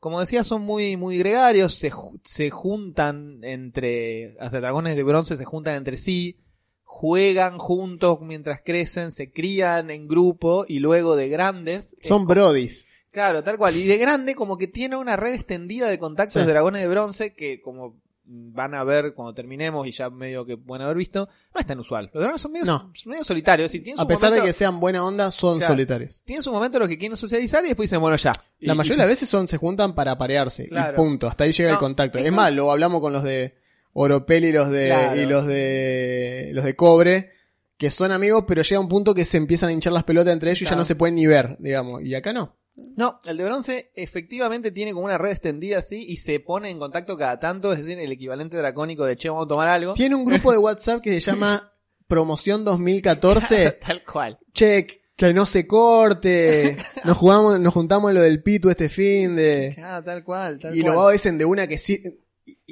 Como 0.01 0.19
decía, 0.19 0.43
son 0.43 0.63
muy, 0.63 0.97
muy 0.97 1.17
gregarios, 1.19 1.75
se, 1.75 1.91
se 2.25 2.49
juntan 2.49 3.39
entre, 3.43 4.35
o 4.41 4.49
sea, 4.49 4.59
dragones 4.59 4.95
de 4.97 5.03
bronce 5.03 5.37
se 5.37 5.45
juntan 5.45 5.75
entre 5.75 5.97
sí, 5.97 6.39
juegan 6.83 7.57
juntos 7.59 8.19
mientras 8.19 8.61
crecen, 8.65 9.11
se 9.11 9.31
crían 9.31 9.89
en 9.91 10.07
grupo 10.07 10.65
y 10.67 10.79
luego 10.79 11.15
de 11.15 11.29
grandes. 11.29 11.95
es 12.01 12.09
Son 12.09 12.25
brodies. 12.25 12.87
Claro, 13.11 13.43
tal 13.43 13.57
cual. 13.57 13.75
Y 13.77 13.85
de 13.85 13.97
grande 13.97 14.33
como 14.35 14.57
que 14.57 14.67
tiene 14.67 14.95
una 14.97 15.15
red 15.17 15.35
extendida 15.35 15.87
de 15.87 15.99
contactos 15.99 16.33
Sí. 16.33 16.39
de 16.47 16.51
dragones 16.51 16.81
de 16.81 16.87
bronce 16.87 17.33
que 17.35 17.61
como 17.61 18.01
van 18.23 18.73
a 18.75 18.83
ver 18.83 19.13
cuando 19.13 19.33
terminemos 19.33 19.85
y 19.87 19.91
ya 19.91 20.09
medio 20.09 20.45
que 20.45 20.55
pueden 20.57 20.83
haber 20.83 20.95
visto, 20.97 21.27
no 21.53 21.59
es 21.59 21.65
tan 21.65 21.79
usual. 21.79 22.09
Los 22.13 22.21
dragones 22.21 22.41
son 22.41 22.51
medio, 22.51 22.65
No. 22.65 22.91
medio 23.05 23.23
solitarios. 23.23 23.73
Y 23.75 23.83
A 23.97 24.07
pesar 24.07 24.31
de 24.33 24.41
que 24.41 24.53
sean 24.53 24.79
buena 24.79 25.03
onda, 25.03 25.31
son 25.31 25.57
Claro. 25.57 25.73
solitarios. 25.73 26.21
Tienen 26.23 26.43
su 26.43 26.51
momento 26.51 26.77
en 26.77 26.81
los 26.81 26.89
que 26.89 26.97
quieren 26.97 27.17
socializar 27.17 27.63
y 27.65 27.67
después 27.69 27.89
dicen, 27.89 27.99
bueno, 28.01 28.15
ya. 28.17 28.33
La 28.59 28.73
Y- 28.73 28.77
mayoría 28.77 28.93
y- 28.93 28.97
de 28.97 29.01
las 29.03 29.07
veces 29.09 29.27
son, 29.27 29.47
se 29.47 29.57
juntan 29.57 29.95
para 29.95 30.17
parearse. 30.17 30.67
Claro. 30.69 30.93
Y 30.93 30.95
punto. 30.95 31.27
Hasta 31.27 31.43
ahí 31.45 31.51
llega 31.51 31.69
No, 31.71 31.75
el 31.75 31.79
contacto. 31.79 32.19
es 32.19 32.25
Es 32.25 32.31
más, 32.31 32.53
lo 32.53 32.71
hablamos 32.71 33.01
con 33.01 33.11
los 33.11 33.23
de 33.23 33.55
Oropel 33.93 34.45
y 34.45 34.51
los 34.51 34.69
de, 34.69 34.87
Claro. 34.87 35.21
y 35.21 35.25
los 35.25 35.45
de, 35.47 36.51
los 36.53 36.63
de 36.63 36.75
Cobre, 36.75 37.31
que 37.77 37.91
son 37.91 38.11
amigos, 38.11 38.45
pero 38.47 38.61
llega 38.61 38.79
un 38.79 38.87
punto 38.87 39.13
que 39.13 39.25
se 39.25 39.37
empiezan 39.37 39.69
a 39.69 39.73
hinchar 39.73 39.91
las 39.93 40.03
pelotas 40.03 40.31
entre 40.33 40.51
ellos 40.51 40.61
y 40.61 40.65
ya 40.65 40.75
no 40.75 40.85
se 40.85 40.95
pueden 40.95 41.15
ni 41.15 41.25
ver, 41.25 41.57
digamos. 41.59 42.01
Y 42.03 42.13
acá 42.15 42.31
no. 42.31 42.55
No, 42.95 43.19
el 43.25 43.37
de 43.37 43.43
bronce 43.43 43.91
efectivamente 43.95 44.71
tiene 44.71 44.93
como 44.93 45.05
una 45.05 45.17
red 45.17 45.31
extendida 45.31 45.79
así 45.79 46.05
y 46.07 46.17
se 46.17 46.39
pone 46.39 46.69
en 46.69 46.79
contacto 46.79 47.17
cada 47.17 47.39
tanto, 47.39 47.73
es 47.73 47.79
decir, 47.79 47.99
el 47.99 48.11
equivalente 48.11 48.57
dracónico 48.57 49.05
de 49.05 49.15
che, 49.17 49.29
vamos 49.29 49.45
a 49.45 49.49
tomar 49.49 49.67
algo. 49.67 49.93
Tiene 49.93 50.15
un 50.15 50.25
grupo 50.25 50.51
de 50.51 50.57
WhatsApp 50.59 51.01
que 51.01 51.11
se 51.13 51.19
llama 51.19 51.73
Promoción 52.07 52.63
2014. 52.63 53.71
Tal 53.85 54.03
cual. 54.05 54.39
che, 54.53 54.87
que 55.15 55.33
no 55.33 55.45
se 55.45 55.67
corte. 55.67 56.77
Nos 57.03 57.17
jugamos, 57.17 57.59
nos 57.59 57.73
juntamos 57.73 58.09
en 58.09 58.15
lo 58.15 58.21
del 58.21 58.41
Pitu 58.41 58.69
este 58.69 58.89
fin 58.89 59.35
de. 59.35 59.75
Ah, 59.79 60.01
tal 60.03 60.23
cual, 60.23 60.57
tal 60.59 60.75
Y 60.75 60.81
cual. 60.81 60.87
los 60.87 60.95
vagos 60.97 61.13
dicen 61.13 61.37
de 61.37 61.45
una 61.45 61.67
que 61.67 61.77
sí. 61.77 62.01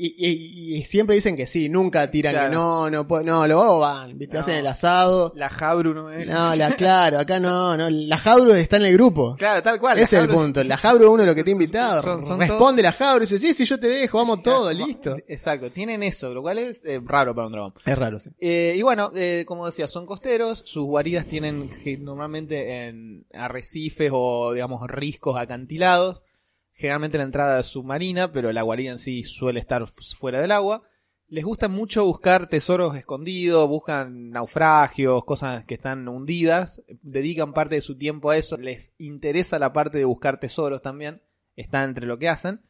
Y, 0.02 0.16
y- 0.18 0.78
y 0.78 0.84
siempre 0.86 1.16
dicen 1.16 1.36
que 1.36 1.46
sí, 1.48 1.68
nunca 1.68 2.10
tiran 2.10 2.34
Claro. 2.34 2.50
que 2.50 2.56
no, 2.56 2.90
no 2.90 3.08
puedo. 3.08 3.24
No, 3.24 3.40
vagos 3.40 3.82
van, 3.82 4.18
¿viste? 4.18 4.36
No. 4.36 4.42
Hacen 4.42 4.56
el 4.56 4.68
asado. 4.68 5.34
La 5.36 5.50
Jabru 5.50 5.94
no 5.94 6.10
es. 6.12 6.28
No, 6.28 6.56
la 6.56 6.72
claro, 6.76 7.20
acá 7.20 7.40
no, 7.40 7.76
no. 7.76 7.90
La 7.90 8.18
Jabru 8.18 8.52
está 8.54 8.78
en 8.78 8.84
el 8.86 8.94
grupo. 8.94 9.36
Claro, 9.38 9.62
tal 9.62 9.80
cual. 9.80 9.98
Ese 10.00 10.16
es 10.18 10.24
el 10.24 10.30
punto. 10.30 10.64
La 10.64 10.78
Jabru 10.78 11.04
es 11.06 11.10
uno 11.10 11.24
de 11.24 11.26
los 11.28 11.36
que 11.36 11.44
te 11.44 11.50
ha 11.50 11.54
invitado. 11.54 12.02
Son- 12.02 12.24
son 12.26 12.40
Responde 12.40 12.82
la 12.82 12.92
Jabru 12.94 13.24
y 13.24 13.28
dice, 13.28 13.40
sí, 13.40 13.54
sí, 13.54 13.66
yo 13.66 13.80
te 13.80 13.88
dejo, 13.88 14.18
vamos 14.20 14.40
Claro, 14.42 14.72
listo. 14.72 15.18
Exacto, 15.28 15.72
tienen 15.72 16.02
eso, 16.04 16.34
lo 16.34 16.42
cual 16.42 16.60
es 16.60 16.84
eh, 16.86 17.02
raro 17.04 17.36
para 17.36 17.48
un 17.48 17.54
dragón. 17.54 17.74
Es 17.86 17.98
raro, 17.98 18.20
sí. 18.20 18.30
Eh, 18.40 18.76
y 18.78 18.82
bueno, 18.82 19.12
eh, 19.16 19.44
como 19.46 19.66
decía, 19.66 19.88
son 19.88 20.06
costeros, 20.06 20.64
sus 20.66 20.86
guaridas 20.86 21.26
tienen 21.26 21.70
que- 21.84 21.98
normalmente 21.98 22.88
en 22.88 23.26
arrecifes 23.34 24.12
o, 24.14 24.54
digamos, 24.54 24.88
riscos 24.90 25.38
acantilados. 25.38 26.22
Generalmente 26.80 27.18
la 27.18 27.26
entrada 27.26 27.60
es 27.60 27.68
submarina, 27.68 28.32
pero 28.32 28.54
la 28.54 28.62
guarida 28.62 28.92
en 28.92 29.00
sí 29.00 29.26
suele 29.26 29.60
estar 29.60 29.86
fuera 30.18 30.40
del 30.40 30.54
agua. 30.54 30.84
Les 31.28 31.44
gusta 31.44 31.68
mucho 31.68 32.06
buscar 32.06 32.48
tesoros 32.48 32.96
escondidos, 32.96 33.68
buscan 33.68 34.30
naufragios, 34.30 35.26
cosas 35.26 35.66
que 35.66 35.74
están 35.74 36.08
hundidas, 36.08 36.82
dedican 37.02 37.52
parte 37.52 37.76
de 37.76 37.82
su 37.82 37.98
tiempo 37.98 38.30
a 38.30 38.38
eso, 38.38 38.56
les 38.56 38.94
interesa 38.98 39.60
la 39.60 39.74
parte 39.74 39.98
de 39.98 40.06
buscar 40.06 40.40
tesoros 40.40 40.82
también, 40.82 41.22
está 41.58 41.84
entre 41.84 42.08
lo 42.08 42.18
que 42.18 42.30
hacen. 42.30 42.62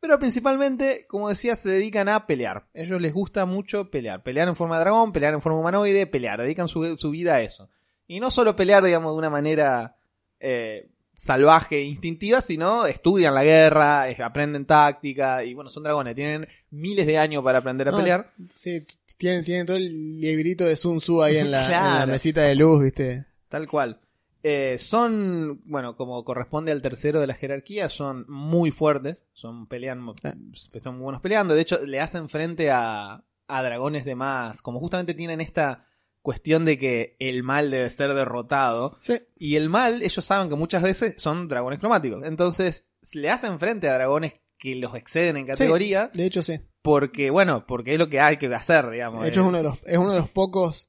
Pero 0.00 0.18
principalmente, 0.18 1.04
como 1.06 1.28
decía, 1.28 1.54
se 1.54 1.70
dedican 1.70 2.08
a 2.08 2.26
pelear. 2.26 2.66
Ellos 2.74 3.00
les 3.00 3.14
gusta 3.14 3.46
mucho 3.46 3.92
pelear. 3.92 4.24
Pelear 4.24 4.48
en 4.48 4.56
forma 4.56 4.76
de 4.76 4.80
dragón, 4.80 5.12
pelear 5.12 5.34
en 5.34 5.40
forma 5.40 5.60
humanoide, 5.60 6.08
pelear. 6.08 6.42
Dedican 6.42 6.66
su, 6.66 6.96
su 6.96 7.10
vida 7.10 7.36
a 7.36 7.42
eso. 7.42 7.70
Y 8.08 8.18
no 8.18 8.32
solo 8.32 8.56
pelear, 8.56 8.82
digamos, 8.82 9.12
de 9.12 9.18
una 9.18 9.30
manera 9.30 9.94
eh, 10.40 10.90
salvaje 11.14 11.76
e 11.78 11.84
instintiva, 11.84 12.40
sino 12.40 12.86
estudian 12.86 13.34
la 13.34 13.44
guerra, 13.44 14.04
aprenden 14.24 14.64
táctica. 14.66 15.44
Y 15.44 15.54
bueno, 15.54 15.70
son 15.70 15.82
dragones. 15.82 16.14
Tienen 16.14 16.48
miles 16.70 17.06
de 17.06 17.18
años 17.18 17.42
para 17.44 17.58
aprender 17.58 17.88
a 17.88 17.92
No, 17.92 17.98
pelear. 17.98 18.32
Sí, 18.50 18.86
tienen, 19.18 19.44
tienen 19.44 19.66
todo 19.66 19.76
el 19.76 20.20
librito 20.20 20.64
de 20.64 20.76
Sun 20.76 20.98
Tzu 20.98 21.22
ahí 21.22 21.36
en 21.36 21.50
la, 21.50 21.64
en 21.64 21.70
la 21.70 21.78
Claro. 21.90 22.12
mesita 22.12 22.42
de 22.42 22.54
luz, 22.54 22.82
¿viste? 22.82 23.26
Tal 23.48 23.68
cual. 23.68 24.00
Eh, 24.44 24.76
son, 24.80 25.60
bueno, 25.66 25.94
como 25.96 26.24
corresponde 26.24 26.72
al 26.72 26.82
tercero 26.82 27.20
de 27.20 27.28
la 27.28 27.34
jerarquía, 27.34 27.88
son 27.88 28.24
muy 28.28 28.72
fuertes, 28.72 29.24
son 29.32 29.68
pelean, 29.68 30.04
Ah. 30.24 30.34
son 30.80 30.94
muy 30.96 31.04
buenos 31.04 31.20
peleando. 31.22 31.54
De 31.54 31.60
hecho, 31.62 31.84
le 31.86 32.00
hacen 32.00 32.28
frente 32.28 32.70
a, 32.72 33.22
a 33.46 33.62
dragones 33.62 34.04
de 34.04 34.16
más, 34.16 34.60
como 34.60 34.80
justamente 34.80 35.14
tienen 35.14 35.40
esta 35.40 35.86
cuestión 36.22 36.64
de 36.64 36.78
que 36.78 37.16
el 37.18 37.42
mal 37.42 37.70
debe 37.70 37.90
ser 37.90 38.14
derrotado. 38.14 38.96
Sí. 39.00 39.20
Y 39.36 39.56
el 39.56 39.68
mal, 39.68 40.02
ellos 40.02 40.24
saben 40.24 40.48
que 40.48 40.54
muchas 40.54 40.82
veces 40.82 41.14
son 41.18 41.48
dragones 41.48 41.80
cromáticos. 41.80 42.22
Entonces, 42.24 42.86
le 43.12 43.28
hacen 43.30 43.58
frente 43.58 43.88
a 43.88 43.94
dragones 43.94 44.34
que 44.58 44.76
los 44.76 44.94
exceden 44.94 45.36
en 45.36 45.46
categoría, 45.46 46.10
De 46.14 46.24
hecho, 46.24 46.40
sí. 46.42 46.60
porque, 46.82 47.30
bueno, 47.30 47.66
porque 47.66 47.94
es 47.94 47.98
lo 47.98 48.08
que 48.08 48.20
hay 48.20 48.36
que 48.36 48.46
hacer, 48.54 48.88
digamos. 48.90 49.22
De 49.22 49.28
hecho, 49.30 49.40
es 49.40 49.46
uno 49.48 49.56
de 49.56 49.64
los, 49.64 49.78
es 49.84 49.98
uno 49.98 50.12
de 50.12 50.20
los 50.20 50.30
pocos 50.30 50.88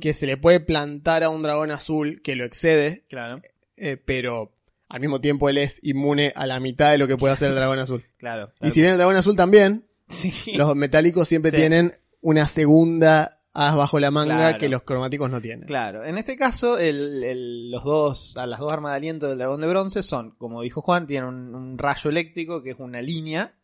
que 0.00 0.12
se 0.12 0.26
le 0.26 0.36
puede 0.36 0.58
plantar 0.58 1.22
a 1.22 1.28
un 1.30 1.42
dragón 1.42 1.70
azul 1.70 2.20
que 2.22 2.34
lo 2.34 2.44
excede, 2.44 3.04
Claro, 3.08 3.40
eh, 3.76 3.96
pero 3.96 4.52
al 4.88 5.00
mismo 5.00 5.20
tiempo 5.20 5.48
él 5.48 5.58
es 5.58 5.78
inmune 5.84 6.32
a 6.34 6.46
la 6.46 6.58
mitad 6.58 6.90
de 6.90 6.98
lo 6.98 7.06
que 7.06 7.16
puede 7.16 7.32
hacer 7.34 7.50
el 7.50 7.54
dragón 7.54 7.78
azul. 7.78 8.04
claro. 8.18 8.52
Y 8.60 8.70
si 8.72 8.80
bien 8.80 8.90
el 8.92 8.98
dragón 8.98 9.14
azul 9.16 9.36
también, 9.36 9.86
Sí. 10.08 10.32
los 10.54 10.74
metálicos 10.74 11.28
siempre 11.28 11.52
Sí. 11.52 11.58
tienen 11.58 11.92
una 12.20 12.48
segunda 12.48 13.38
as 13.54 13.76
bajo 13.76 14.00
la 14.00 14.10
manga 14.10 14.36
Claro. 14.36 14.58
que 14.58 14.68
los 14.68 14.82
cromáticos 14.82 15.30
no 15.30 15.40
tienen. 15.40 15.66
Claro, 15.66 16.04
en 16.04 16.18
este 16.18 16.36
caso, 16.36 16.76
el, 16.78 17.22
el- 17.22 17.70
los 17.70 17.84
dos, 17.84 18.36
a 18.36 18.46
las 18.46 18.58
dos 18.60 18.72
armas 18.72 18.92
de 18.92 18.96
aliento 18.96 19.28
del 19.28 19.38
dragón 19.38 19.60
de 19.60 19.68
bronce 19.68 20.02
son, 20.02 20.32
como 20.32 20.62
dijo 20.62 20.82
Juan, 20.82 21.06
tienen 21.06 21.28
un, 21.28 21.54
un 21.54 21.78
rayo 21.78 22.10
eléctrico 22.10 22.62
que 22.62 22.70
es 22.70 22.76
una 22.80 23.00
línea, 23.00 23.54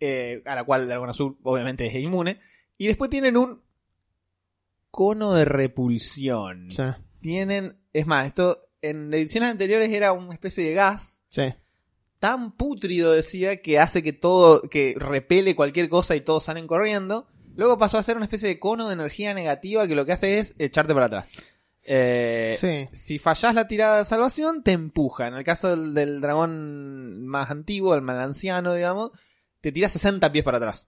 eh, 0.00 0.42
a 0.44 0.54
la 0.56 0.64
cual 0.64 0.82
el 0.82 0.88
dragón 0.88 1.08
azul 1.10 1.38
obviamente 1.44 1.86
es 1.86 1.94
inmune, 1.94 2.40
y 2.76 2.86
después 2.88 3.08
tienen 3.10 3.36
un 3.36 3.62
cono 4.90 5.32
de 5.34 5.44
repulsión. 5.44 6.68
Tienen, 7.20 7.76
es 7.92 8.06
más, 8.06 8.26
esto 8.26 8.60
en 8.82 9.12
ediciones 9.12 9.50
anteriores 9.50 9.90
era 9.90 10.12
una 10.12 10.34
especie 10.34 10.64
de 10.64 10.74
gas 10.74 11.18
sí. 11.28 11.42
tan 12.18 12.52
pútrido 12.52 13.12
decía 13.12 13.60
que 13.62 13.78
hace 13.78 14.02
que 14.02 14.12
todo, 14.12 14.62
que 14.62 14.94
repele 14.96 15.56
cualquier 15.56 15.88
cosa 15.88 16.14
y 16.16 16.20
todos 16.20 16.44
salen 16.44 16.66
corriendo. 16.66 17.26
Luego 17.56 17.78
pasó 17.78 17.98
a 17.98 18.02
ser 18.02 18.16
una 18.16 18.26
especie 18.26 18.48
de 18.48 18.58
cono 18.58 18.86
de 18.88 18.94
energía 18.94 19.34
negativa 19.34 19.86
que 19.88 19.94
lo 19.94 20.04
que 20.04 20.12
hace 20.12 20.38
es 20.38 20.54
echarte 20.58 20.94
para 20.94 21.06
atrás. 21.06 21.28
Eh, 21.88 22.56
Sí. 22.60 22.88
Si 22.96 23.18
fallás 23.18 23.54
la 23.54 23.68
tirada 23.68 23.98
de 23.98 24.04
salvación, 24.04 24.62
te 24.62 24.72
empuja. 24.72 25.28
En 25.28 25.34
el 25.34 25.44
caso 25.44 25.70
del, 25.70 25.94
del 25.94 26.20
dragón 26.20 27.26
más 27.26 27.50
antiguo, 27.50 27.94
el 27.94 28.02
más 28.02 28.18
anciano, 28.18 28.74
digamos, 28.74 29.10
te 29.60 29.72
tira 29.72 29.88
60 29.88 30.30
pies 30.32 30.44
para 30.44 30.58
atrás. 30.58 30.86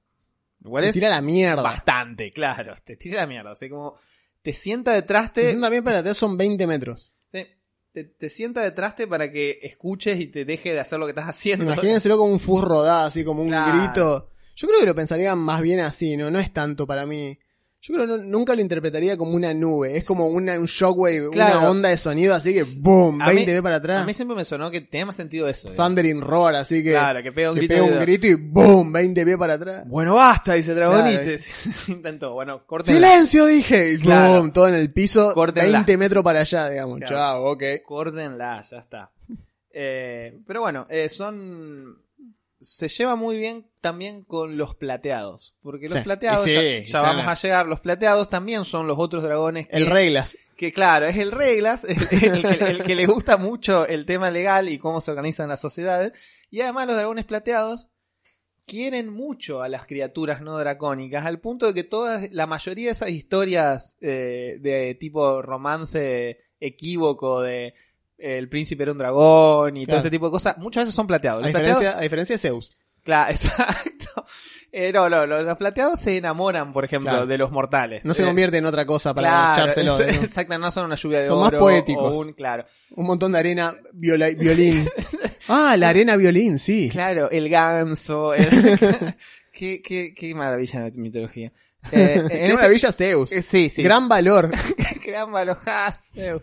Igual 0.64 0.82
Te 0.84 0.88
es 0.90 0.94
tira 0.94 1.08
la 1.08 1.20
mierda. 1.20 1.62
bastante, 1.62 2.30
claro. 2.32 2.74
Te 2.84 2.96
tira 2.96 3.20
la 3.20 3.26
mierda. 3.26 3.52
O 3.52 3.54
sea, 3.54 3.68
como 3.68 3.94
te 4.42 4.52
sienta 4.52 4.92
detrás, 4.92 5.32
te, 5.32 5.42
60 5.42 5.70
pies 5.70 5.82
para 5.82 5.98
atrás 5.98 6.16
son 6.16 6.36
20 6.36 6.66
metros. 6.66 7.12
Sí. 7.32 7.46
Te, 7.92 8.04
te 8.04 8.28
sienta 8.28 8.62
detrás 8.62 8.96
te 8.96 9.06
para 9.06 9.30
que 9.30 9.60
escuches 9.62 10.18
y 10.18 10.26
te 10.26 10.44
deje 10.44 10.72
de 10.72 10.80
hacer 10.80 10.98
lo 10.98 11.06
que 11.06 11.10
estás 11.12 11.28
haciendo. 11.28 11.64
Imagínenselo 11.64 12.18
como 12.18 12.32
un 12.32 12.40
fuzz 12.40 12.62
rodado, 12.64 13.06
así 13.06 13.24
como 13.24 13.42
un 13.42 13.48
Claro. 13.48 13.78
grito. 13.78 14.30
Yo 14.60 14.66
creo 14.66 14.80
que 14.80 14.86
lo 14.86 14.94
pensarían 14.96 15.38
más 15.38 15.60
bien 15.62 15.78
así, 15.78 16.16
¿no? 16.16 16.32
No 16.32 16.40
es 16.40 16.52
tanto 16.52 16.84
para 16.84 17.06
mí. 17.06 17.38
Yo 17.80 17.94
creo 17.94 18.06
que 18.08 18.12
no- 18.24 18.38
nunca 18.38 18.56
lo 18.56 18.60
interpretaría 18.60 19.16
como 19.16 19.30
una 19.36 19.54
nube. 19.54 19.96
Es 19.96 20.04
como 20.04 20.26
una, 20.26 20.58
un 20.58 20.66
shockwave, 20.66 21.30
Claro. 21.30 21.60
una 21.60 21.70
onda 21.70 21.88
de 21.90 21.96
sonido 21.96 22.34
así 22.34 22.52
que 22.52 22.64
¡boom! 22.64 23.22
A 23.22 23.26
20 23.26 23.42
mí- 23.42 23.46
pies 23.46 23.62
para 23.62 23.76
A 23.76 23.78
atrás. 23.78 24.04
mí 24.04 24.12
siempre 24.12 24.36
me 24.36 24.44
sonó 24.44 24.68
que 24.68 24.80
tenía 24.80 25.06
más 25.06 25.14
sentido 25.14 25.48
eso. 25.48 25.68
Thundering 25.72 26.20
roar, 26.20 26.56
así 26.56 26.82
que, 26.82 26.90
Claro, 26.90 27.22
que 27.22 27.30
pega 27.30 27.50
un 27.50 27.54
que 27.54 27.66
grito. 27.68 27.74
pega 27.84 27.86
un 27.96 28.00
grito 28.00 28.26
y 28.26 28.34
¡boom! 28.34 28.92
20 28.92 29.24
pies 29.24 29.36
para 29.36 29.52
atrás. 29.54 29.84
Bueno, 29.86 30.14
basta, 30.16 30.54
dice 30.54 30.74
Dragonite. 30.74 31.36
Claro. 31.38 31.78
Intentó. 31.86 32.32
Bueno, 32.34 32.66
corten. 32.66 32.96
¡Silencio! 32.96 33.46
Dije. 33.46 33.92
Y 33.92 33.98
Claro. 33.98 34.32
¡boom! 34.40 34.52
Todo 34.52 34.66
en 34.66 34.74
el 34.74 34.92
piso, 34.92 35.32
Córtenla. 35.32 35.70
20 35.78 35.96
metros 35.98 36.24
para 36.24 36.40
allá, 36.40 36.68
digamos. 36.68 36.98
Chao, 37.06 37.44
ok. 37.52 37.62
Córdenla, 37.86 38.64
ya 38.68 38.78
está. 38.78 39.12
Eh, 39.72 40.36
pero 40.44 40.62
bueno, 40.62 40.84
eh, 40.90 41.08
son. 41.08 41.96
Se 42.60 42.88
lleva 42.88 43.14
muy 43.16 43.36
bien 43.38 43.66
también 43.80 44.24
con 44.24 44.56
los 44.56 44.74
plateados. 44.74 45.54
Porque 45.62 45.88
los 45.88 45.98
Sí. 45.98 46.04
plateados, 46.04 46.44
sí, 46.44 46.82
ya, 46.84 47.02
vamos 47.02 47.26
a 47.26 47.34
llegar. 47.34 47.66
Los 47.66 47.80
plateados 47.80 48.28
también 48.28 48.64
son 48.64 48.86
los 48.86 48.98
otros 48.98 49.22
dragones 49.22 49.68
que, 49.68 49.76
El 49.76 49.86
reglas. 49.86 50.36
que 50.56 50.72
claro, 50.72 51.06
es 51.06 51.16
el 51.16 51.30
reglas, 51.30 51.84
el, 51.88 51.96
el 52.10 52.42
que, 52.42 52.64
el 52.64 52.82
que 52.82 52.94
le 52.96 53.06
gusta 53.06 53.36
mucho 53.36 53.86
el 53.86 54.06
tema 54.06 54.30
legal 54.30 54.68
y 54.68 54.78
cómo 54.78 55.00
se 55.00 55.10
organizan 55.12 55.48
las 55.48 55.60
sociedades. 55.60 56.12
Y 56.50 56.60
además 56.62 56.86
los 56.88 56.96
dragones 56.96 57.24
plateados 57.26 57.86
quieren 58.66 59.08
mucho 59.08 59.62
a 59.62 59.68
las 59.68 59.86
criaturas 59.86 60.42
no 60.42 60.58
dracónicas, 60.58 61.24
al 61.24 61.40
punto 61.40 61.66
de 61.68 61.74
que 61.74 61.84
todas, 61.84 62.28
la 62.32 62.46
mayoría 62.46 62.86
de 62.86 62.92
esas 62.92 63.10
historias 63.10 63.96
eh, 64.00 64.58
de 64.60 64.94
tipo 64.96 65.40
romance 65.42 66.40
equívoco 66.60 67.40
de 67.40 67.74
el 68.18 68.48
príncipe 68.48 68.82
era 68.82 68.92
un 68.92 68.98
dragón 68.98 69.76
y 69.76 69.86
todo 69.86 69.96
este 69.98 70.10
tipo 70.10 70.26
de 70.26 70.32
cosas, 70.32 70.58
muchas 70.58 70.84
veces 70.84 70.94
son 70.94 71.06
plateados. 71.06 71.44
A 71.44 71.48
plateados- 71.48 71.78
diferencia, 71.80 71.98
a 71.98 72.00
diferencia 72.02 72.34
de 72.34 72.38
Zeus. 72.38 72.76
Claro, 73.04 73.30
exacto. 73.30 74.24
Eh, 74.70 74.92
no, 74.92 75.08
no, 75.08 75.24
los, 75.26 75.56
plateados 75.56 75.98
se 75.98 76.18
enamoran, 76.18 76.74
por 76.74 76.84
ejemplo, 76.84 77.10
Claro. 77.10 77.26
de 77.26 77.38
los 77.38 77.50
mortales. 77.50 78.04
No 78.04 78.12
se 78.12 78.22
Eh, 78.22 78.26
convierte 78.26 78.58
en 78.58 78.66
otra 78.66 78.84
cosa 78.84 79.14
para 79.14 79.54
echárselo. 79.54 79.98
Exacto, 80.00 80.58
no 80.58 80.70
son 80.70 80.84
una 80.86 80.94
lluvia 80.96 81.20
de 81.20 81.26
Son 81.28 81.38
más 81.38 81.48
oro 81.48 81.58
poéticos. 81.60 82.14
o 82.16 82.20
un, 82.20 82.32
claro. 82.34 82.66
Un 82.90 83.06
montón 83.06 83.32
de 83.32 83.38
arena, 83.38 83.74
viola- 83.94 84.28
violín. 84.36 84.86
Ah, 85.50 85.74
la 85.78 85.88
arena 85.88 86.14
violín, 86.16 86.58
sí. 86.58 86.90
Claro, 86.90 87.30
el 87.30 87.48
ganso. 87.48 88.34
el- 88.34 88.44
qué, 89.52 89.80
qué, 89.80 90.12
qué 90.14 90.34
maravilla 90.34 90.80
de 90.82 90.92
mitología. 90.92 91.50
Eh, 91.90 92.12
en 92.16 92.20
En 92.20 92.30
este- 92.32 92.54
una 92.54 92.68
villa 92.68 92.92
Zeus. 92.92 93.32
eh, 93.32 93.40
sí, 93.40 93.70
sí. 93.70 93.82
Gran 93.82 94.06
valor. 94.10 94.50
Gran 95.06 95.32
baloja, 95.32 95.96
Zeus. 96.02 96.42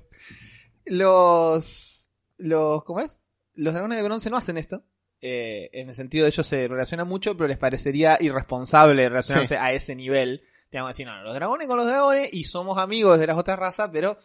Los, 0.86 2.10
los, 2.38 2.84
¿cómo 2.84 3.00
es? 3.02 3.22
Los 3.54 3.74
dragones 3.74 3.98
de 3.98 4.04
bronce 4.04 4.30
no 4.30 4.38
hacen 4.38 4.58
esto. 4.58 4.84
Eh, 5.22 5.70
en 5.74 5.90
el 5.90 5.96
sentido 5.96 6.26
de 6.26 6.30
ellos 6.30 6.46
se 6.46 6.68
relacionan 6.68 7.08
mucho, 7.08 7.36
pero 7.36 7.48
les 7.48 7.58
parecería 7.58 8.18
irresponsable 8.20 9.08
relacionarse 9.10 9.58
a 9.58 9.74
ese 9.74 9.96
nivel. 9.96 10.44
Te 10.70 10.78
vamos 10.78 10.90
a 10.90 10.94
decir, 10.94 11.08
no, 11.08 11.24
los 11.24 11.34
dragones 11.34 11.68
con 11.68 11.78
los 11.78 11.88
dragones 11.88 12.30
y 12.34 12.44
somos 12.44 12.78
amigos 12.78 13.20
de 13.20 13.28
las 13.28 13.38
otras 13.38 13.58
razas, 13.58 13.90
pero 13.92 14.18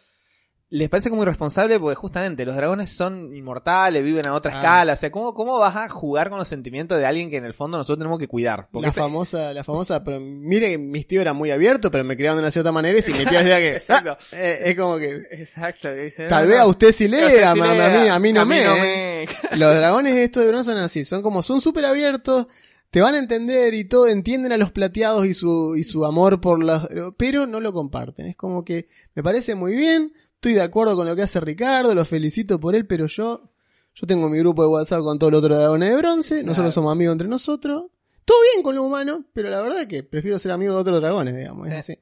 les 0.73 0.89
parece 0.89 1.09
como 1.09 1.23
irresponsable 1.23 1.77
porque 1.81 1.95
justamente 1.95 2.45
los 2.45 2.55
dragones 2.55 2.89
son 2.95 3.35
inmortales, 3.35 4.03
viven 4.05 4.25
a 4.25 4.33
otra 4.33 4.53
Ah. 4.53 4.55
escala. 4.55 4.93
O 4.93 4.95
sea, 4.95 5.11
¿cómo, 5.11 5.33
¿cómo 5.33 5.59
vas 5.59 5.75
a 5.75 5.89
jugar 5.89 6.29
con 6.29 6.39
los 6.39 6.47
sentimientos 6.47 6.97
de 6.97 7.05
alguien 7.05 7.29
que 7.29 7.35
en 7.37 7.43
el 7.45 7.53
fondo 7.53 7.77
nosotros 7.77 7.99
tenemos 7.99 8.17
que 8.17 8.29
cuidar? 8.29 8.69
Porque 8.71 8.85
La 8.85 8.91
ese- 8.91 8.99
famosa, 9.01 9.53
la 9.53 9.65
famosa, 9.65 10.01
pero 10.03 10.19
mire 10.21 10.69
que 10.71 10.77
mis 10.77 11.05
tíos 11.05 11.21
eran 11.23 11.35
muy 11.35 11.51
abiertos, 11.51 11.91
pero 11.91 12.05
me 12.05 12.15
criaron 12.15 12.37
de 12.37 12.43
una 12.43 12.51
cierta 12.51 12.71
manera 12.71 12.97
y 12.97 13.01
si 13.01 13.11
mi 13.11 13.25
tío 13.25 13.37
decía 13.39 13.57
que, 13.59 13.71
Exacto. 13.75 14.11
ah, 14.11 14.17
eh, 14.31 14.59
es 14.65 14.75
como 14.77 14.97
que, 14.97 15.23
Exacto. 15.31 15.89
que 15.89 15.95
dice, 16.05 16.27
tal 16.27 16.45
no, 16.45 16.49
vez 16.51 16.59
a 16.61 16.65
usted 16.67 16.91
sí 16.93 17.05
usted 17.05 17.17
lea, 17.19 17.53
sí 17.53 17.59
lea, 17.59 17.71
a 17.71 17.89
mí, 17.91 18.07
a 18.07 18.19
mí 18.19 18.31
no 18.33 18.45
me, 18.45 18.61
me. 18.65 19.25
Los 19.57 19.75
dragones 19.75 20.15
estos 20.17 20.43
de 20.43 20.49
bronce 20.49 20.71
son 20.71 20.79
así, 20.79 21.03
son 21.03 21.21
como, 21.21 21.43
son 21.43 21.59
súper 21.59 21.83
abiertos, 21.85 22.47
te 22.89 23.01
van 23.01 23.15
a 23.15 23.19
entender 23.19 23.73
y 23.73 23.83
todo, 23.85 24.07
entienden 24.07 24.53
a 24.53 24.57
los 24.57 24.71
plateados 24.71 25.25
y 25.25 25.33
su, 25.33 25.75
y 25.77 25.83
su 25.83 26.05
amor 26.05 26.39
por 26.39 26.63
los, 26.63 26.87
pero 27.17 27.45
no 27.45 27.59
lo 27.59 27.73
comparten. 27.73 28.27
Es 28.27 28.37
como 28.37 28.63
que 28.63 28.87
me 29.15 29.21
parece 29.21 29.53
muy 29.55 29.75
bien, 29.75 30.13
estoy 30.41 30.53
de 30.55 30.63
acuerdo 30.63 30.95
con 30.95 31.05
lo 31.05 31.15
que 31.15 31.21
hace 31.21 31.39
Ricardo, 31.39 31.93
lo 31.93 32.03
felicito 32.03 32.59
por 32.59 32.73
él, 32.73 32.87
pero 32.87 33.05
yo, 33.05 33.51
yo 33.93 34.07
tengo 34.07 34.27
mi 34.27 34.39
grupo 34.39 34.63
de 34.63 34.69
WhatsApp 34.69 35.01
con 35.01 35.19
todos 35.19 35.31
los 35.31 35.43
otros 35.43 35.55
dragones 35.55 35.91
de 35.91 35.95
bronce, 35.97 36.43
nosotros 36.43 36.73
somos 36.73 36.91
amigos 36.91 37.11
entre 37.11 37.27
nosotros. 37.27 37.91
Todo 38.25 38.37
bien 38.51 38.63
con 38.63 38.73
lo 38.73 38.83
humano, 38.83 39.23
pero 39.33 39.51
la 39.51 39.61
verdad 39.61 39.81
es 39.81 39.87
que 39.87 40.01
prefiero 40.01 40.39
ser 40.39 40.49
amigo 40.49 40.73
de 40.73 40.79
otros 40.79 40.99
dragones, 40.99 41.35
digamos. 41.37 41.67
Es 41.67 41.75
así. 41.75 41.99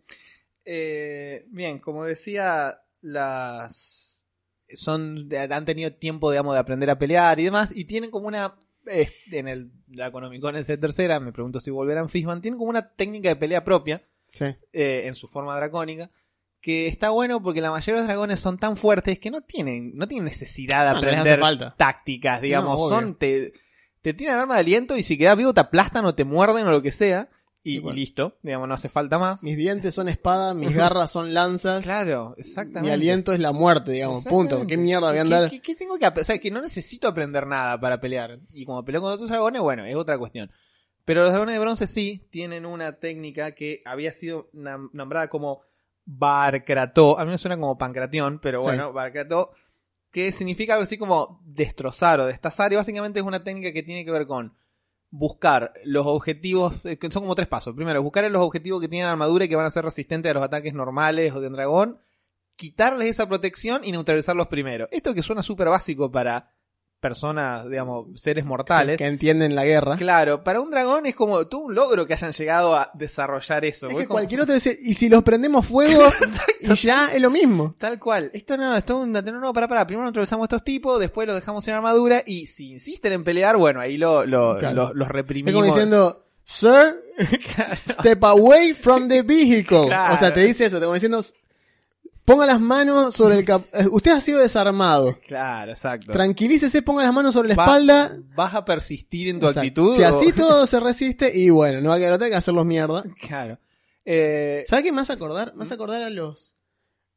Eh, 0.63 1.47
bien, 1.49 1.79
como 1.79 2.05
decía, 2.05 2.79
las 3.01 4.25
son 4.69 5.27
han 5.33 5.65
tenido 5.65 5.91
tiempo, 5.91 6.31
digamos, 6.31 6.53
de 6.53 6.59
aprender 6.59 6.89
a 6.89 6.97
pelear 6.97 7.41
y 7.41 7.43
demás, 7.43 7.75
y 7.75 7.83
tienen 7.85 8.09
como 8.09 8.27
una 8.29 8.55
eh, 8.85 9.11
en 9.31 9.49
el 9.49 9.69
Draconomicon 9.87 10.55
ese 10.55 10.73
de 10.73 10.77
tercera, 10.77 11.19
me 11.19 11.33
pregunto 11.33 11.59
si 11.59 11.71
volverán 11.71 12.07
Fishman, 12.07 12.39
tienen 12.39 12.57
como 12.57 12.69
una 12.69 12.87
técnica 12.89 13.27
de 13.27 13.35
pelea 13.35 13.65
propia 13.65 14.01
Sí. 14.31 14.45
eh, 14.71 15.01
en 15.07 15.15
su 15.15 15.27
forma 15.27 15.57
dracónica. 15.57 16.09
Que 16.61 16.87
está 16.87 17.09
bueno 17.11 17.41
porque 17.41 17.61
la 17.61 17.71
mayoría 17.71 17.93
de 17.95 17.99
los 18.01 18.07
dragones 18.07 18.39
son 18.41 18.57
tan 18.57 18.75
fuertes 18.75 19.17
que 19.19 19.31
no 19.31 19.41
tienen, 19.41 19.93
no 19.95 20.07
tienen 20.07 20.25
necesidad 20.25 20.85
de 20.87 20.91
No, 20.91 20.97
aprender 20.97 21.73
tácticas, 21.77 22.41
digamos. 22.41 22.77
No, 22.79 22.89
son, 22.89 23.15
te, 23.15 23.53
te 24.01 24.13
tiran 24.13 24.39
arma 24.39 24.55
de 24.55 24.59
aliento 24.61 24.97
y 24.97 25.03
si 25.03 25.17
quedas 25.17 25.37
vivo 25.37 25.53
te 25.53 25.61
aplastan 25.61 26.05
o 26.05 26.15
te 26.15 26.25
muerden 26.25 26.67
o 26.67 26.71
lo 26.71 26.81
que 26.81 26.91
sea. 26.91 27.29
Y, 27.61 27.79
bueno. 27.79 27.95
listo, 27.97 28.37
digamos, 28.41 28.67
no 28.69 28.73
hace 28.73 28.87
falta 28.89 29.19
más. 29.19 29.43
Mis 29.43 29.57
dientes 29.57 29.93
son 29.93 30.07
espadas, 30.09 30.55
mis 30.55 30.71
garras 30.75 31.11
son 31.11 31.33
lanzas, 31.33 31.83
Claro, 31.83 32.33
exactamente. 32.37 32.81
mi 32.87 32.89
aliento 32.93 33.31
es 33.33 33.39
la 33.39 33.51
muerte, 33.51 33.91
digamos. 33.91 34.23
Punto. 34.25 34.65
¿Qué 34.65 34.77
mierda 34.77 35.09
voy 35.09 35.09
a 35.09 35.13
¿Qué- 35.13 35.19
andar? 35.19 35.49
¿Qué, 35.49 35.61
qué 35.61 35.75
tengo 35.75 35.97
que 35.99 36.05
aprender? 36.05 36.21
O 36.23 36.25
sea, 36.25 36.39
que 36.39 36.51
no 36.51 36.61
necesito 36.61 37.07
aprender 37.07 37.45
nada 37.47 37.79
para 37.79 37.99
pelear. 38.01 38.39
Y 38.53 38.65
como 38.65 38.83
peleo 38.83 39.01
con 39.01 39.11
otros 39.11 39.29
dragones, 39.29 39.61
bueno, 39.61 39.85
es 39.85 39.95
otra 39.95 40.17
cuestión. 40.17 40.49
Pero 41.05 41.21
los 41.21 41.31
dragones 41.31 41.53
de 41.55 41.59
bronce 41.59 41.87
sí 41.87 42.27
tienen 42.31 42.65
una 42.65 42.97
técnica 42.99 43.53
que 43.53 43.81
había 43.85 44.11
sido 44.13 44.49
nombrada 44.93 45.27
como 45.29 45.61
Barcrató. 46.11 47.19
A 47.19 47.25
mí 47.25 47.31
me 47.31 47.37
suena 47.37 47.55
como 47.57 47.77
Pancratión, 47.77 48.39
pero 48.41 48.61
Sí. 48.61 48.67
bueno, 48.67 48.91
Barcrató. 48.91 49.51
Que 50.11 50.31
significa 50.31 50.73
algo 50.73 50.83
así 50.83 50.97
como 50.97 51.39
destrozar 51.45 52.19
o 52.19 52.25
destazar. 52.25 52.73
Y 52.73 52.75
básicamente 52.77 53.19
es 53.19 53.25
una 53.25 53.43
técnica 53.43 53.71
que 53.71 53.83
tiene 53.83 54.03
que 54.03 54.11
ver 54.11 54.25
con 54.25 54.55
buscar 55.11 55.73
los 55.83 56.07
objetivos, 56.07 56.83
eh, 56.85 56.97
que 56.97 57.11
son 57.11 57.21
como 57.23 57.35
tres 57.35 57.47
pasos. 57.47 57.75
Primero, 57.75 58.01
buscar 58.01 58.29
los 58.31 58.41
objetivos 58.41 58.81
que 58.81 58.87
tienen 58.87 59.07
armadura 59.07 59.45
y 59.45 59.49
que 59.49 59.55
van 59.55 59.67
a 59.67 59.71
ser 59.71 59.85
resistentes 59.85 60.31
a 60.31 60.33
los 60.33 60.43
ataques 60.43 60.73
normales 60.73 61.33
o 61.33 61.39
de 61.41 61.47
un 61.47 61.53
dragón. 61.53 61.99
Quitarles 62.55 63.09
esa 63.09 63.27
protección 63.27 63.81
y 63.83 63.91
neutralizarlos 63.91 64.47
primero. 64.47 64.87
Esto 64.91 65.13
que 65.13 65.21
suena 65.21 65.43
súper 65.43 65.69
básico 65.69 66.11
para 66.11 66.51
personas, 66.99 67.69
digamos, 67.69 68.07
seres 68.19 68.45
mortales. 68.45 68.97
Que 68.97 69.05
entienden 69.05 69.55
la 69.55 69.63
guerra. 69.65 69.95
Claro, 69.97 70.43
para 70.43 70.59
un 70.61 70.69
dragón 70.69 71.05
es 71.05 71.15
como 71.15 71.45
todo 71.47 71.61
un 71.61 71.75
logro 71.75 72.05
que 72.05 72.13
hayan 72.13 72.31
llegado 72.33 72.75
a 72.75 72.91
desarrollar 72.93 73.63
eso. 73.65 73.87
Es 73.87 73.95
que 73.95 74.05
como- 74.05 74.15
cualquier 74.19 74.41
otro 74.41 74.53
dice, 74.53 74.77
y 74.81 74.93
si 74.95 75.07
los 75.09 75.23
prendemos 75.23 75.65
fuego, 75.65 76.03
y 76.61 76.73
ya 76.75 77.07
es 77.13 77.21
lo 77.21 77.29
mismo. 77.29 77.75
Tal 77.77 77.97
cual. 77.99 78.29
Esto 78.33 78.57
no, 78.57 78.69
no, 78.69 78.77
esto 78.77 78.97
es 78.97 79.03
un 79.03 79.11
no, 79.13 79.21
no, 79.21 79.53
para, 79.53 79.67
para. 79.67 79.85
Primero 79.87 80.03
neutralizamos 80.05 80.45
estos 80.45 80.63
tipos, 80.63 80.99
después 80.99 81.25
los 81.27 81.35
dejamos 81.35 81.63
sin 81.63 81.73
armadura 81.73 82.21
y 82.25 82.47
si 82.47 82.71
insisten 82.73 83.13
en 83.13 83.23
pelear, 83.23 83.57
bueno, 83.57 83.79
ahí 83.79 83.97
lo, 83.97 84.25
lo- 84.25 84.57
Claro. 84.57 84.75
los, 84.75 84.95
los 84.95 85.07
Es 85.07 85.11
reprimimos. 85.13 85.53
como 85.53 85.65
diciendo, 85.73 86.23
Sir, 86.43 87.03
step 87.89 88.23
away 88.23 88.73
from 88.73 89.07
the 89.07 89.21
vehicle. 89.21 89.85
Claro. 89.87 90.15
O 90.15 90.17
sea, 90.17 90.33
te 90.33 90.41
dice 90.41 90.65
eso, 90.65 90.77
te 90.79 90.85
como 90.85 90.95
diciendo, 90.95 91.21
ponga 92.29 92.45
las 92.45 92.59
manos 92.61 93.15
sobre 93.15 93.39
el 93.39 93.45
cap 93.45 93.63
eh, 93.73 93.85
Usted 93.91 94.11
ha 94.11 94.21
sido 94.21 94.39
desarmado. 94.39 95.17
Claro, 95.27 95.71
exacto. 95.71 96.11
Tranquilícese, 96.11 96.81
ponga 96.81 97.03
las 97.03 97.13
manos 97.13 97.33
sobre 97.33 97.49
la 97.49 97.55
Va- 97.55 97.63
espalda. 97.65 98.17
¿Vas 98.35 98.53
a 98.53 98.63
persistir 98.65 99.27
en 99.29 99.39
tu 99.39 99.47
Exacto. 99.47 99.59
actitud? 99.61 99.95
Si 99.95 100.01
o- 100.03 100.07
así 100.07 100.31
todo 100.35 100.67
se 100.67 100.79
resiste, 100.79 101.31
y 101.37 101.49
bueno, 101.49 101.81
no 101.81 101.89
va 101.89 101.95
a 101.95 101.99
quedar 101.99 102.13
otra 102.13 102.29
que 102.29 102.35
hacerlos 102.35 102.65
mierda. 102.65 103.03
Claro. 103.27 103.59
Eh, 104.05 104.63
¿Sabes 104.67 104.85
qué 104.85 104.91
me 104.91 104.97
vas 105.01 105.09
a 105.09 105.13
acordar? 105.13 105.53
Me 105.53 105.59
vas 105.59 105.71
a 105.71 105.75
acordar 105.75 106.01
a 106.01 106.09
los 106.09 106.55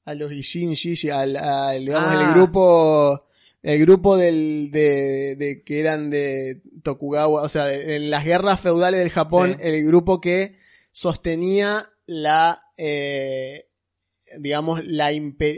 a 0.04 0.14
los 0.14 0.32
Ishin 0.32 0.72
Shishi, 0.74 1.10
al, 1.10 1.36
al, 1.36 1.78
digamos 1.84 2.08
Ah. 2.10 2.24
el 2.26 2.34
grupo 2.34 3.24
el 3.62 3.78
grupo 3.80 4.16
del 4.16 4.70
de, 4.72 5.36
de 5.36 5.62
que 5.62 5.78
eran 5.78 6.10
de 6.10 6.60
Tokugawa, 6.82 7.42
o 7.42 7.48
sea, 7.48 7.66
de- 7.66 7.94
en 7.96 8.10
las 8.10 8.24
guerras 8.24 8.60
feudales 8.60 8.98
del 8.98 9.10
Japón, 9.10 9.56
Sí. 9.60 9.68
el 9.68 9.86
grupo 9.86 10.20
que 10.20 10.56
sostenía 10.90 11.84
la 12.06 12.60
eh, 12.76 13.68
digamos 14.38 14.84
la 14.84 15.10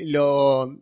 lo 0.05 0.77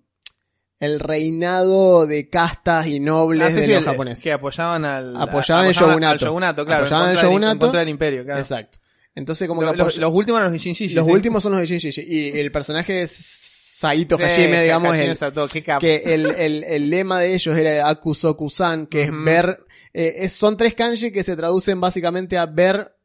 el 0.81 0.99
reinado 0.99 2.07
de 2.07 2.29
castas 2.29 2.89
y 2.89 2.99
nobles 2.99 3.47
ah, 3.47 3.51
sí, 3.51 3.57
de 3.57 3.65
sí, 3.65 3.71
los 3.71 3.79
el- 3.81 3.85
japoneses. 3.87 4.25
Que 4.25 4.33
apoyaban 4.33 4.85
al... 4.85 5.17
Apoyaban 5.17 5.67
el 5.67 5.69
al 5.69 5.75
shogunato. 6.19 6.67
claro. 6.67 6.85
Apoyaban 6.87 7.11
el 7.11 7.17
shogunato. 7.19 7.59
contra 7.61 7.81
del 7.81 7.89
imperio, 7.91 8.25
claro. 8.25 8.41
Exacto. 8.41 8.79
Entonces 9.15 9.47
como 9.47 9.63
Lo- 9.63 9.71
que 9.73 9.77
los, 9.77 9.97
los 9.99 10.13
últimos 10.13 10.41
eran 10.41 10.53
los 10.53 10.67
Ishin 10.67 10.95
los 10.97 11.07
últimos 11.07 11.43
son 11.43 11.53
los 11.53 11.61
de 11.61 11.67
Shin 11.69 11.79
Shishi. 11.79 12.03
Y 12.03 12.39
el 12.41 12.51
personaje 12.51 13.03
es 13.03 13.13
Saito 13.13 14.17
Sí, 14.17 14.23
Hajime, 14.25 14.63
digamos, 14.63 14.97
el, 14.97 15.17
Sato, 15.17 15.47
que 15.49 16.03
el, 16.07 16.27
el, 16.27 16.65
el 16.65 16.91
lema 16.91 17.21
de 17.21 17.35
ellos 17.35 17.57
era 17.57 17.89
Akusoku-san, 17.89 18.87
que 18.87 19.09
Ujú. 19.09 19.19
es 19.19 19.25
ver, 19.25 19.65
eh, 19.93 20.15
es- 20.19 20.33
son 20.33 20.57
tres 20.57 20.75
kanji 20.75 21.13
que 21.13 21.23
se 21.23 21.37
traducen 21.37 21.81
básicamente 21.81 22.39
a 22.39 22.47
ver, 22.47 22.97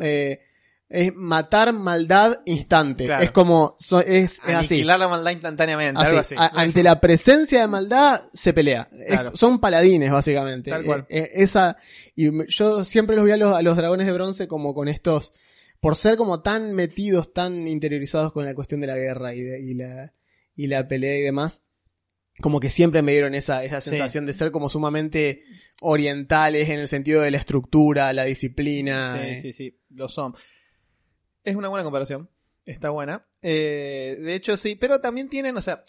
eh, 0.00 0.40
es 0.90 1.14
matar 1.14 1.72
maldad 1.74 2.40
instante. 2.46 3.04
Claro. 3.06 3.22
Es 3.22 3.30
como, 3.30 3.76
so- 3.78 4.00
es, 4.00 4.40
es 4.46 4.54
así. 4.54 4.74
Aniquilar 4.76 4.98
la 4.98 5.08
maldad 5.08 5.32
instantáneamente, 5.32 6.00
Así, 6.00 6.08
algo 6.08 6.20
así. 6.20 6.34
a- 6.38 6.50
ante 6.60 6.82
la 6.82 6.98
presencia 7.00 7.60
de 7.60 7.68
maldad 7.68 8.22
se 8.32 8.52
pelea. 8.54 8.88
Es- 9.06 9.38
son 9.38 9.60
paladines, 9.60 10.10
básicamente. 10.10 10.70
Tal 10.70 10.84
cual. 10.84 11.06
Eh, 11.10 11.18
eh, 11.20 11.30
esa, 11.34 11.76
y 12.16 12.30
yo 12.48 12.84
siempre 12.84 13.16
los 13.16 13.24
vi 13.26 13.32
a 13.32 13.36
los, 13.36 13.54
a 13.54 13.60
los 13.62 13.76
dragones 13.76 14.06
de 14.06 14.12
bronce 14.14 14.48
como 14.48 14.72
con 14.74 14.88
estos, 14.88 15.32
por 15.80 15.94
ser 15.96 16.16
como 16.16 16.40
tan 16.42 16.72
metidos, 16.74 17.32
tan 17.34 17.68
interiorizados 17.68 18.32
con 18.32 18.44
la 18.46 18.54
cuestión 18.54 18.80
de 18.80 18.86
la 18.86 18.96
guerra 18.96 19.34
y, 19.34 19.42
de- 19.42 19.60
y 19.60 19.74
la, 19.74 20.14
y 20.56 20.68
la 20.68 20.88
pelea 20.88 21.18
y 21.18 21.20
demás, 21.22 21.62
como 22.40 22.60
que 22.60 22.70
siempre 22.70 23.02
me 23.02 23.12
dieron 23.12 23.34
esa, 23.34 23.62
esa 23.62 23.80
Sí. 23.82 23.90
sensación 23.90 24.24
de 24.24 24.32
ser 24.32 24.52
como 24.52 24.70
sumamente 24.70 25.42
orientales 25.82 26.68
en 26.70 26.78
el 26.80 26.88
sentido 26.88 27.20
de 27.22 27.30
la 27.30 27.36
estructura, 27.38 28.12
la 28.12 28.24
disciplina. 28.24 29.18
Sí, 29.20 29.28
eh. 29.28 29.38
sí, 29.42 29.52
sí, 29.52 29.78
lo 29.90 30.08
son. 30.08 30.34
Es 31.48 31.56
una 31.56 31.68
buena 31.68 31.84
comparación. 31.84 32.28
Está 32.66 32.90
buena. 32.90 33.26
Eh, 33.42 34.16
de 34.20 34.34
hecho, 34.34 34.56
sí, 34.56 34.74
pero 34.76 35.00
también 35.00 35.28
tienen, 35.28 35.56
o 35.56 35.62
sea, 35.62 35.84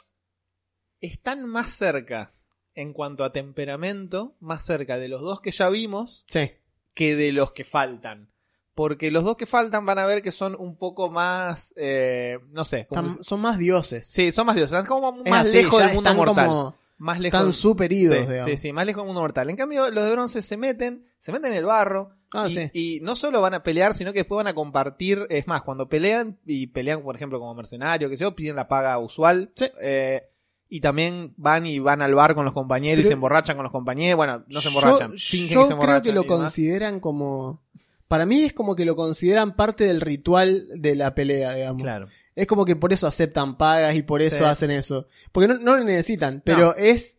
están 1.02 1.46
más 1.46 1.72
cerca 1.72 2.34
en 2.76 2.94
cuanto 2.94 3.24
a 3.24 3.32
temperamento, 3.34 4.36
más 4.40 4.66
cerca 4.66 4.98
de 4.98 5.08
los 5.10 5.22
dos 5.22 5.42
que 5.42 5.52
ya 5.52 5.70
vimos 5.70 6.24
Sí. 6.28 6.52
que 6.94 7.16
de 7.16 7.32
los 7.32 7.52
que 7.52 7.64
faltan. 7.64 8.32
Porque 8.76 9.12
los 9.12 9.26
dos 9.26 9.36
que 9.36 9.46
faltan 9.46 9.86
van 9.86 10.00
a 10.00 10.06
ver 10.06 10.22
que 10.22 10.32
son 10.32 10.56
un 10.58 10.78
poco 10.78 11.10
más, 11.10 11.74
eh, 11.76 12.40
no 12.52 12.64
sé, 12.64 12.88
como- 12.88 13.22
son 13.24 13.42
más 13.42 13.58
dioses. 13.58 14.08
sí, 14.08 14.32
son 14.32 14.46
más 14.46 14.56
dioses, 14.56 14.72
están 14.72 14.86
como 14.88 15.12
más 15.26 15.48
así, 15.48 15.58
lejos 15.58 15.80
del 15.80 15.94
mundo 15.94 16.14
mortal. 16.14 16.48
como- 16.48 16.76
más 16.98 17.20
lejos. 17.20 17.40
están 17.40 17.54
superidos, 17.54 18.16
sí, 18.16 18.22
digamos. 18.22 18.46
sí, 18.52 18.58
sí, 18.58 18.74
más 18.74 18.86
lejos 18.86 19.02
del 19.02 19.08
mundo 19.08 19.22
mortal. 19.22 19.50
En 19.50 19.56
cambio, 19.58 19.90
los 19.90 20.04
de 20.06 20.12
bronce 20.12 20.42
se 20.42 20.56
meten, 20.58 21.06
se 21.18 21.32
meten 21.34 21.52
en 21.52 21.58
el 21.58 21.66
barro. 21.66 22.16
Ah, 22.34 22.48
y, 22.48 22.54
sí. 22.54 22.70
y 22.74 23.00
no 23.02 23.16
solo 23.16 23.42
van 23.42 23.54
a 23.56 23.64
pelear, 23.64 23.96
sino 23.96 24.14
que 24.14 24.20
después 24.20 24.38
van 24.38 24.48
a 24.48 24.54
compartir. 24.56 25.26
Es 25.30 25.48
más, 25.48 25.64
cuando 25.64 25.90
pelean 25.90 26.38
y 26.46 26.68
pelean, 26.68 27.02
por 27.02 27.16
ejemplo, 27.16 27.40
como 27.40 27.56
mercenario, 27.56 28.10
que 28.10 28.16
yo, 28.16 28.36
piden 28.36 28.56
la 28.56 28.68
paga 28.68 28.98
usual. 29.00 29.52
Sí. 29.56 29.66
eh, 29.82 30.24
Y 30.72 30.82
también 30.82 31.34
van 31.38 31.66
y 31.66 31.80
van 31.80 32.02
al 32.04 32.14
bar 32.14 32.36
con 32.36 32.46
los 32.46 32.54
compañeros 32.54 33.04
y 33.04 33.08
se 33.08 33.14
emborrachan 33.14 33.56
con 33.56 33.64
los 33.64 33.72
compañeros. 33.72 34.18
Bueno, 34.18 34.44
no 34.48 34.62
se 34.62 34.68
emborrachan, 34.68 35.12
Yo, 35.14 35.18
fingen 35.18 35.50
yo 35.50 35.62
que 35.62 35.64
se 35.64 35.68
creo 35.68 35.72
emborrachan. 35.72 36.02
que 36.04 36.12
lo 36.14 36.22
demás. 36.24 36.38
consideran 36.40 37.00
como... 37.00 37.64
Para 38.08 38.26
mí 38.26 38.44
es 38.44 38.54
como 38.54 38.76
que 38.76 38.86
lo 38.86 38.96
consideran 38.96 39.56
parte 39.56 39.84
del 39.84 40.02
ritual 40.02 40.64
de 40.76 40.96
la 40.96 41.14
pelea, 41.14 41.54
digamos. 41.54 41.82
Claro. 41.84 42.08
Es 42.36 42.48
como 42.48 42.66
que 42.66 42.76
por 42.76 42.92
eso 42.92 43.06
aceptan 43.06 43.56
pagas 43.58 43.96
y 43.96 44.02
por 44.02 44.22
eso 44.24 44.38
Sí. 44.38 44.44
hacen 44.46 44.72
eso. 44.72 45.08
Porque 45.32 45.48
no, 45.48 45.56
no 45.60 45.78
lo 45.78 45.84
necesitan, 45.84 46.42
pero 46.44 46.76
es 46.76 47.19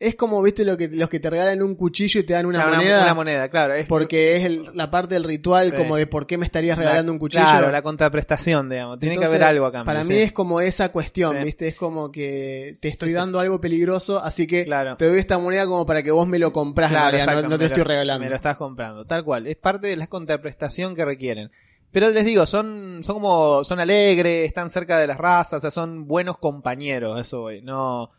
es 0.00 0.14
como, 0.14 0.40
viste, 0.42 0.64
lo 0.64 0.76
que, 0.76 0.86
los 0.88 1.08
que 1.08 1.18
te 1.18 1.28
regalan 1.28 1.60
un 1.60 1.74
cuchillo 1.74 2.20
y 2.20 2.22
te 2.24 2.32
dan 2.32 2.46
una 2.46 2.60
Claro, 2.62 2.76
moneda. 2.76 3.02
Una 3.02 3.14
moneda, 3.14 3.48
claro. 3.48 3.74
Es 3.74 3.86
porque 3.86 4.36
es 4.36 4.44
el- 4.44 4.70
la 4.74 4.90
parte 4.92 5.14
del 5.16 5.24
ritual 5.24 5.70
Sí. 5.70 5.76
como 5.76 5.96
de 5.96 6.06
por 6.06 6.26
qué 6.26 6.38
me 6.38 6.46
estarías 6.46 6.78
regalando 6.78 7.10
la- 7.10 7.12
un 7.14 7.18
cuchillo. 7.18 7.42
Claro, 7.44 7.70
la 7.72 7.82
contraprestación, 7.82 8.68
digamos. 8.70 9.00
Tiene 9.00 9.14
Entonces, 9.16 9.38
que 9.38 9.44
haber 9.44 9.56
algo 9.56 9.66
acá. 9.66 9.84
Para 9.84 10.04
mí 10.04 10.14
es 10.14 10.32
como 10.32 10.60
esa 10.60 10.90
cuestión, 10.92 11.36
Sí. 11.38 11.44
¿viste? 11.44 11.66
Es 11.68 11.74
como 11.76 12.12
que 12.12 12.76
te 12.80 12.88
estoy 12.88 13.12
dando 13.12 13.40
algo 13.40 13.60
peligroso, 13.60 14.18
así 14.22 14.46
que 14.46 14.64
Claro. 14.64 14.96
te 14.96 15.06
doy 15.08 15.18
esta 15.18 15.38
moneda 15.38 15.66
como 15.66 15.84
para 15.84 16.02
que 16.04 16.10
vos 16.12 16.28
me 16.28 16.38
lo 16.38 16.52
compras, 16.52 16.90
Claro, 16.90 17.16
en 17.16 17.26
realidad, 17.26 17.42
no- 17.48 17.56
te 17.56 17.58
me 17.58 17.64
estoy 17.64 17.82
lo- 17.82 17.88
regalando. 17.88 18.24
Me 18.24 18.30
lo 18.30 18.36
estás 18.36 18.56
comprando, 18.56 19.04
tal 19.04 19.24
cual. 19.24 19.46
Es 19.48 19.56
parte 19.56 19.88
de 19.88 19.96
la 19.96 20.06
contraprestación 20.06 20.94
que 20.94 21.04
requieren. 21.04 21.50
Pero 21.90 22.10
les 22.10 22.24
digo, 22.24 22.44
son, 22.46 23.00
son 23.02 23.14
como, 23.16 23.64
son 23.64 23.80
alegres, 23.80 24.46
están 24.46 24.68
cerca 24.70 24.98
de 24.98 25.06
las 25.06 25.16
razas, 25.16 25.54
o 25.54 25.60
sea, 25.60 25.70
son 25.70 26.06
buenos 26.06 26.36
compañeros, 26.38 27.18
eso, 27.18 27.40
güey. 27.40 27.62
No, 27.62 28.10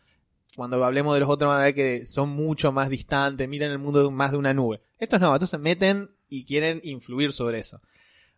cuando 0.60 0.84
hablemos 0.84 1.14
de 1.14 1.20
los 1.20 1.28
otros 1.30 1.48
van 1.48 1.60
a 1.60 1.64
ver 1.64 1.74
que 1.74 2.04
son 2.04 2.28
mucho 2.28 2.70
más 2.70 2.90
distantes, 2.90 3.48
miran 3.48 3.70
el 3.70 3.78
mundo 3.78 4.10
más 4.10 4.30
de 4.32 4.36
una 4.36 4.52
nube. 4.52 4.82
Estos 4.98 5.18
no, 5.18 5.32
estos 5.34 5.48
se 5.48 5.56
meten 5.56 6.10
y 6.28 6.44
quieren 6.44 6.82
influir 6.84 7.32
sobre 7.32 7.58
eso. 7.60 7.80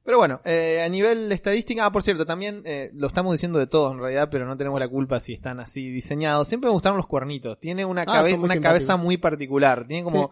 Pero 0.04 0.18
bueno, 0.18 0.40
eh, 0.44 0.82
a 0.84 0.88
nivel 0.88 1.32
estadística, 1.32 1.84
ah, 1.84 1.90
por 1.90 2.04
cierto, 2.04 2.24
también 2.24 2.62
eh, 2.64 2.90
lo 2.94 3.08
estamos 3.08 3.32
diciendo 3.32 3.58
de 3.58 3.66
todos 3.66 3.92
en 3.92 3.98
realidad, 3.98 4.28
pero 4.30 4.46
no 4.46 4.56
tenemos 4.56 4.78
la 4.78 4.86
culpa 4.88 5.18
si 5.18 5.32
están 5.32 5.58
así 5.58 5.90
diseñados. 5.90 6.46
Siempre 6.46 6.68
me 6.68 6.72
gustaron 6.74 6.96
los 6.96 7.08
cuernitos. 7.08 7.58
Tiene 7.58 7.84
una, 7.84 8.02
Ah, 8.02 8.06
cabe- 8.06 8.34
una 8.34 8.60
cabeza 8.60 8.96
muy 8.96 9.16
particular. 9.16 9.84
Tiene 9.88 10.04
como 10.04 10.30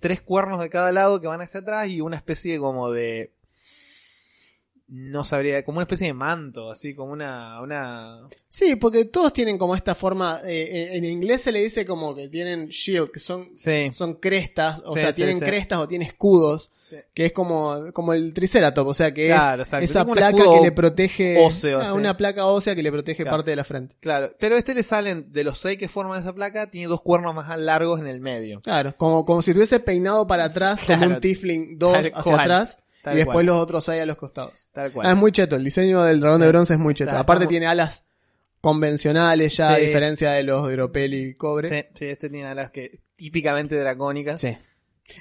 tres 0.00 0.20
cuernos 0.20 0.58
de 0.58 0.70
cada 0.70 0.90
lado 0.90 1.20
que 1.20 1.28
van 1.28 1.40
hacia 1.40 1.60
atrás 1.60 1.86
y 1.86 2.00
una 2.00 2.16
especie 2.16 2.58
como 2.58 2.90
de 2.90 3.32
no 4.88 5.24
sabría, 5.24 5.64
como 5.64 5.78
una 5.78 5.84
especie 5.84 6.06
de 6.06 6.14
manto, 6.14 6.70
así 6.70 6.94
como 6.94 7.12
una, 7.12 7.60
una, 7.60 8.22
Sí, 8.48 8.76
porque 8.76 9.04
todos 9.04 9.32
tienen 9.34 9.58
como 9.58 9.74
esta 9.76 9.94
forma, 9.94 10.40
eh, 10.46 10.90
en 10.96 11.04
inglés 11.04 11.42
se 11.42 11.52
le 11.52 11.62
dice 11.62 11.84
como 11.84 12.14
que 12.14 12.28
tienen 12.28 12.68
shield, 12.68 13.10
que 13.10 13.20
son, 13.20 13.48
sí, 13.54 13.90
son 13.92 14.14
crestas, 14.14 14.80
o 14.86 14.94
Sí, 14.94 15.00
sea, 15.00 15.10
sí, 15.10 15.16
tienen 15.16 15.40
crestas 15.40 15.78
o 15.80 15.86
tienen 15.88 16.08
escudos, 16.08 16.70
que 17.12 17.26
es 17.26 17.32
como, 17.32 17.92
como 17.92 18.14
el 18.14 18.32
triceratops, 18.32 18.90
o 18.90 18.94
sea, 18.94 19.12
que 19.12 19.26
Claro, 19.26 19.62
es 19.64 19.72
esa 19.74 20.06
placa 20.06 20.32
que 20.32 20.60
le 20.62 20.72
protege, 20.72 21.36
óseo, 21.38 21.80
ah, 21.82 21.92
una 21.92 22.16
placa 22.16 22.46
ósea 22.46 22.74
que 22.74 22.82
le 22.82 22.90
protege 22.90 23.24
Claro. 23.24 23.36
parte 23.36 23.50
de 23.50 23.56
la 23.56 23.64
frente. 23.64 23.94
claro, 24.00 24.34
pero 24.40 24.56
este 24.56 24.74
le 24.74 24.82
salen 24.82 25.30
de 25.30 25.44
los 25.44 25.58
seis 25.58 25.76
que 25.76 25.88
forman 25.88 26.18
esa 26.22 26.32
placa, 26.34 26.70
tiene 26.70 26.86
dos 26.88 27.02
cuernos 27.02 27.34
más 27.34 27.58
largos 27.58 28.00
en 28.00 28.06
el 28.06 28.20
medio. 28.20 28.62
Claro, 28.62 28.94
como, 28.96 29.26
como 29.26 29.42
si 29.42 29.52
tuviese 29.52 29.80
peinado 29.80 30.26
para 30.26 30.44
atrás, 30.44 30.80
como 30.82 31.04
un 31.06 31.20
Tifling 31.20 31.78
2 31.78 31.92
Tal 31.92 32.06
hacia 32.06 32.22
cual. 32.22 32.40
atrás, 32.40 32.78
Tal 33.02 33.14
y 33.14 33.16
después 33.18 33.34
cual. 33.34 33.46
los 33.46 33.56
otros 33.58 33.88
ahí 33.88 34.00
a 34.00 34.06
los 34.06 34.16
costados. 34.16 34.68
Tal 34.72 34.92
cual. 34.92 35.06
Ah, 35.06 35.12
es 35.12 35.16
muy 35.16 35.32
cheto, 35.32 35.56
el 35.56 35.64
diseño 35.64 36.02
del 36.02 36.20
dragón 36.20 36.40
de 36.40 36.48
bronce 36.48 36.74
es 36.74 36.78
muy 36.80 36.94
cheto. 36.94 37.12
Aparte 37.12 37.46
tiene 37.46 37.66
alas 37.66 38.04
convencionales 38.60 39.56
ya, 39.56 39.72
a 39.74 39.76
diferencia 39.76 40.32
de 40.32 40.42
los 40.42 40.68
de 40.68 41.06
y 41.06 41.34
cobre. 41.34 41.68
Sí, 41.68 41.88
sí, 41.94 42.04
este 42.06 42.28
tiene 42.28 42.46
alas 42.46 42.70
que 42.70 43.00
típicamente 43.16 43.76
dracónicas. 43.76 44.40
Sí. 44.40 44.56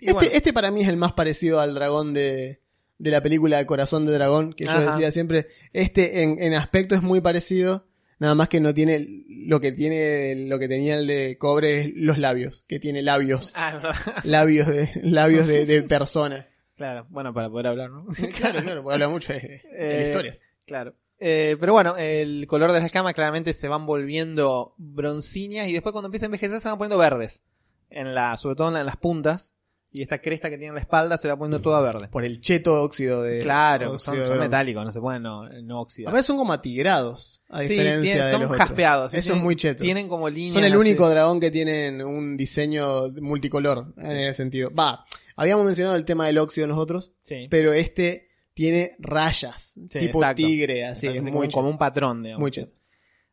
Este, 0.02 0.14
bueno, 0.14 0.30
este 0.34 0.54
para 0.54 0.72
mí 0.72 0.82
es 0.82 0.90
el 0.90 0.98
más 0.98 1.14
parecido 1.14 1.60
al 1.62 1.74
dragón 1.74 2.14
de, 2.14 2.62
de 2.98 3.12
la 3.12 3.22
película 3.22 3.58
de 3.58 3.66
Corazón 3.66 4.06
de 4.06 4.14
Dragón, 4.14 4.54
que 4.54 4.66
yo 4.66 4.80
decía 4.80 5.12
siempre. 5.12 5.48
Este 5.74 6.24
en, 6.24 6.42
en 6.42 6.54
aspecto 6.56 6.96
es 6.96 7.02
muy 7.02 7.22
parecido, 7.22 7.88
nada 8.20 8.36
más 8.36 8.50
que 8.50 8.60
no 8.60 8.74
tiene 8.74 9.06
lo 9.30 9.62
que 9.62 9.72
tiene 9.72 10.48
lo 10.48 10.60
que 10.60 10.68
tenía 10.68 10.98
el 10.98 11.08
de 11.08 11.38
cobre 11.38 11.80
es 11.82 11.92
los 11.96 12.18
labios, 12.18 12.66
que 12.68 12.80
tiene 12.80 13.02
labios, 13.02 13.52
Ah, 13.56 13.94
labios 14.24 14.68
de 14.68 14.92
labios 15.04 15.48
de, 15.48 15.66
de 15.66 15.84
persona. 15.84 16.48
Claro, 16.78 17.06
bueno, 17.10 17.34
para 17.34 17.50
poder 17.50 17.68
hablar, 17.68 17.90
¿no? 17.92 18.06
claro, 18.38 18.62
claro, 18.62 18.84
porque 18.84 18.94
habla 18.94 19.10
mucho 19.10 19.34
de, 19.34 19.40
de 19.40 19.62
Eh, 19.74 20.04
historias. 20.08 20.42
Claro. 20.66 20.94
Eh, 21.20 21.58
pero 21.60 21.74
bueno, 21.74 21.98
el 21.98 22.46
color 22.48 22.72
de 22.72 22.78
las 22.78 22.86
escamas 22.86 23.14
claramente 23.16 23.52
se 23.54 23.68
van 23.68 23.86
volviendo 23.88 24.76
broncíneas 24.78 25.68
y 25.68 25.74
después 25.74 25.92
cuando 25.92 26.08
empieza 26.08 26.26
a 26.26 26.28
envejecer 26.28 26.60
se 26.60 26.70
van 26.70 26.78
poniendo 26.78 26.98
verdes. 27.00 27.42
En 27.90 28.14
la, 28.14 28.38
sobre 28.38 28.56
todo 28.56 28.68
en, 28.68 28.76
la- 28.76 28.80
en 28.82 28.86
las 28.86 28.98
puntas. 28.98 29.54
Y 29.92 30.02
esta 30.02 30.20
cresta 30.20 30.50
que 30.50 30.58
tiene 30.58 30.68
en 30.70 30.76
la 30.76 30.82
espalda 30.82 31.18
se 31.18 31.28
va 31.30 31.38
poniendo 31.38 31.62
toda 31.62 31.82
verde. 31.82 32.10
Por 32.10 32.26
el 32.26 32.42
cheto 32.42 32.84
óxido 32.84 33.24
de 33.24 33.42
Claro, 33.42 33.94
óxido 33.94 34.28
son, 34.28 34.40
metálicos, 34.40 34.84
no 34.86 34.92
se 34.92 35.00
pueden 35.00 35.24
no, 35.24 35.48
no 35.64 35.82
oxidar. 35.82 36.10
Aparte 36.10 36.28
son 36.28 36.38
como 36.38 36.52
atigrados, 36.54 37.42
a 37.50 37.62
Sí, 37.62 37.70
diferencia 37.70 38.02
tienen- 38.14 38.26
de 38.26 38.32
son 38.32 38.42
los 38.42 38.52
jaspeados. 38.52 39.14
Eso 39.14 39.22
tienen- 39.24 39.38
es 39.40 39.44
muy 39.44 39.56
cheto. 39.56 39.84
Tienen 39.84 40.08
como 40.10 40.30
líneas. 40.30 40.54
Son 40.54 40.64
el 40.66 40.74
así. 40.74 40.80
único 40.82 41.10
dragón 41.10 41.40
que 41.40 41.52
tienen 41.52 42.02
un 42.04 42.36
diseño 42.38 43.10
multicolor 43.22 43.94
en 43.98 44.18
ese 44.18 44.34
sentido. 44.36 44.72
Va, 44.74 45.06
habíamos 45.36 45.66
mencionado 45.66 45.96
el 45.96 46.06
tema 46.06 46.28
del 46.28 46.38
óxido 46.38 46.66
en 46.66 46.70
los 46.72 46.80
otros, 46.80 47.14
Sí. 47.22 47.48
pero 47.50 47.72
este 47.74 48.28
tiene 48.54 48.92
rayas, 49.00 49.74
tipo 49.90 50.20
exacto. 50.20 50.36
tigre, 50.36 50.86
así, 50.86 51.08
Exacto, 51.08 51.28
es 51.28 51.34
muy 51.34 51.48
como, 51.48 51.52
como 51.52 51.70
un 51.70 51.78
patrón, 51.78 52.24
digamos. 52.24 52.42
Muy 52.42 52.52
cheto. 52.52 52.74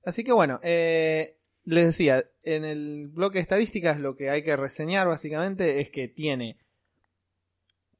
Así 0.04 0.22
que 0.22 0.32
bueno, 0.32 0.60
eh, 0.62 1.38
les 1.64 1.86
decía, 1.86 2.24
en 2.42 2.64
el 2.64 3.08
bloque 3.08 3.38
de 3.38 3.42
estadísticas 3.42 3.98
lo 3.98 4.16
que 4.16 4.30
hay 4.30 4.42
que 4.42 4.56
reseñar 4.56 5.06
básicamente 5.08 5.80
es 5.80 5.90
que 5.90 6.08
tiene 6.08 6.58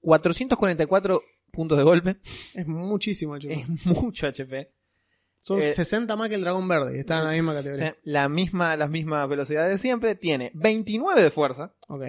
444 0.00 1.22
puntos 1.50 1.78
de 1.78 1.84
golpe, 1.84 2.16
Es 2.54 2.66
muchísimo, 2.66 3.38
chico. 3.38 3.54
es 3.54 3.86
mucho 3.86 4.26
HP, 4.26 4.70
Son 5.40 5.60
eh, 5.60 5.72
60 5.72 6.16
más 6.16 6.28
que 6.28 6.34
el 6.34 6.40
dragón 6.42 6.66
verde, 6.68 6.96
y 6.96 7.00
están 7.00 7.20
en 7.20 7.24
la 7.26 7.32
misma 7.32 7.54
categoría. 7.54 7.96
la 8.02 8.28
misma, 8.28 8.76
las 8.76 8.90
mismas 8.90 9.28
velocidades 9.28 9.70
de 9.70 9.78
siempre, 9.78 10.14
tiene 10.14 10.50
29 10.54 11.22
de 11.22 11.30
fuerza, 11.30 11.74
Ok. 11.88 12.02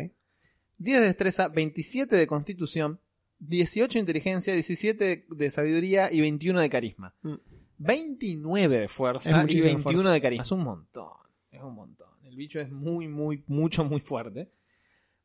10 0.78 1.00
de 1.00 1.06
destreza, 1.06 1.48
27 1.48 2.18
de 2.18 2.28
constitución, 2.28 3.00
18 3.40 3.94
de 3.94 4.00
inteligencia, 4.02 4.54
17 4.54 5.26
de, 5.30 5.52
sabiduría 5.52 6.12
y 6.12 6.20
21 6.20 6.60
de 6.60 6.70
carisma. 6.70 7.14
Mm. 7.22 7.36
29 7.78 8.80
de 8.80 8.86
Es 8.86 8.92
fuerza 8.92 9.30
y 9.30 9.34
muchísima 9.34 9.66
21 9.76 9.84
fuerza. 9.84 10.12
de 10.12 10.22
carisma. 10.22 10.44
Es 10.44 10.52
un 10.52 10.64
montón. 10.64 11.12
Es 11.56 11.64
un 11.64 11.76
montón. 11.76 12.10
El 12.24 12.36
bicho 12.36 12.60
es 12.60 12.70
muy, 12.70 13.08
muy, 13.08 13.44
mucho, 13.48 13.86
muy 13.86 14.02
fuerte. 14.02 14.52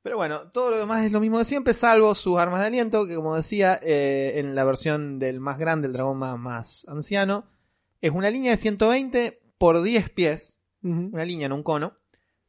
Pero 0.03 0.17
bueno, 0.17 0.51
todo 0.51 0.71
lo 0.71 0.79
demás 0.79 1.05
es 1.05 1.13
lo 1.13 1.21
mismo 1.21 1.39
de 1.39 1.45
siempre, 1.45 1.75
salvo 1.75 2.15
sus 2.15 2.39
armas 2.39 2.61
de 2.61 2.67
aliento, 2.67 3.07
que 3.07 3.17
como 3.17 3.37
decía, 3.37 3.79
eh, 3.83 4.35
en 4.37 4.55
la 4.55 4.65
versión 4.65 5.19
del 5.19 5.41
más 5.41 5.59
grande, 5.59 5.89
el 5.89 5.93
dragón 5.93 6.19
más, 6.19 6.39
más 6.39 6.87
anciano, 6.89 7.51
es 8.01 8.11
una 8.13 8.31
línea 8.31 8.53
de 8.53 8.57
120 8.57 9.43
por 9.59 9.83
10 9.83 10.11
pies, 10.11 10.59
una 10.83 11.25
línea 11.25 11.47
en 11.47 11.53
un 11.53 11.63
cono, 11.63 11.99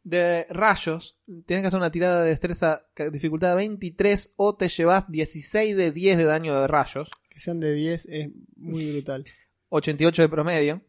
de 0.04 0.46
rayos. 0.50 1.18
Tienes 1.46 1.64
que 1.64 1.68
hacer 1.68 1.80
una 1.80 1.92
tirada 1.92 2.24
de 2.24 2.30
destreza, 2.30 2.88
dificultad 3.12 3.56
23, 3.58 4.34
o 4.38 4.56
te 4.56 4.70
llevas 4.70 5.12
16 5.12 5.76
de 5.76 5.92
10 5.92 6.18
de 6.20 6.24
daño 6.24 6.58
de 6.58 6.68
rayos. 6.68 7.10
Que 7.30 7.40
sean 7.42 7.60
de 7.60 7.74
10 7.74 8.06
es 8.06 8.30
muy 8.56 8.92
brutal. 8.94 9.26
88 9.70 10.22
de 10.22 10.30
promedio. 10.30 10.82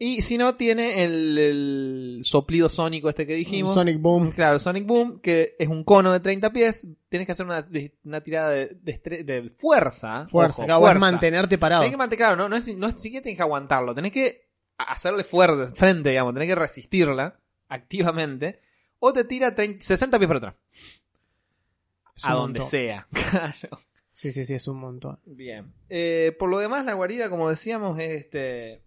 Y 0.00 0.22
si 0.22 0.38
no, 0.38 0.54
tiene 0.54 1.02
el, 1.02 1.36
el 1.36 2.20
soplido 2.22 2.68
sónico 2.68 3.08
este 3.08 3.26
que 3.26 3.34
dijimos. 3.34 3.74
Sonic 3.74 4.00
Boom. 4.00 4.30
Claro, 4.30 4.60
Sonic 4.60 4.86
Boom, 4.86 5.18
que 5.20 5.56
es 5.58 5.66
un 5.66 5.82
cono 5.82 6.12
de 6.12 6.20
30 6.20 6.52
pies. 6.52 6.86
Tienes 7.08 7.26
que 7.26 7.32
hacer 7.32 7.44
una, 7.44 7.66
una 8.04 8.20
tirada 8.20 8.50
de, 8.50 8.78
de 8.80 9.24
de 9.24 9.48
fuerza. 9.48 10.28
Fuerza. 10.28 10.62
ojo, 10.62 10.80
fuerza. 10.82 11.00
mantenerte 11.00 11.58
parado. 11.58 11.82
Tenés 11.82 11.94
que 11.94 11.98
mantener, 11.98 12.18
claro, 12.18 12.36
no, 12.36 12.48
no 12.48 12.56
es, 12.56 12.76
no 12.76 12.90
siquiera 12.92 13.24
tenés 13.24 13.38
que 13.38 13.42
aguantarlo. 13.42 13.92
Tenés 13.92 14.12
que 14.12 14.48
hacerle 14.76 15.24
fuerza, 15.24 15.74
frente, 15.74 16.10
digamos. 16.10 16.32
Tenés 16.32 16.48
que 16.48 16.54
resistirla 16.54 17.40
activamente. 17.68 18.60
O 19.00 19.12
te 19.12 19.24
tira 19.24 19.52
30 19.52 19.84
60 19.84 20.16
pies 20.18 20.28
por 20.28 20.36
atrás. 20.36 20.54
A 22.22 22.34
donde 22.34 22.60
montón. 22.60 22.70
sea. 22.70 23.08
Claro. 23.30 23.80
Sí, 24.12 24.32
sí, 24.32 24.44
sí, 24.44 24.54
es 24.54 24.66
un 24.68 24.78
montón. 24.78 25.20
Bien. 25.24 25.72
Eh, 25.88 26.36
por 26.38 26.48
lo 26.48 26.58
demás, 26.58 26.84
la 26.84 26.94
guarida, 26.94 27.30
como 27.30 27.48
decíamos, 27.48 27.98
es 27.98 28.24
este 28.24 28.82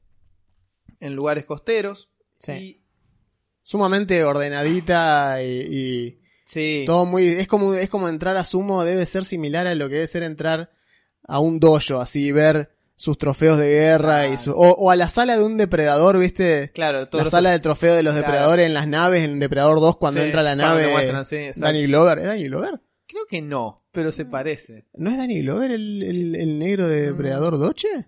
en 1.01 1.13
lugares 1.15 1.43
costeros. 1.45 2.09
Sí. 2.39 2.51
Y 2.53 2.81
Sumamente 3.63 4.23
ordenadita 4.23 5.41
y, 5.43 5.47
y 5.47 6.19
sí, 6.45 6.83
todo 6.87 7.05
muy. 7.05 7.27
Es 7.27 7.47
como, 7.47 7.73
es 7.75 7.89
como 7.89 8.09
entrar 8.09 8.35
a 8.37 8.43
Sumo, 8.43 8.83
debe 8.83 9.05
ser 9.05 9.23
similar 9.23 9.67
a 9.67 9.75
lo 9.75 9.87
que 9.87 9.95
debe 9.95 10.07
ser 10.07 10.23
entrar 10.23 10.71
a 11.27 11.39
un 11.39 11.59
dojo, 11.59 12.01
así, 12.01 12.31
ver 12.31 12.71
sus 12.95 13.17
trofeos 13.19 13.57
de 13.59 13.69
guerra 13.69 14.27
y 14.27 14.37
su, 14.37 14.51
o, 14.51 14.71
o 14.71 14.89
a 14.91 14.95
la 14.95 15.09
sala 15.09 15.37
de 15.37 15.43
un 15.43 15.57
depredador, 15.57 16.17
¿viste? 16.17 16.71
claro, 16.73 17.07
todos 17.07 17.25
La 17.25 17.31
sala 17.31 17.51
de 17.51 17.59
trofeo 17.59 17.93
de 17.95 18.03
los 18.03 18.13
Claro. 18.13 18.27
depredadores 18.27 18.65
en 18.67 18.73
las 18.73 18.87
naves, 18.87 19.23
en 19.23 19.39
Depredador 19.39 19.79
2, 19.79 19.97
cuando 19.97 20.19
Sí, 20.19 20.25
entra 20.25 20.41
la 20.43 20.55
nave. 20.55 20.91
muestran, 20.91 21.25
sí. 21.25 21.37
Danny 21.55 21.85
Glover. 21.85 22.17
¿Es 22.19 22.25
Danny 22.25 22.45
Glover? 22.45 22.81
Creo 23.07 23.25
que 23.27 23.41
no, 23.41 23.85
pero 23.91 24.11
se 24.11 24.25
parece. 24.25 24.87
¿No 24.93 25.09
es 25.11 25.17
Danny 25.17 25.41
Glover 25.43 25.71
el, 25.71 26.01
el, 26.03 26.35
el 26.35 26.59
negro 26.59 26.87
de 26.87 27.01
Mm. 27.03 27.05
Depredador 27.05 27.57
Doche? 27.59 28.07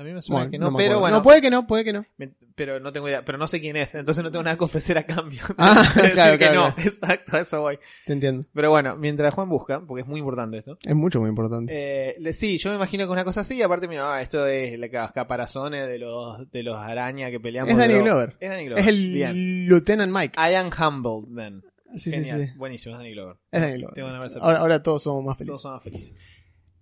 A 0.00 0.02
mí 0.02 0.12
me 0.14 0.22
suena 0.22 0.38
Bueno, 0.40 0.50
que 0.50 0.58
no, 0.58 0.74
pero 0.74 0.98
bueno. 0.98 1.18
No, 1.18 1.22
puede 1.22 1.42
que 1.42 1.50
no, 1.50 1.66
puede 1.66 1.84
que 1.84 1.92
no. 1.92 2.02
me- 2.16 2.30
pero 2.54 2.80
no 2.80 2.90
tengo 2.90 3.06
idea. 3.06 3.22
Pero 3.22 3.36
no 3.36 3.46
sé 3.46 3.60
quién 3.60 3.76
es, 3.76 3.94
entonces 3.94 4.24
no 4.24 4.30
tengo 4.30 4.42
nada 4.42 4.56
que 4.56 4.64
ofrecer 4.64 4.96
a 4.96 5.02
cambio. 5.02 5.42
Ah, 5.58 5.84
claro, 6.14 6.32
que 6.38 6.38
claro, 6.46 6.54
no. 6.68 6.74
claro. 6.74 6.88
Exacto, 6.88 7.36
eso 7.36 7.60
voy. 7.60 7.78
Te 8.06 8.14
entiendo. 8.14 8.46
Pero 8.54 8.70
bueno, 8.70 8.96
mientras 8.96 9.34
Juan 9.34 9.48
busca, 9.50 9.80
porque 9.80 10.00
es 10.00 10.06
muy 10.08 10.20
importante 10.20 10.56
esto. 10.56 10.78
Es 10.82 10.94
mucho, 10.94 11.20
muy 11.20 11.28
importante. 11.28 11.72
Eh, 11.76 12.16
le- 12.18 12.32
sí, 12.32 12.56
yo 12.56 12.70
me 12.70 12.76
imagino 12.76 13.04
que 13.04 13.12
una 13.12 13.24
cosa 13.24 13.42
así, 13.42 13.60
aparte, 13.60 13.88
mira, 13.88 14.14
ah, 14.14 14.22
esto 14.22 14.46
es 14.46 14.78
la 14.78 14.88
ca- 14.88 15.12
caparazones 15.12 15.86
de 15.86 15.98
los, 15.98 16.50
de 16.50 16.62
los 16.62 16.76
araña 16.78 17.30
que 17.30 17.38
peleamos. 17.38 17.70
Es 17.72 17.76
Danny 17.76 17.94
Glover. 18.00 18.36
Es 18.40 18.48
Danny 18.50 18.64
Glover. 18.64 18.82
es 18.82 18.88
el 18.88 19.12
Bien. 19.12 19.66
Lieutenant 19.68 20.12
Mike. 20.14 20.34
I 20.38 20.54
am 20.54 20.70
humbled, 20.70 21.36
then. 21.36 21.62
Sí, 21.92 21.98
sí, 21.98 22.12
Genial. 22.12 22.46
sí. 22.46 22.52
Buenísimo, 22.56 22.94
es 22.94 22.98
Danny 23.00 23.12
Glover. 23.12 23.36
Es 23.50 23.60
Danny 23.60 23.78
Glover. 23.82 24.30
Ahora, 24.40 24.58
ahora 24.60 24.82
todos 24.82 25.02
somos 25.02 25.24
más 25.24 25.36
Todos 25.36 25.38
felices. 25.46 25.60
son 25.62 25.72
más 25.72 25.82
felices. 25.82 26.14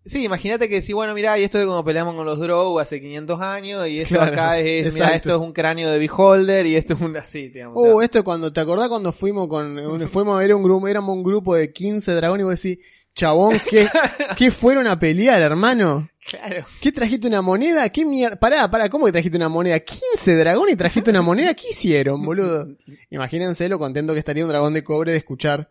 Sí, 0.09 0.24
imagínate 0.24 0.68
que 0.68 0.80
si, 0.80 0.92
bueno, 0.92 1.14
mira, 1.14 1.38
y 1.38 1.44
esto 1.44 1.59
de 1.59 1.66
como 1.66 1.84
peleamos 1.84 2.14
con 2.14 2.24
los 2.24 2.38
Drow 2.40 2.78
hace 2.78 3.00
500 3.00 3.40
años, 3.40 3.86
y 3.86 4.00
esto 4.00 4.14
Claro, 4.16 4.32
acá 4.32 4.59
es, 4.59 4.94
mira, 4.94 5.14
esto 5.14 5.34
es 5.34 5.40
un 5.40 5.52
cráneo 5.52 5.90
de 5.90 5.98
Beholder, 5.98 6.66
y 6.66 6.76
esto 6.76 6.94
es 6.94 7.00
un 7.00 7.16
así, 7.16 7.48
digamos. 7.48 7.76
Uh, 7.76 8.00
esto 8.00 8.18
es 8.18 8.24
cuando, 8.24 8.52
¿te 8.52 8.61
acordás 8.61 8.88
cuando 8.88 9.12
fuimos 9.12 9.48
con, 9.48 10.09
fuimos 10.09 10.36
a 10.36 10.38
ver 10.38 10.54
un 10.54 10.62
grupo, 10.62 10.88
éramos 10.88 11.14
un 11.14 11.22
grupo 11.22 11.54
de 11.54 11.72
15 11.72 12.12
dragones 12.14 12.42
y 12.42 12.44
vos 12.44 12.62
decís, 12.62 12.78
chabón, 13.14 13.56
¿qué, 13.68 13.86
¿qué 14.36 14.50
fueron 14.50 14.86
a 14.86 14.98
pelear, 14.98 15.42
hermano? 15.42 16.09
claro. 16.26 16.64
¿Qué 16.80 16.92
trajiste 16.92 17.26
una 17.26 17.40
moneda? 17.42 17.88
¿Qué 17.90 18.04
mierda? 18.04 18.36
Pará, 18.36 18.70
pará, 18.70 18.88
¿cómo 18.90 19.06
que 19.06 19.12
trajiste 19.12 19.36
una 19.36 19.48
moneda? 19.48 19.80
15 19.80 20.36
dragones 20.36 20.74
y 20.74 20.76
trajiste 20.76 21.11
una 21.11 21.22
moneda, 21.22 21.54
¿qué 21.54 21.68
hicieron, 21.70 22.22
boludo? 22.24 22.68
Imagínense 23.11 23.68
lo 23.68 23.78
contento 23.78 24.12
que 24.12 24.18
estaría 24.18 24.44
un 24.44 24.50
dragón 24.50 24.74
de 24.74 24.84
cobre 24.84 25.12
de 25.12 25.18
escuchar 25.18 25.70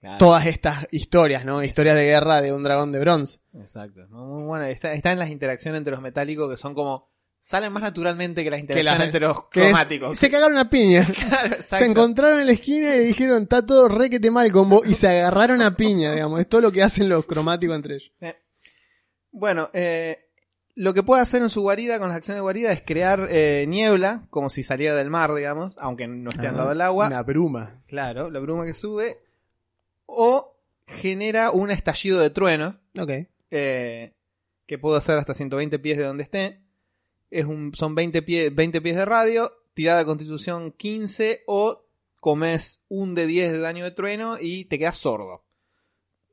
Claro. 0.00 0.18
todas 0.18 0.44
estas 0.44 0.86
historias, 0.90 1.46
¿no? 1.46 1.64
Historias 1.64 1.96
de 1.96 2.04
guerra 2.04 2.42
de 2.42 2.52
un 2.52 2.62
dragón 2.62 2.92
de 2.92 2.98
bronce. 3.00 3.38
Exacto. 3.60 4.06
¿no? 4.08 4.24
Muy 4.26 4.44
bueno. 4.44 4.64
Está, 4.66 4.92
está 4.92 5.12
en 5.12 5.18
las 5.18 5.30
interacciones 5.30 5.78
entre 5.78 5.92
los 5.92 6.00
metálicos 6.00 6.50
que 6.50 6.56
son 6.56 6.74
como. 6.74 7.12
Salen 7.40 7.72
más 7.74 7.82
naturalmente 7.82 8.42
que 8.42 8.50
las 8.50 8.56
Que 8.56 8.60
interacciones 8.62 8.98
las- 8.98 9.06
entre 9.06 9.20
los 9.20 9.48
cromáticos. 9.50 10.18
se 10.18 10.30
cagaron 10.30 10.56
a 10.56 10.70
piña. 10.70 11.06
Claro. 11.28 11.56
Se 11.62 11.84
encontraron 11.84 12.40
en 12.40 12.46
la 12.46 12.52
esquina 12.52 12.88
y 12.94 12.98
le 12.98 13.04
dijeron, 13.04 13.42
está 13.42 13.64
todo 13.66 13.86
re 13.88 14.08
que 14.08 14.18
te 14.18 14.30
mal 14.30 14.50
con 14.50 14.70
vos. 14.70 14.86
Y 14.86 14.94
se 14.94 15.08
agarraron 15.08 15.60
a 15.60 15.76
piña, 15.76 16.12
digamos. 16.14 16.40
Es 16.40 16.48
todo 16.48 16.62
lo 16.62 16.72
que 16.72 16.82
hacen 16.82 17.08
los 17.08 17.26
cromáticos 17.26 17.76
entre 17.76 17.96
ellos. 17.96 18.12
Bueno, 19.30 19.68
eh, 19.74 20.30
lo 20.74 20.94
que 20.94 21.02
puede 21.02 21.20
hacer 21.22 21.42
en 21.42 21.50
su 21.50 21.60
guarida 21.60 21.98
con 21.98 22.08
las 22.08 22.16
acciones 22.16 22.38
de 22.38 22.42
guarida 22.42 22.72
es 22.72 22.82
crear 22.82 23.26
eh, 23.30 23.66
niebla, 23.68 24.26
como 24.30 24.48
si 24.48 24.62
saliera 24.62 24.94
del 24.94 25.10
mar, 25.10 25.34
digamos, 25.34 25.76
aunque 25.80 26.06
no 26.08 26.30
esté 26.30 26.46
al 26.46 26.56
lado 26.56 26.68
del 26.70 26.80
agua. 26.80 27.08
Una 27.08 27.22
bruma. 27.22 27.82
Claro, 27.86 28.30
la 28.30 28.40
bruma 28.40 28.64
que 28.64 28.72
sube. 28.74 29.18
O 30.06 30.56
genera 30.86 31.50
un 31.50 31.70
estallido 31.70 32.20
de 32.20 32.30
trueno, 32.30 32.80
Ok. 32.98 33.10
Eh, 33.56 34.12
que 34.66 34.78
puedo 34.78 34.96
hacer 34.96 35.16
hasta 35.16 35.32
120 35.32 35.78
pies 35.78 35.96
de 35.96 36.04
donde 36.04 36.24
esté. 36.24 36.60
Es 37.30 37.44
un, 37.44 37.72
son 37.74 37.94
20, 37.94 38.24
pie- 38.26 38.50
20 38.52 38.80
pies 38.80 38.96
de 38.96 39.04
radio, 39.04 39.52
tirada 39.74 40.00
de 40.00 40.04
constitución 40.04 40.72
15 40.72 41.44
o 41.46 41.86
comes 42.20 42.82
un 42.88 43.14
de 43.14 43.26
10 43.26 43.52
de 43.52 43.58
daño 43.60 43.84
de 43.84 43.90
trueno 43.92 44.36
y 44.40 44.64
te 44.64 44.78
quedas 44.78 44.98
sordo. 44.98 45.44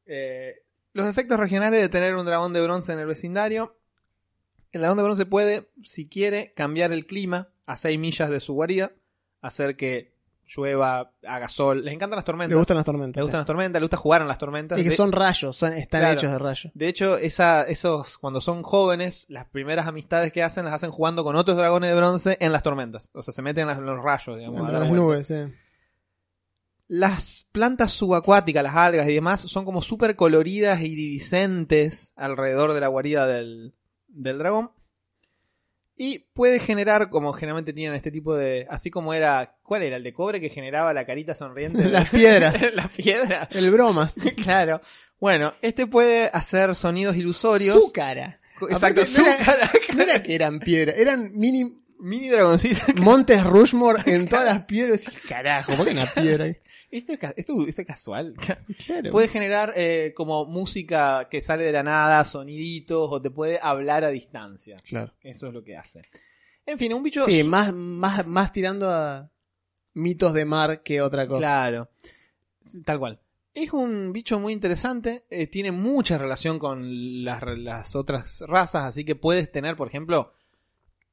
Eh, 0.05 0.63
los 0.93 1.05
efectos 1.07 1.39
regionales 1.39 1.79
de 1.81 1.89
tener 1.89 2.15
un 2.15 2.25
dragón 2.25 2.53
de 2.53 2.61
bronce 2.61 2.91
en 2.93 2.99
el 2.99 3.05
vecindario. 3.07 3.77
El 4.71 4.81
dragón 4.81 4.97
de 4.97 5.03
bronce 5.03 5.25
puede, 5.25 5.69
si 5.83 6.07
quiere, 6.07 6.53
cambiar 6.53 6.91
el 6.91 7.05
clima 7.05 7.53
a 7.65 7.75
6 7.75 7.99
millas 7.99 8.29
de 8.29 8.39
su 8.39 8.53
guarida, 8.53 8.93
hacer 9.41 9.75
que 9.75 10.10
llueva, 10.55 11.11
haga 11.25 11.47
sol. 11.47 11.83
Les 11.85 11.93
encantan 11.93 12.17
las 12.17 12.25
tormentas. 12.25 12.49
Le 12.49 12.55
gustan 12.57 12.77
las 12.77 12.85
tormentas. 12.85 13.19
Le 13.21 13.23
gustan 13.23 13.37
sí. 13.37 13.41
las 13.41 13.45
tormentas, 13.47 13.79
le 13.81 13.85
gusta 13.85 13.97
jugar 13.97 14.21
en 14.21 14.27
las 14.27 14.37
tormentas. 14.37 14.79
Y 14.79 14.83
que 14.83 14.89
De- 14.89 14.95
son 14.95 15.11
rayos, 15.11 15.55
son- 15.55 15.73
están 15.73 16.01
Claro. 16.01 16.17
hechos 16.19 16.31
de 16.31 16.39
rayos. 16.39 16.71
de 16.73 16.87
hecho, 16.87 17.17
esa, 17.17 17.63
esos, 17.63 18.17
cuando 18.17 18.41
son 18.41 18.61
jóvenes, 18.63 19.25
las 19.29 19.45
primeras 19.45 19.87
amistades 19.87 20.31
que 20.31 20.43
hacen 20.43 20.65
las 20.65 20.73
hacen 20.73 20.91
jugando 20.91 21.23
con 21.23 21.35
otros 21.35 21.57
dragones 21.57 21.89
de 21.89 21.95
bronce 21.95 22.37
en 22.39 22.51
las 22.51 22.63
tormentas. 22.63 23.09
O 23.13 23.23
sea, 23.23 23.33
se 23.33 23.41
meten 23.41 23.61
en, 23.63 23.67
las- 23.69 23.77
en 23.77 23.85
los 23.85 24.03
rayos, 24.03 24.37
digamos. 24.37 24.59
Entre 24.59 24.73
las 24.79 24.87
vuelta. 24.89 24.95
nubes, 25.05 25.27
sí. 25.27 25.53
Las 26.87 27.47
plantas 27.53 27.91
subacuáticas, 27.93 28.63
las 28.63 28.75
algas 28.75 29.07
y 29.07 29.13
demás, 29.13 29.39
son 29.41 29.63
como 29.63 29.81
súper 29.81 30.17
coloridas 30.17 30.81
y 30.81 30.87
iridiscentes 30.87 32.11
alrededor 32.17 32.73
de 32.73 32.81
la 32.81 32.87
guarida 32.89 33.27
del, 33.27 33.73
del 34.09 34.37
dragón. 34.39 34.71
Y 35.95 36.19
puede 36.33 36.59
generar, 36.59 37.09
como 37.09 37.33
generalmente 37.33 37.73
tienen 37.73 37.95
este 37.95 38.11
tipo 38.11 38.35
de. 38.35 38.65
Así 38.69 38.89
como 38.89 39.13
era. 39.13 39.55
¿Cuál 39.63 39.83
era? 39.83 39.97
El 39.97 40.03
de 40.03 40.13
cobre 40.13 40.39
que 40.41 40.49
generaba 40.49 40.93
la 40.93 41.05
carita 41.05 41.35
sonriente. 41.35 41.85
Las 41.85 42.09
piedras. 42.09 42.55
Las 42.73 42.87
piedras. 42.95 43.47
El 43.55 43.69
bromas. 43.71 44.13
claro. 44.43 44.81
Bueno, 45.19 45.53
este 45.61 45.85
puede 45.87 46.29
hacer 46.33 46.73
sonidos 46.75 47.15
ilusorios. 47.15 47.75
Su 47.75 47.91
cara. 47.91 48.39
Exacto, 48.53 48.75
Aparte, 48.77 49.05
su 49.05 49.21
no 49.21 49.27
era- 49.27 49.37
cara. 49.45 49.71
No 49.95 50.03
era 50.03 50.23
que 50.23 50.35
eran 50.35 50.59
piedras, 50.59 50.95
eran 50.97 51.31
mini 51.35 51.80
Mini 52.01 52.29
dragoncito. 52.29 52.79
montes 52.97 53.43
Rushmore 53.43 54.01
en 54.11 54.27
todas 54.27 54.45
las 54.45 54.65
piedras. 54.65 55.03
Carajo, 55.29 55.75
¿por 55.75 55.85
qué 55.85 55.91
una 55.91 56.05
piedra 56.07 56.45
ahí? 56.45 56.55
Esto 56.89 57.13
es, 57.13 57.19
esto, 57.37 57.67
esto 57.67 57.81
es 57.81 57.87
casual. 57.87 58.33
Claro. 58.85 59.11
Puede 59.11 59.27
generar 59.27 59.73
eh, 59.75 60.13
como 60.15 60.45
música 60.45 61.27
que 61.29 61.39
sale 61.41 61.63
de 61.63 61.71
la 61.71 61.83
nada, 61.83 62.25
soniditos, 62.25 63.07
o 63.09 63.21
te 63.21 63.29
puede 63.29 63.59
hablar 63.61 64.03
a 64.03 64.09
distancia. 64.09 64.77
Claro. 64.83 65.13
Eso 65.21 65.47
es 65.47 65.53
lo 65.53 65.63
que 65.63 65.77
hace. 65.77 66.01
En 66.65 66.77
fin, 66.77 66.93
un 66.93 67.03
bicho. 67.03 67.25
Sí, 67.25 67.43
más, 67.43 67.71
más, 67.73 68.25
más 68.27 68.51
tirando 68.51 68.89
a 68.89 69.31
mitos 69.93 70.33
de 70.33 70.45
mar 70.45 70.83
que 70.83 71.01
otra 71.01 71.27
cosa. 71.27 71.39
Claro. 71.39 71.89
Tal 72.83 72.99
cual. 72.99 73.21
Es 73.53 73.71
un 73.73 74.11
bicho 74.11 74.39
muy 74.39 74.53
interesante. 74.53 75.25
eh, 75.29 75.47
tiene 75.47 75.71
mucha 75.71 76.17
relación 76.17 76.57
con 76.59 77.23
las, 77.23 77.41
las 77.57 77.95
otras 77.95 78.41
razas. 78.47 78.85
Así 78.85 79.05
que 79.05 79.15
puedes 79.15 79.51
tener, 79.51 79.75
por 79.75 79.87
ejemplo, 79.87 80.33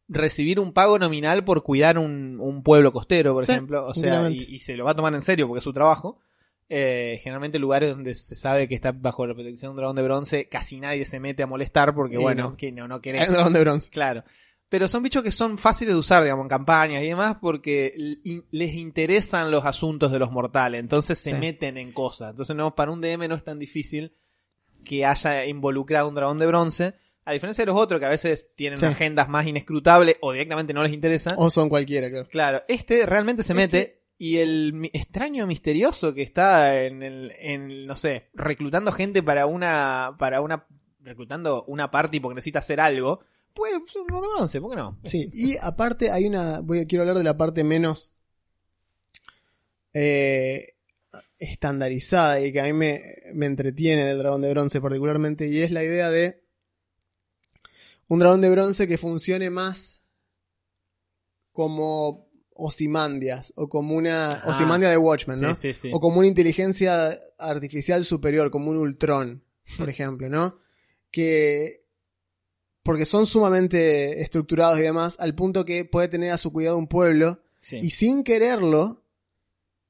recibir 0.08 0.58
un 0.58 0.72
pago 0.72 0.98
nominal 0.98 1.44
por 1.44 1.62
cuidar 1.62 1.98
un, 1.98 2.38
un 2.40 2.62
pueblo 2.62 2.92
costero, 2.92 3.34
por 3.34 3.44
Sí, 3.46 3.52
ejemplo. 3.52 3.86
O 3.86 3.94
sea, 3.94 4.30
y, 4.30 4.58
se 4.58 4.76
lo 4.76 4.84
va 4.84 4.92
a 4.92 4.96
tomar 4.96 5.12
en 5.14 5.22
serio 5.22 5.46
porque 5.46 5.58
es 5.58 5.64
su 5.64 5.72
trabajo. 5.72 6.18
Eh, 6.70 7.18
generalmente 7.22 7.58
lugares 7.58 7.90
donde 7.90 8.14
se 8.14 8.34
sabe 8.34 8.68
que 8.68 8.74
está 8.74 8.92
bajo 8.92 9.26
la 9.26 9.34
protección 9.34 9.68
de 9.68 9.70
un 9.70 9.76
dragón 9.76 9.96
de 9.96 10.02
bronce, 10.02 10.48
casi 10.48 10.78
nadie 10.80 11.04
se 11.06 11.18
mete 11.18 11.42
a 11.42 11.46
molestar 11.46 11.94
porque, 11.94 12.16
Y 12.16 12.18
bueno, 12.18 12.50
no. 12.50 12.56
que 12.56 12.72
no, 12.72 12.86
no 12.88 13.00
querés. 13.00 13.28
un 13.28 13.34
dragón 13.34 13.52
de 13.54 13.60
bronce. 13.60 13.90
Claro. 13.90 14.22
Pero 14.68 14.86
son 14.86 15.02
bichos 15.02 15.22
que 15.22 15.32
son 15.32 15.56
fáciles 15.56 15.94
de 15.94 15.98
usar, 16.00 16.22
digamos, 16.22 16.44
en 16.44 16.48
campañas 16.50 17.02
y 17.02 17.06
demás, 17.06 17.38
porque 17.40 18.18
les 18.50 18.74
interesan 18.74 19.50
los 19.50 19.64
asuntos 19.64 20.12
de 20.12 20.18
los 20.18 20.30
mortales. 20.30 20.80
Entonces 20.80 21.18
se 21.18 21.30
Sí. 21.30 21.36
meten 21.38 21.78
en 21.78 21.90
cosas. 21.90 22.32
Entonces, 22.32 22.54
no, 22.54 22.74
para 22.74 22.90
un 22.90 23.00
DM 23.00 23.28
no 23.28 23.34
es 23.34 23.44
tan 23.44 23.58
difícil 23.58 24.12
que 24.84 25.06
haya 25.06 25.46
involucrado 25.46 26.08
un 26.08 26.14
dragón 26.16 26.38
de 26.38 26.46
bronce. 26.46 26.94
A 27.28 27.32
diferencia 27.32 27.62
de 27.62 27.66
los 27.66 27.78
otros 27.78 28.00
que 28.00 28.06
a 28.06 28.10
veces 28.10 28.48
tienen 28.54 28.78
Sí. 28.78 28.86
agendas 28.86 29.28
más 29.28 29.46
inescrutables 29.46 30.16
o 30.20 30.32
directamente 30.32 30.72
no 30.72 30.82
les 30.82 30.92
interesa. 30.92 31.34
O 31.36 31.50
son 31.50 31.68
cualquiera, 31.68 32.08
claro. 32.08 32.28
Claro, 32.30 32.62
este 32.68 33.04
realmente 33.04 33.42
se 33.42 33.52
mete 33.52 34.00
y 34.16 34.38
el 34.38 34.88
extraño 34.94 35.46
misterioso 35.46 36.14
que 36.14 36.22
está 36.22 36.82
en 36.84 37.02
el, 37.02 37.32
en, 37.38 37.86
no 37.86 37.96
sé, 37.96 38.30
reclutando 38.34 38.92
gente 38.92 39.22
para 39.22 39.46
una, 39.46 40.16
para 40.18 40.40
una, 40.40 40.66
reclutando 41.00 41.64
una 41.68 41.90
party 41.90 42.18
porque 42.18 42.36
necesita 42.36 42.60
hacer 42.60 42.80
algo, 42.80 43.20
pues 43.54 43.74
un 43.94 44.06
bronce, 44.06 44.60
¿por 44.60 44.70
qué 44.70 44.76
no? 44.76 44.98
Sí, 45.04 45.28
y 45.32 45.56
aparte 45.60 46.10
hay 46.10 46.26
una. 46.26 46.60
Voy, 46.60 46.86
quiero 46.86 47.02
hablar 47.02 47.18
de 47.18 47.24
la 47.24 47.36
parte 47.36 47.62
menos 47.62 48.12
eh, 49.92 50.74
estandarizada 51.38 52.40
y 52.40 52.52
que 52.52 52.60
a 52.60 52.64
mí 52.64 52.72
me, 52.72 53.02
me 53.34 53.46
entretiene 53.46 54.04
del 54.04 54.18
dragón 54.18 54.42
de 54.42 54.50
bronce 54.50 54.80
particularmente, 54.80 55.46
y 55.48 55.60
es 55.60 55.70
la 55.70 55.84
idea 55.84 56.10
de 56.10 56.42
un 58.08 58.18
dragón 58.18 58.40
de 58.40 58.50
bronce 58.50 58.88
que 58.88 58.98
funcione 58.98 59.50
más 59.50 60.02
como 61.52 62.28
Osimandias, 62.54 63.52
o 63.56 63.68
como 63.68 63.94
una 63.94 64.32
Ajá. 64.34 64.50
Osimandia 64.50 64.90
de 64.90 64.96
Watchmen, 64.96 65.40
¿no? 65.40 65.54
Sí, 65.54 65.72
sí, 65.72 65.80
sí. 65.82 65.90
O 65.92 66.00
como 66.00 66.18
una 66.18 66.26
inteligencia 66.28 67.10
artificial 67.38 68.04
superior, 68.04 68.50
como 68.50 68.70
un 68.70 68.78
Ultron, 68.78 69.44
por 69.76 69.88
ejemplo, 69.90 70.28
¿no? 70.28 70.58
Que. 71.10 71.84
Porque 72.82 73.04
son 73.06 73.26
sumamente 73.26 74.22
estructurados 74.22 74.78
y 74.78 74.82
demás, 74.82 75.16
al 75.18 75.34
punto 75.34 75.64
que 75.64 75.84
puede 75.84 76.08
tener 76.08 76.30
a 76.32 76.38
su 76.38 76.50
cuidado 76.52 76.78
un 76.78 76.86
pueblo 76.88 77.42
y 77.70 77.90
sin 77.90 78.24
quererlo, 78.24 79.04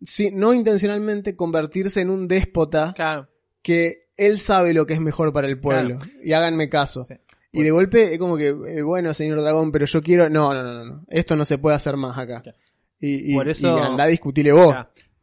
si- 0.02 0.32
no 0.32 0.52
intencionalmente, 0.52 1.36
convertirse 1.36 2.00
en 2.00 2.10
un 2.10 2.26
déspota 2.26 2.92
Claro. 2.96 3.28
que 3.62 4.08
él 4.16 4.40
sabe 4.40 4.74
lo 4.74 4.84
que 4.84 4.94
es 4.94 5.00
mejor 5.00 5.32
para 5.32 5.46
el 5.46 5.60
pueblo. 5.60 5.98
Y 6.24 6.32
háganme 6.32 6.68
caso. 6.68 7.06
Y 7.52 7.62
de 7.62 7.70
golpe 7.70 8.12
es 8.12 8.18
como 8.18 8.36
que, 8.36 8.48
eh, 8.48 8.82
bueno, 8.82 9.14
señor 9.14 9.40
dragón, 9.40 9.72
pero 9.72 9.86
yo 9.86 10.02
quiero. 10.02 10.28
No, 10.28 10.52
no, 10.54 10.62
no, 10.62 10.84
no. 10.84 11.04
Esto 11.08 11.34
no 11.36 11.44
se 11.44 11.58
puede 11.58 11.76
hacer 11.76 11.96
más 11.96 12.16
acá. 12.18 12.42
Claro. 12.42 12.58
Y, 13.00 13.32
y, 13.32 13.34
Por 13.36 13.48
eso- 13.48 13.78
y 13.78 13.80
andá 13.80 14.04
a 14.04 14.08
discutirle 14.08 14.52
vos. 14.52 14.74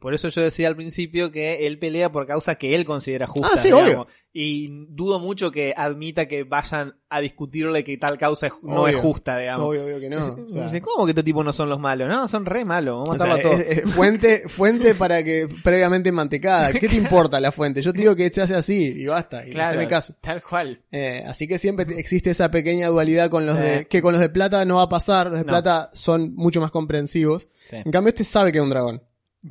Por 0.06 0.14
eso 0.14 0.28
yo 0.28 0.44
decía 0.44 0.68
al 0.68 0.76
principio 0.76 1.32
que 1.32 1.66
él 1.66 1.80
pelea 1.80 2.12
por 2.12 2.28
causas 2.28 2.58
que 2.58 2.76
él 2.76 2.86
considera 2.86 3.26
justas. 3.26 3.54
Ah, 3.56 3.58
sí, 3.58 3.70
digamos. 3.70 3.88
obvio. 3.90 4.08
Y 4.34 4.68
dudo 4.90 5.20
mucho 5.20 5.50
que 5.52 5.74
admita 5.76 6.28
que 6.28 6.44
vayan 6.44 6.94
a 7.10 7.22
discutirle 7.22 7.84
que 7.84 7.98
tal 7.98 8.16
causa 8.20 8.50
no 8.62 8.82
Obvio. 8.84 8.98
es 8.98 9.02
justa, 9.02 9.40
digamos. 9.40 9.66
Obvio, 9.68 9.84
obvio 9.86 10.00
que 10.00 10.10
no. 10.10 10.18
o 10.46 10.48
sea, 10.48 10.80
¿Cómo 10.82 11.06
que 11.06 11.12
estos 11.14 11.26
tipos 11.26 11.44
no 11.44 11.52
son 11.54 11.70
los 11.70 11.80
malos? 11.80 12.08
No, 12.08 12.28
son 12.28 12.46
re 12.46 12.64
malos. 12.66 12.94
Vamos 13.04 13.10
a 13.10 13.14
o 13.14 13.18
sea, 13.26 13.28
matarlos 13.36 13.56
a 13.56 13.64
es- 13.64 13.66
todos. 13.78 13.88
es 13.90 13.96
fuente, 13.96 14.44
fuente 14.48 14.94
para 14.94 15.24
que 15.24 15.48
previamente 15.64 16.12
mantecada. 16.12 16.72
¿Qué 16.80 16.88
te 16.88 16.98
importa 16.98 17.42
la 17.42 17.52
fuente? 17.52 17.82
Yo 17.82 17.92
te 17.92 18.02
digo 18.02 18.16
que 18.16 18.30
se 18.30 18.44
hace 18.44 18.54
así 18.54 18.94
y 18.96 19.08
basta. 19.08 19.44
Y 19.48 19.50
Claro, 19.50 19.70
haceme 19.72 19.88
caso. 19.88 20.14
tal 20.22 20.44
cual. 20.44 20.84
Eh, 20.92 21.24
así 21.26 21.48
que 21.48 21.58
siempre 21.58 21.88
te- 21.88 22.00
existe 22.00 22.30
esa 22.30 22.52
pequeña 22.52 22.90
dualidad 22.90 23.32
con 23.32 23.48
los 23.48 23.56
Sí. 23.58 23.64
de, 23.64 23.88
que 23.88 24.04
con 24.04 24.12
los 24.12 24.22
de 24.22 24.30
plata 24.30 24.64
no 24.66 24.76
va 24.76 24.84
a 24.84 24.90
pasar. 24.90 25.28
Los 25.32 25.40
de 25.40 25.46
No. 25.46 25.50
plata 25.52 25.90
son 25.94 26.36
mucho 26.36 26.62
más 26.62 26.70
comprensivos. 26.70 27.48
Sí. 27.66 27.78
En 27.78 27.92
cambio, 27.92 28.10
este 28.10 28.24
sabe 28.24 28.52
que 28.52 28.60
es 28.60 28.64
un 28.64 28.70
dragón. 28.70 29.02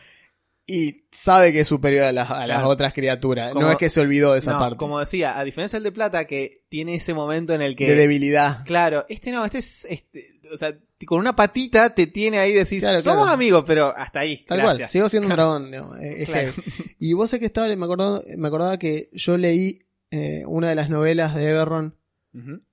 Y 0.71 1.07
sabe 1.11 1.51
que 1.51 1.61
es 1.61 1.69
superior 1.69 2.05
a 2.05 2.13
las, 2.13 2.31
a 2.31 2.47
las 2.47 2.59
Claro. 2.59 2.69
otras 2.69 2.93
criaturas. 2.93 3.55
Como- 3.55 3.65
no 3.65 3.73
es 3.73 3.79
que 3.79 3.89
se 3.89 4.01
olvidó 4.01 4.35
de 4.35 4.41
esa 4.41 4.53
No, 4.53 4.59
parte. 4.59 4.77
como 4.77 5.01
decía, 5.01 5.39
a 5.39 5.43
diferencia 5.43 5.79
del 5.79 5.85
de 5.85 5.93
plata, 5.93 6.27
que 6.27 6.65
tiene 6.69 6.97
ese 6.97 7.15
momento 7.15 7.55
en 7.55 7.63
el 7.63 7.75
que. 7.75 7.87
De 7.89 7.95
debilidad. 7.95 8.67
Claro, 8.67 9.07
este 9.09 9.33
no, 9.33 9.47
este 9.47 9.59
es. 9.61 9.87
Este, 9.87 10.39
o 10.53 10.59
sea, 10.59 10.77
con 11.07 11.21
una 11.21 11.35
patita 11.35 11.95
te 11.95 12.07
tiene 12.07 12.39
ahí 12.39 12.53
decís, 12.53 12.81
Claro, 12.81 13.01
somos 13.01 13.23
claro. 13.25 13.35
amigos, 13.35 13.65
pero 13.67 13.95
hasta 13.97 14.21
ahí. 14.21 14.45
Tal 14.47 14.61
cual, 14.61 14.87
sigo 14.91 15.09
siendo 15.09 15.27
un 15.29 15.33
dragón. 15.37 15.73
eh, 16.03 16.25
es. 16.29 16.55
Y 16.99 17.15
vos 17.15 17.31
sé 17.31 17.39
que 17.41 17.47
estaba, 17.47 17.75
me 17.75 17.85
acordaba, 17.87 18.21
me 18.37 18.49
acordaba 18.49 18.79
que 18.79 19.09
yo 19.15 19.39
leí 19.39 19.79
eh, 20.11 20.43
una 20.47 20.69
de 20.69 20.75
las 20.75 20.91
novelas 20.91 21.35
de 21.35 21.49
Everron 21.49 21.95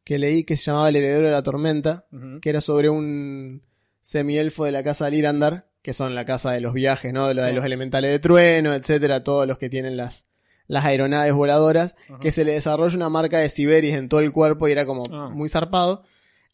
que 0.03 0.20
leí 0.20 0.43
que 0.43 0.58
se 0.58 0.66
llamaba 0.66 0.89
El 0.89 0.97
heredero 0.97 1.28
de 1.28 1.32
la 1.32 1.41
tormenta, 1.43 2.06
que 2.41 2.49
era 2.49 2.60
sobre 2.60 2.89
un 2.89 3.64
semielfo 4.01 4.66
de 4.66 4.72
la 4.74 4.84
casa 4.84 5.06
de 5.06 5.12
Lirandar, 5.12 5.70
que 5.86 5.93
son 5.93 6.15
la 6.15 6.25
casa 6.25 6.51
de 6.51 6.61
los 6.61 6.73
viajes, 6.73 7.13
¿no? 7.13 7.27
De, 7.27 7.36
de 7.36 7.49
Sí. 7.49 7.55
los 7.55 7.63
elementales 7.63 8.09
de 8.09 8.17
trueno, 8.19 8.73
etcétera, 8.73 9.23
todos 9.23 9.47
los 9.47 9.59
que 9.59 9.69
tienen 9.69 9.95
las, 9.97 10.25
las 10.67 10.83
aeronaves 10.83 11.31
voladoras, 11.31 11.95
Ajá. 12.09 12.19
que 12.19 12.31
se 12.31 12.43
le 12.43 12.53
desarrolla 12.53 12.95
una 12.95 13.09
marca 13.09 13.38
de 13.38 13.49
Siberis 13.49 13.93
en 13.93 14.09
todo 14.09 14.19
el 14.21 14.31
cuerpo 14.31 14.67
y 14.67 14.71
era 14.71 14.88
como 14.88 15.03
Ah. 15.11 15.29
muy 15.31 15.47
zarpado. 15.47 16.03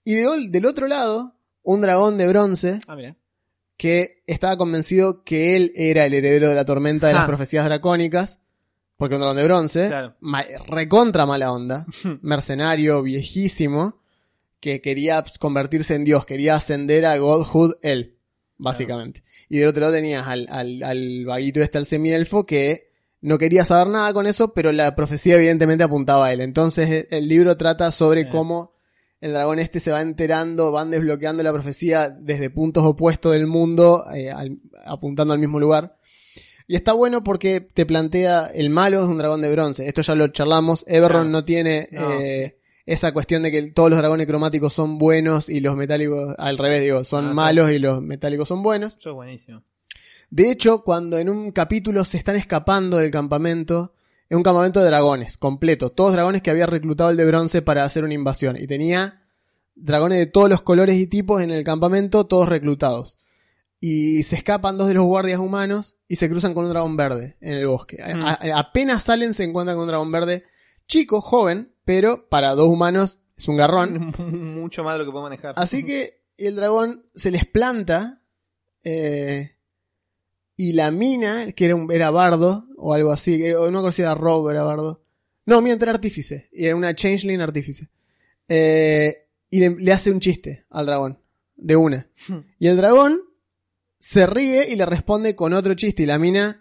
Y 0.03 0.15
de 0.15 0.27
del 0.49 0.65
otro 0.65 0.87
lado, 0.87 1.35
un 1.63 1.79
dragón 1.79 2.17
de 2.17 2.27
bronce 2.27 2.81
Ah, 2.87 2.95
mira. 2.97 3.15
que 3.77 4.21
estaba 4.27 4.57
convencido 4.57 5.23
que 5.23 5.55
él 5.55 5.71
era 5.75 6.05
el 6.05 6.13
heredero 6.13 6.49
de 6.49 6.55
la 6.55 6.65
tormenta 6.65 7.07
de 7.07 7.13
las 7.13 7.23
Ah. 7.23 7.27
profecías 7.27 7.63
dracónicas, 7.63 8.39
porque 8.97 9.15
un 9.15 9.21
dragón 9.21 9.37
de 9.37 9.43
bronce, 9.45 9.87
Claro. 9.87 10.15
ma- 10.19 10.43
recontra 10.67 11.25
mala 11.25 11.53
onda, 11.53 11.85
mercenario 12.21 13.01
viejísimo, 13.01 14.01
que 14.59 14.81
quería 14.81 15.23
convertirse 15.39 15.95
en 15.95 16.03
Dios, 16.03 16.25
quería 16.25 16.55
ascender 16.55 17.05
a 17.05 17.17
Godhood 17.17 17.75
él, 17.81 18.17
básicamente. 18.61 19.23
Y 19.49 19.57
del 19.57 19.67
otro 19.67 19.81
lado 19.81 19.93
tenías 19.93 20.25
al, 20.27 20.47
al, 20.49 20.81
al 20.83 21.25
vaguito 21.25 21.61
este, 21.61 21.77
al 21.77 21.85
semielfo, 21.85 22.45
que 22.45 22.89
no 23.21 23.37
quería 23.37 23.65
saber 23.65 23.87
nada 23.87 24.13
con 24.13 24.25
eso, 24.27 24.53
pero 24.53 24.71
la 24.71 24.95
profecía 24.95 25.35
evidentemente 25.35 25.83
apuntaba 25.83 26.27
a 26.27 26.33
él. 26.33 26.41
Entonces 26.41 26.89
eh, 26.89 27.07
el 27.11 27.27
libro 27.27 27.57
trata 27.57 27.91
sobre 27.91 28.21
Bien. 28.21 28.31
cómo 28.31 28.73
el 29.19 29.33
dragón 29.33 29.59
este 29.59 29.79
se 29.79 29.91
va 29.91 30.01
enterando, 30.01 30.71
van 30.71 30.89
desbloqueando 30.89 31.43
la 31.43 31.53
profecía 31.53 32.09
desde 32.09 32.49
puntos 32.49 32.83
opuestos 32.83 33.33
del 33.33 33.45
mundo, 33.47 34.05
eh, 34.15 34.31
al- 34.31 34.57
apuntando 34.85 35.33
al 35.33 35.39
mismo 35.39 35.59
lugar. 35.59 35.97
Y 36.67 36.75
está 36.75 36.93
bueno 36.93 37.23
porque 37.23 37.59
te 37.61 37.85
plantea 37.85 38.45
el 38.53 38.69
malo 38.69 39.03
es 39.03 39.07
un 39.09 39.17
dragón 39.17 39.41
de 39.41 39.51
bronce. 39.51 39.87
Esto 39.87 40.01
ya 40.01 40.15
lo 40.15 40.29
charlamos. 40.29 40.85
Everron 40.87 41.23
Claro. 41.23 41.29
no 41.29 41.45
tiene 41.45 41.89
No. 41.91 42.19
eh, 42.19 42.57
esa 42.85 43.11
cuestión 43.13 43.43
de 43.43 43.51
que 43.51 43.61
todos 43.71 43.89
los 43.89 43.99
dragones 43.99 44.27
cromáticos 44.27 44.73
son 44.73 44.97
buenos 44.97 45.49
y 45.49 45.59
los 45.59 45.75
metálicos, 45.75 46.35
al 46.37 46.57
revés, 46.57 46.81
digo, 46.81 47.03
son 47.03 47.25
Ah, 47.25 47.29
sí. 47.29 47.35
malos 47.35 47.71
y 47.71 47.79
los 47.79 48.01
metálicos 48.01 48.47
son 48.47 48.63
buenos. 48.63 48.97
Eso 48.97 49.09
es 49.11 49.15
buenísimo. 49.15 49.63
De 50.29 50.49
hecho, 50.49 50.83
cuando 50.83 51.17
en 51.17 51.29
un 51.29 51.51
capítulo 51.51 52.05
se 52.05 52.17
están 52.17 52.35
escapando 52.37 52.97
del 52.97 53.11
campamento, 53.11 53.93
es 54.29 54.37
un 54.37 54.43
campamento 54.43 54.79
de 54.79 54.85
dragones, 54.87 55.37
completo. 55.37 55.91
Todos 55.91 56.13
dragones 56.13 56.41
que 56.41 56.49
había 56.51 56.65
reclutado 56.65 57.09
el 57.09 57.17
de 57.17 57.25
bronce 57.25 57.61
para 57.61 57.83
hacer 57.83 58.03
una 58.05 58.13
invasión. 58.13 58.55
Y 58.57 58.65
tenía 58.65 59.21
dragones 59.75 60.19
de 60.19 60.25
todos 60.27 60.49
los 60.49 60.61
colores 60.61 60.95
y 60.97 61.07
tipos 61.07 61.41
en 61.41 61.51
el 61.51 61.63
campamento, 61.65 62.25
todos 62.27 62.47
reclutados. 62.47 63.17
Y 63.79 64.23
se 64.23 64.35
escapan 64.37 64.77
dos 64.77 64.87
de 64.87 64.93
los 64.93 65.03
guardias 65.05 65.39
humanos 65.39 65.97
y 66.07 66.15
se 66.15 66.29
cruzan 66.29 66.53
con 66.53 66.63
un 66.65 66.69
dragón 66.71 66.95
verde 66.95 67.35
en 67.41 67.53
el 67.53 67.67
bosque. 67.67 67.97
Mm. 67.97 68.21
a- 68.23 68.39
apenas 68.59 69.03
salen 69.03 69.33
se 69.33 69.43
encuentran 69.43 69.75
con 69.75 69.83
un 69.83 69.87
dragón 69.89 70.11
verde 70.11 70.43
chico, 70.87 71.19
joven, 71.21 71.70
pero 71.85 72.29
para 72.29 72.55
dos 72.55 72.67
humanos 72.67 73.19
es 73.37 73.47
un 73.47 73.57
garrón. 73.57 74.13
Mucho 74.55 74.83
más 74.83 74.95
de 74.95 74.99
lo 74.99 75.05
que 75.05 75.11
puedo 75.11 75.23
manejar. 75.23 75.55
Así 75.57 75.83
que 75.85 76.21
el 76.37 76.55
dragón 76.55 77.05
se 77.13 77.31
les 77.31 77.45
planta 77.45 78.21
eh, 78.83 79.55
y 80.55 80.73
la 80.73 80.91
mina, 80.91 81.51
que 81.53 81.65
era, 81.65 81.75
un, 81.75 81.91
era 81.91 82.11
bardo 82.11 82.67
o 82.77 82.93
algo 82.93 83.11
así, 83.11 83.51
o 83.53 83.65
no 83.65 83.71
me 83.71 83.77
acuerdo 83.77 83.91
si 83.91 84.01
era 84.01 84.15
robo 84.15 84.47
o 84.47 84.51
era 84.51 84.63
bardo. 84.63 85.03
No, 85.45 85.61
mientras 85.61 85.87
era 85.87 85.95
artífice, 85.95 86.49
y 86.51 86.65
era 86.65 86.75
una 86.75 86.95
changeling 86.95 87.41
artífice. 87.41 87.89
Eh, 88.47 89.27
y 89.49 89.59
le, 89.59 89.69
le 89.71 89.91
hace 89.91 90.11
un 90.11 90.19
chiste 90.19 90.65
al 90.69 90.85
dragón, 90.85 91.19
de 91.55 91.75
una. 91.75 92.07
Y 92.59 92.67
el 92.67 92.77
dragón 92.77 93.21
se 93.97 94.27
ríe 94.27 94.69
y 94.71 94.75
le 94.75 94.85
responde 94.85 95.35
con 95.35 95.53
otro 95.53 95.73
chiste, 95.73 96.03
y 96.03 96.05
la 96.05 96.19
mina 96.19 96.60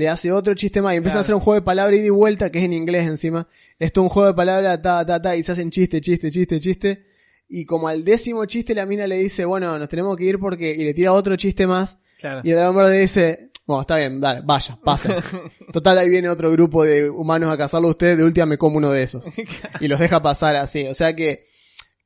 le 0.00 0.08
hace 0.08 0.32
otro 0.32 0.54
chiste 0.54 0.80
más, 0.80 0.94
y 0.94 0.96
empiezan 0.96 1.18
a 1.18 1.20
hacer 1.20 1.34
un 1.34 1.42
juego 1.42 1.60
de 1.60 1.64
palabra 1.64 1.94
ida 1.94 2.06
y 2.06 2.10
vuelta, 2.10 2.50
que 2.50 2.58
es 2.58 2.64
en 2.64 2.72
inglés 2.72 3.04
encima. 3.04 3.46
Esto 3.78 4.00
es 4.00 4.02
un 4.04 4.08
juego 4.08 4.28
de 4.28 4.34
palabra, 4.34 4.80
ta, 4.80 5.04
ta, 5.04 5.20
ta, 5.20 5.36
y 5.36 5.42
se 5.42 5.52
hacen 5.52 5.70
chiste, 5.70 6.00
chiste, 6.00 6.30
chiste, 6.30 6.58
chiste. 6.58 7.06
Y 7.48 7.66
como 7.66 7.86
al 7.86 8.02
décimo 8.02 8.46
chiste 8.46 8.74
la 8.74 8.86
mina 8.86 9.06
le 9.06 9.18
dice, 9.18 9.44
bueno, 9.44 9.78
nos 9.78 9.88
tenemos 9.90 10.16
que 10.16 10.24
ir 10.24 10.38
porque... 10.38 10.74
Y 10.74 10.84
le 10.84 10.94
tira 10.94 11.12
otro 11.12 11.36
chiste 11.36 11.66
más. 11.66 11.98
Claro. 12.18 12.40
Y 12.44 12.50
el 12.50 12.56
dragón 12.56 12.76
verde 12.76 12.98
dice, 12.98 13.50
bueno, 13.66 13.82
está 13.82 13.98
bien, 13.98 14.20
dale, 14.20 14.40
vaya, 14.42 14.78
pasa. 14.82 15.22
Total, 15.72 15.98
ahí 15.98 16.08
viene 16.08 16.30
otro 16.30 16.50
grupo 16.50 16.82
de 16.82 17.10
humanos 17.10 17.52
a 17.52 17.58
cazarlo 17.58 17.88
a 17.88 17.90
ustedes, 17.90 18.16
de 18.16 18.24
última 18.24 18.46
me 18.46 18.56
como 18.56 18.78
uno 18.78 18.90
de 18.90 19.02
esos. 19.02 19.26
Y 19.80 19.88
los 19.88 20.00
deja 20.00 20.22
pasar 20.22 20.56
así. 20.56 20.86
O 20.86 20.94
sea 20.94 21.14
que 21.14 21.46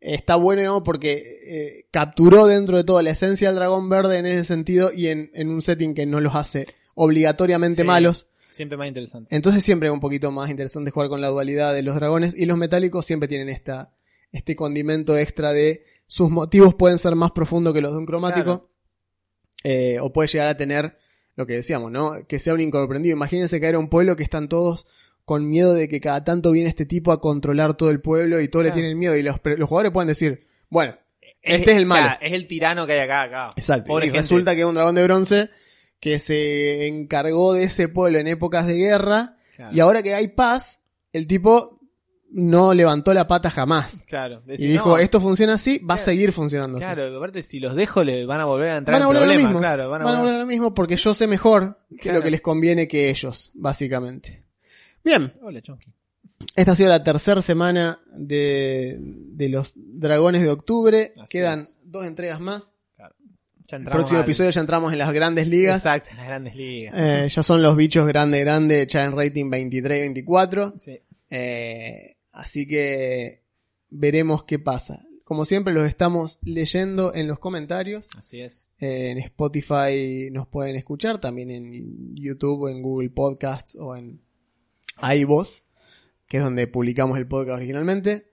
está 0.00 0.34
bueno, 0.34 0.62
digamos, 0.62 0.82
porque 0.82 1.22
eh, 1.46 1.86
capturó 1.92 2.48
dentro 2.48 2.76
de 2.76 2.82
todo 2.82 3.00
la 3.02 3.10
esencia 3.10 3.48
del 3.50 3.56
dragón 3.56 3.88
verde 3.88 4.18
en 4.18 4.26
ese 4.26 4.44
sentido 4.44 4.92
y 4.92 5.06
en, 5.08 5.30
en 5.32 5.48
un 5.48 5.62
setting 5.62 5.94
que 5.94 6.06
no 6.06 6.20
los 6.20 6.34
hace 6.34 6.66
obligatoriamente 6.94 7.82
Sí. 7.82 7.86
malos. 7.86 8.26
Siempre 8.50 8.76
más 8.78 8.86
interesante. 8.88 9.34
Entonces 9.34 9.64
siempre 9.64 9.88
es 9.88 9.92
un 9.94 10.00
poquito 10.00 10.30
más 10.30 10.48
interesante 10.50 10.90
jugar 10.90 11.08
con 11.08 11.20
la 11.20 11.28
dualidad 11.28 11.74
de 11.74 11.82
los 11.82 11.94
dragones 11.96 12.34
y 12.36 12.46
los 12.46 12.56
metálicos 12.56 13.04
siempre 13.04 13.28
tienen 13.28 13.48
esta, 13.48 13.92
este 14.30 14.54
condimento 14.54 15.18
extra 15.18 15.52
de 15.52 15.84
sus 16.06 16.30
motivos 16.30 16.74
pueden 16.74 16.98
ser 16.98 17.16
más 17.16 17.32
profundos 17.32 17.72
que 17.74 17.80
los 17.80 17.92
de 17.92 17.98
un 17.98 18.06
cromático. 18.06 18.44
Claro. 18.44 18.70
Eh, 19.64 19.98
o 20.00 20.12
puede 20.12 20.28
llegar 20.28 20.46
a 20.48 20.56
tener 20.56 20.98
lo 21.36 21.46
que 21.46 21.54
decíamos, 21.54 21.90
¿no? 21.90 22.26
Que 22.28 22.38
sea 22.38 22.54
un 22.54 22.60
incomprendido. 22.60 23.16
Imagínense 23.16 23.60
que 23.60 23.66
era 23.66 23.78
un 23.78 23.88
pueblo 23.88 24.14
que 24.14 24.22
están 24.22 24.48
todos 24.48 24.86
con 25.24 25.48
miedo 25.48 25.72
de 25.74 25.88
que 25.88 26.00
cada 26.00 26.22
tanto 26.22 26.52
viene 26.52 26.68
este 26.68 26.84
tipo 26.86 27.10
a 27.10 27.20
controlar 27.20 27.76
todo 27.76 27.90
el 27.90 28.00
pueblo 28.00 28.40
y 28.40 28.48
todos 28.48 28.66
le 28.66 28.72
tienen 28.72 28.98
miedo 28.98 29.16
y 29.16 29.22
los, 29.22 29.36
los 29.42 29.68
jugadores 29.68 29.90
pueden 29.90 30.08
decir, 30.08 30.44
bueno, 30.68 30.94
este 31.40 31.72
es 31.72 31.76
el 31.78 31.86
malo. 31.86 32.06
claro, 32.06 32.18
es 32.20 32.32
el 32.34 32.46
tirano 32.46 32.86
que 32.86 32.92
hay 32.92 33.00
acá, 33.00 33.22
acá. 33.22 33.50
Exacto. 33.56 33.88
Pobre 33.88 34.06
y 34.06 34.08
gente. 34.10 34.20
resulta 34.20 34.54
que 34.54 34.60
es 34.60 34.66
un 34.66 34.74
dragón 34.74 34.94
de 34.94 35.02
bronce 35.02 35.50
que 36.04 36.18
se 36.18 36.86
encargó 36.86 37.54
de 37.54 37.64
ese 37.64 37.88
pueblo 37.88 38.18
en 38.18 38.26
épocas 38.26 38.66
de 38.66 38.74
guerra 38.74 39.38
Claro. 39.56 39.74
y 39.74 39.80
ahora 39.80 40.02
que 40.02 40.12
hay 40.14 40.28
paz, 40.28 40.80
el 41.14 41.26
tipo 41.26 41.80
no 42.30 42.74
levantó 42.74 43.14
la 43.14 43.26
pata 43.26 43.48
jamás. 43.48 44.04
Claro. 44.06 44.42
Y 44.46 44.66
dijo, 44.66 44.90
no, 44.90 44.98
esto 44.98 45.18
funciona 45.18 45.54
así, 45.54 45.78
va 45.78 45.94
a 45.94 45.96
Claro. 45.96 46.04
seguir 46.04 46.32
funcionando 46.32 46.76
así. 46.76 46.84
Claro, 46.84 47.16
aparte 47.16 47.42
si 47.42 47.58
los 47.58 47.74
dejo 47.74 48.04
le 48.04 48.26
van 48.26 48.40
a 48.40 48.44
volver 48.44 48.72
a 48.72 48.76
entrar 48.76 48.96
Van 48.96 49.02
a 49.02 49.04
en 49.04 49.08
volver 49.08 49.22
a 49.22 49.32
lo 49.34 49.40
mismo. 49.42 49.58
claro, 49.60 49.88
van 49.88 50.02
a 50.02 50.04
Van 50.04 50.14
a 50.16 50.20
volver- 50.22 50.34
a 50.34 50.38
lo 50.40 50.46
mismo 50.46 50.74
porque 50.74 50.96
yo 50.96 51.14
sé 51.14 51.26
mejor 51.26 51.78
que 51.90 51.96
Claro. 51.96 52.18
lo 52.18 52.24
que 52.24 52.30
les 52.32 52.42
conviene 52.42 52.86
que 52.86 53.08
ellos, 53.08 53.50
básicamente. 53.54 54.44
Bien, 55.02 55.32
Hola, 55.40 55.62
Chonky. 55.62 55.90
esta 56.54 56.72
ha 56.72 56.74
sido 56.76 56.90
la 56.90 57.02
tercera 57.02 57.40
semana 57.40 58.00
de, 58.14 58.98
de 59.00 59.48
los 59.48 59.72
dragones 59.76 60.42
de 60.42 60.50
octubre. 60.50 61.14
Así 61.16 61.30
Quedan 61.30 61.60
es. 61.60 61.76
dos 61.82 62.04
entregas 62.04 62.40
más. 62.40 62.73
Ya 63.66 63.78
El 63.78 63.84
próximo 63.84 64.18
al- 64.18 64.24
episodio 64.24 64.50
ya 64.50 64.60
entramos 64.60 64.92
en 64.92 64.98
las 64.98 65.12
grandes 65.12 65.48
ligas. 65.48 65.80
Exacto, 65.80 66.10
en 66.10 66.16
las 66.18 66.26
grandes 66.26 66.54
ligas. 66.56 66.94
Eh, 66.96 67.28
ya 67.28 67.42
son 67.42 67.62
los 67.62 67.76
bichos 67.76 68.06
grande, 68.06 68.40
grande, 68.40 68.86
ya 68.88 69.04
en 69.04 69.16
rating 69.16 69.48
23 69.50 69.98
y 69.98 70.00
24. 70.00 70.74
Sí. 70.80 71.00
Eh, 71.30 72.16
así 72.32 72.66
que 72.66 73.42
veremos 73.90 74.44
qué 74.44 74.58
pasa. 74.58 75.04
Como 75.24 75.46
siempre 75.46 75.72
los 75.72 75.88
estamos 75.88 76.38
leyendo 76.42 77.14
en 77.14 77.26
los 77.26 77.38
comentarios. 77.38 78.08
Así 78.18 78.42
es. 78.42 78.68
Eh, 78.78 79.10
en 79.12 79.18
Spotify 79.18 80.28
nos 80.30 80.46
pueden 80.46 80.76
escuchar, 80.76 81.18
también 81.18 81.50
en 81.50 82.14
YouTube 82.14 82.62
o 82.64 82.68
en 82.68 82.82
Google 82.82 83.08
Podcasts 83.08 83.74
o 83.80 83.96
en 83.96 84.20
iVoox, 85.02 85.62
que 86.28 86.36
es 86.36 86.42
donde 86.42 86.66
publicamos 86.66 87.16
el 87.16 87.26
podcast 87.26 87.56
originalmente. 87.56 88.30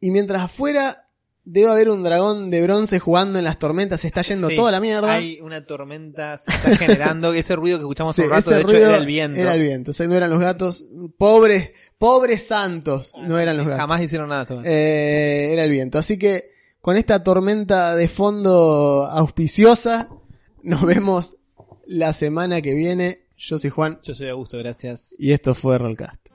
Y 0.00 0.10
mientras 0.10 0.40
afuera 0.42 1.05
debe 1.48 1.70
haber 1.70 1.88
un 1.88 2.02
dragón 2.02 2.50
de 2.50 2.60
bronce 2.62 2.98
jugando 2.98 3.38
en 3.38 3.44
las 3.44 3.58
tormentas, 3.58 4.00
se 4.00 4.08
está 4.08 4.22
yendo 4.22 4.48
Sí, 4.48 4.56
toda 4.56 4.72
la 4.72 4.80
mierda. 4.80 5.12
Hay 5.12 5.40
una 5.40 5.64
tormenta, 5.64 6.36
se 6.38 6.50
está 6.50 6.76
generando, 6.76 7.32
ese 7.32 7.54
ruido 7.54 7.78
que 7.78 7.84
escuchamos 7.84 8.16
Sí, 8.16 8.22
un 8.22 8.30
rato, 8.30 8.50
ese 8.50 8.54
de 8.54 8.60
hecho 8.60 8.68
ruido 8.72 8.88
era 8.88 8.98
el 8.98 9.06
viento. 9.06 9.40
Era 9.40 9.54
el 9.54 9.60
viento, 9.62 9.92
o 9.92 9.94
sea, 9.94 10.06
no 10.08 10.16
eran 10.16 10.28
los 10.28 10.40
gatos. 10.40 10.84
Pobres, 11.16 11.70
pobres 11.98 12.46
santos, 12.46 13.12
no 13.26 13.38
eran 13.38 13.56
los 13.56 13.66
gatos. 13.66 13.80
Jamás 13.80 14.02
hicieron 14.02 14.28
nada. 14.28 14.44
Eh, 14.64 15.50
era 15.52 15.64
el 15.64 15.70
viento. 15.70 15.98
Así 15.98 16.18
que 16.18 16.50
con 16.80 16.96
esta 16.96 17.22
tormenta 17.22 17.94
de 17.94 18.08
fondo 18.08 19.06
auspiciosa, 19.10 20.08
nos 20.64 20.84
vemos 20.84 21.36
la 21.86 22.12
semana 22.12 22.60
que 22.60 22.74
viene. 22.74 23.28
Yo 23.38 23.58
soy 23.58 23.70
Juan 23.70 24.00
Yo 24.02 24.14
soy 24.14 24.28
Augusto, 24.30 24.58
gracias. 24.58 25.14
y 25.18 25.30
esto 25.32 25.54
fue 25.54 25.78
Rollcast. 25.78 26.25